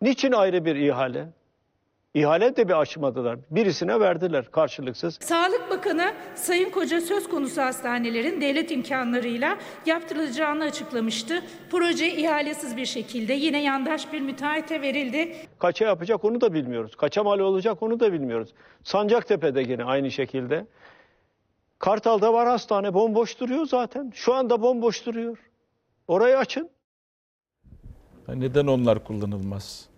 [0.02, 1.30] Niçin ayrı bir ihale?
[2.20, 3.40] İhale de bir açmadılar.
[3.52, 5.20] Birisine verdiler karşılıksız.
[5.22, 11.44] Sağlık Bakanı Sayın Koca söz konusu hastanelerin devlet imkanlarıyla yaptırılacağını açıklamıştı.
[11.72, 15.36] Proje ihalesiz bir şekilde yine yandaş bir müteahhite verildi.
[15.60, 16.96] Kaça yapacak onu da bilmiyoruz.
[16.96, 18.54] Kaça mal olacak onu da bilmiyoruz.
[18.84, 20.66] Sancaktepe'de yine aynı şekilde.
[21.80, 24.12] Kartal'da var hastane bomboş duruyor zaten.
[24.16, 25.38] Şu anda bomboş duruyor.
[26.08, 26.70] Orayı açın.
[28.28, 29.90] Neden onlar kullanılmaz?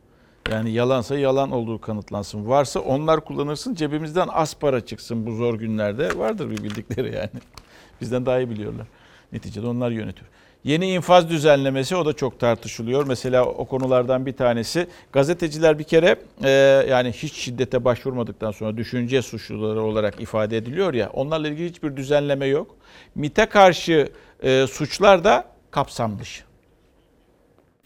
[0.50, 2.48] Yani yalansa yalan olduğu kanıtlansın.
[2.50, 6.18] Varsa onlar kullanırsın cebimizden az para çıksın bu zor günlerde.
[6.18, 7.30] Vardır bir bildikleri yani.
[8.02, 8.88] Bizden daha iyi biliyorlar.
[9.32, 10.28] Neticede onlar yönetiyor.
[10.64, 13.08] Yeni infaz düzenlemesi o da çok tartışılıyor.
[13.08, 16.50] Mesela o konulardan bir tanesi gazeteciler bir kere e,
[16.90, 22.46] yani hiç şiddete başvurmadıktan sonra düşünce suçluları olarak ifade ediliyor ya onlarla ilgili hiçbir düzenleme
[22.46, 22.76] yok.
[23.16, 24.10] MIT'e karşı
[24.44, 26.44] e, suçlar da kapsam dışı.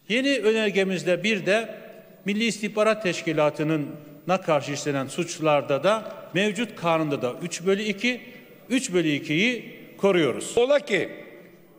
[0.09, 1.84] Yeni önergemizde bir de
[2.25, 3.87] Milli İstihbarat Teşkilatı'nın
[4.27, 8.21] na karşı işlenen suçlarda da mevcut kanunda da 3 bölü 2,
[8.69, 10.57] 3 bölü 2'yi koruyoruz.
[10.57, 11.09] Ola ki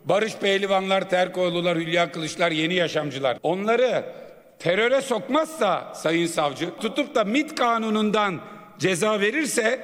[0.04, 4.04] Barış Pehlivanlar, Terkoğlular, Hülya Kılıçlar, Yeni Yaşamcılar onları
[4.58, 8.40] teröre sokmazsa Sayın Savcı tutup da MIT kanunundan
[8.78, 9.80] ceza verirse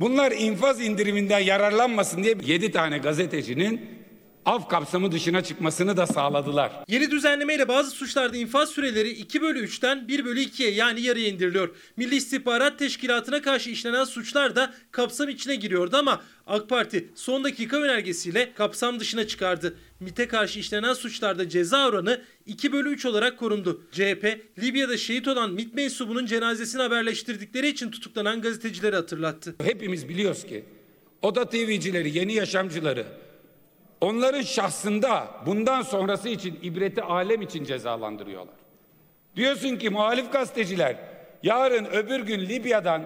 [0.00, 3.95] bunlar infaz indiriminden yararlanmasın diye 7 tane gazetecinin
[4.46, 6.72] af kapsamı dışına çıkmasını da sağladılar.
[6.88, 11.76] Yeni düzenlemeyle bazı suçlarda infaz süreleri 2 bölü 3'ten 1 bölü 2'ye yani yarıya indiriliyor.
[11.96, 17.76] Milli İstihbarat Teşkilatı'na karşı işlenen suçlar da kapsam içine giriyordu ama AK Parti son dakika
[17.76, 19.76] önergesiyle kapsam dışına çıkardı.
[20.00, 23.82] MİT'e karşı işlenen suçlarda ceza oranı 2 bölü 3 olarak korundu.
[23.92, 29.54] CHP, Libya'da şehit olan MİT mensubunun cenazesini haberleştirdikleri için tutuklanan gazetecileri hatırlattı.
[29.62, 30.64] Hepimiz biliyoruz ki
[31.22, 33.06] Oda TV'cileri, Yeni Yaşamcıları
[34.06, 38.54] onların şahsında bundan sonrası için ibreti alem için cezalandırıyorlar.
[39.36, 40.96] Diyorsun ki muhalif gazeteciler
[41.42, 43.02] yarın öbür gün Libya'dan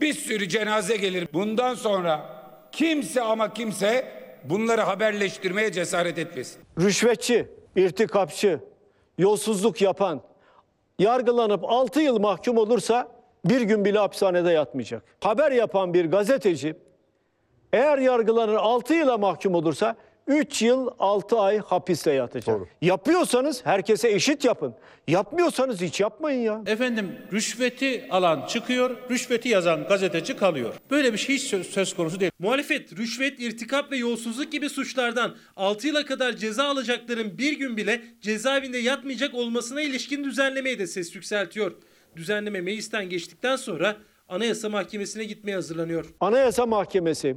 [0.00, 1.28] bir sürü cenaze gelir.
[1.32, 2.26] Bundan sonra
[2.72, 4.04] kimse ama kimse
[4.44, 6.62] bunları haberleştirmeye cesaret etmesin.
[6.80, 8.60] Rüşvetçi, irtikapçı,
[9.18, 10.20] yolsuzluk yapan,
[10.98, 13.08] yargılanıp 6 yıl mahkum olursa
[13.44, 15.02] bir gün bile hapishanede yatmayacak.
[15.20, 16.76] Haber yapan bir gazeteci
[17.72, 19.96] eğer yargılanır 6 yıla mahkum olursa
[20.28, 22.60] 3 yıl 6 ay hapiste yatacak.
[22.82, 24.74] Yapıyorsanız herkese eşit yapın.
[25.08, 26.62] Yapmıyorsanız hiç yapmayın ya.
[26.66, 30.74] Efendim rüşveti alan çıkıyor, rüşveti yazan gazeteci kalıyor.
[30.90, 32.32] Böyle bir şey hiç söz, söz konusu değil.
[32.38, 38.02] Muhalefet, rüşvet, irtikap ve yolsuzluk gibi suçlardan 6 yıla kadar ceza alacakların bir gün bile
[38.20, 41.72] cezaevinde yatmayacak olmasına ilişkin düzenlemeye de ses yükseltiyor.
[42.16, 43.96] Düzenleme meclisten geçtikten sonra
[44.28, 46.04] Anayasa Mahkemesi'ne gitmeye hazırlanıyor.
[46.20, 47.36] Anayasa Mahkemesi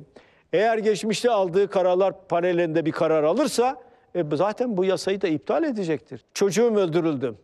[0.54, 3.82] eğer geçmişte aldığı kararlar panelinde bir karar alırsa
[4.16, 6.22] e, zaten bu yasayı da iptal edecektir.
[6.34, 7.36] Çocuğum öldürüldü.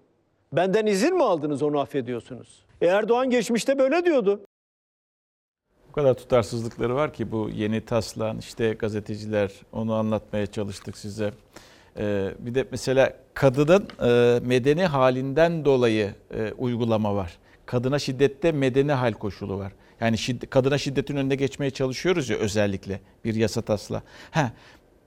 [0.54, 2.66] Benden izin mi aldınız onu affediyorsunuz?
[2.82, 4.42] E, Erdoğan geçmişte böyle diyordu.
[5.90, 11.32] O kadar tutarsızlıkları var ki bu yeni taslağın işte gazeteciler onu anlatmaya çalıştık size.
[12.00, 17.38] Ee, bir de mesela kadının e, medeni halinden dolayı e, uygulama var.
[17.66, 19.72] Kadına şiddette medeni hal koşulu var.
[20.02, 24.02] Yani şiddet, kadına şiddetin önüne geçmeye çalışıyoruz ya özellikle bir yasa taslağı.
[24.32, 24.52] Ha,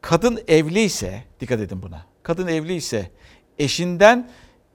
[0.00, 2.06] kadın evliyse, dikkat edin buna.
[2.22, 3.10] Kadın evliyse,
[3.58, 4.30] eşinden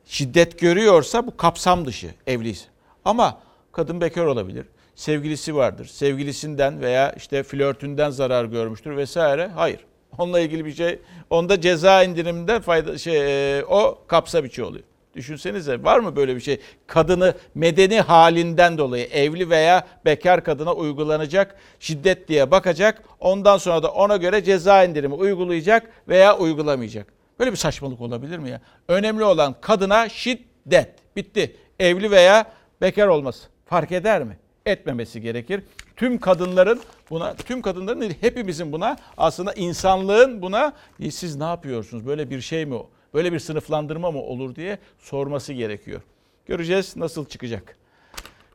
[0.06, 2.66] şiddet görüyorsa bu kapsam dışı evliyse.
[3.06, 4.66] Ama kadın bekar olabilir.
[4.96, 5.86] Sevgilisi vardır.
[5.86, 9.48] Sevgilisinden veya işte flörtünden zarar görmüştür vesaire.
[9.48, 9.80] Hayır.
[10.18, 11.00] Onunla ilgili bir şey.
[11.30, 14.84] Onda ceza indiriminde fayda şey e, o kapsam içi oluyor.
[15.16, 16.60] Düşünsenize var mı böyle bir şey?
[16.88, 23.04] Kadını medeni halinden dolayı evli veya bekar kadına uygulanacak şiddet diye bakacak.
[23.20, 27.08] Ondan sonra da ona göre ceza indirimi uygulayacak veya uygulamayacak.
[27.40, 28.62] Böyle bir saçmalık olabilir mi ya?
[28.88, 30.90] Önemli olan kadına şiddet.
[31.16, 31.56] Bitti.
[31.80, 32.46] Evli veya
[32.82, 33.48] bekar olması.
[33.66, 34.38] Fark eder mi?
[34.66, 35.64] Etmemesi gerekir.
[35.96, 42.06] Tüm kadınların buna, tüm kadınların değil, hepimizin buna aslında insanlığın buna "E, siz ne yapıyorsunuz?
[42.08, 42.76] Böyle bir şey mi?
[43.16, 46.02] Böyle bir sınıflandırma mı olur diye sorması gerekiyor.
[46.46, 47.78] Göreceğiz nasıl çıkacak.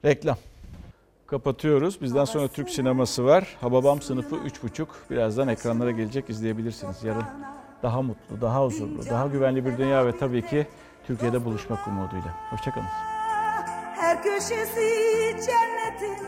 [0.04, 0.36] Reklam.
[1.26, 2.02] Kapatıyoruz.
[2.02, 3.56] Bizden sonra Türk sineması var.
[3.60, 4.86] Hababam sınıfı 3.5.
[5.10, 7.04] Birazdan ekranlara gelecek izleyebilirsiniz.
[7.04, 7.24] Yarın
[7.82, 10.66] daha mutlu, daha huzurlu, daha güvenli bir dünya ve tabii ki
[11.06, 12.34] Türkiye'de buluşmak umuduyla.
[12.50, 12.86] Hoşçakalın.
[13.96, 14.90] Her köşesi
[15.46, 16.24] cennetin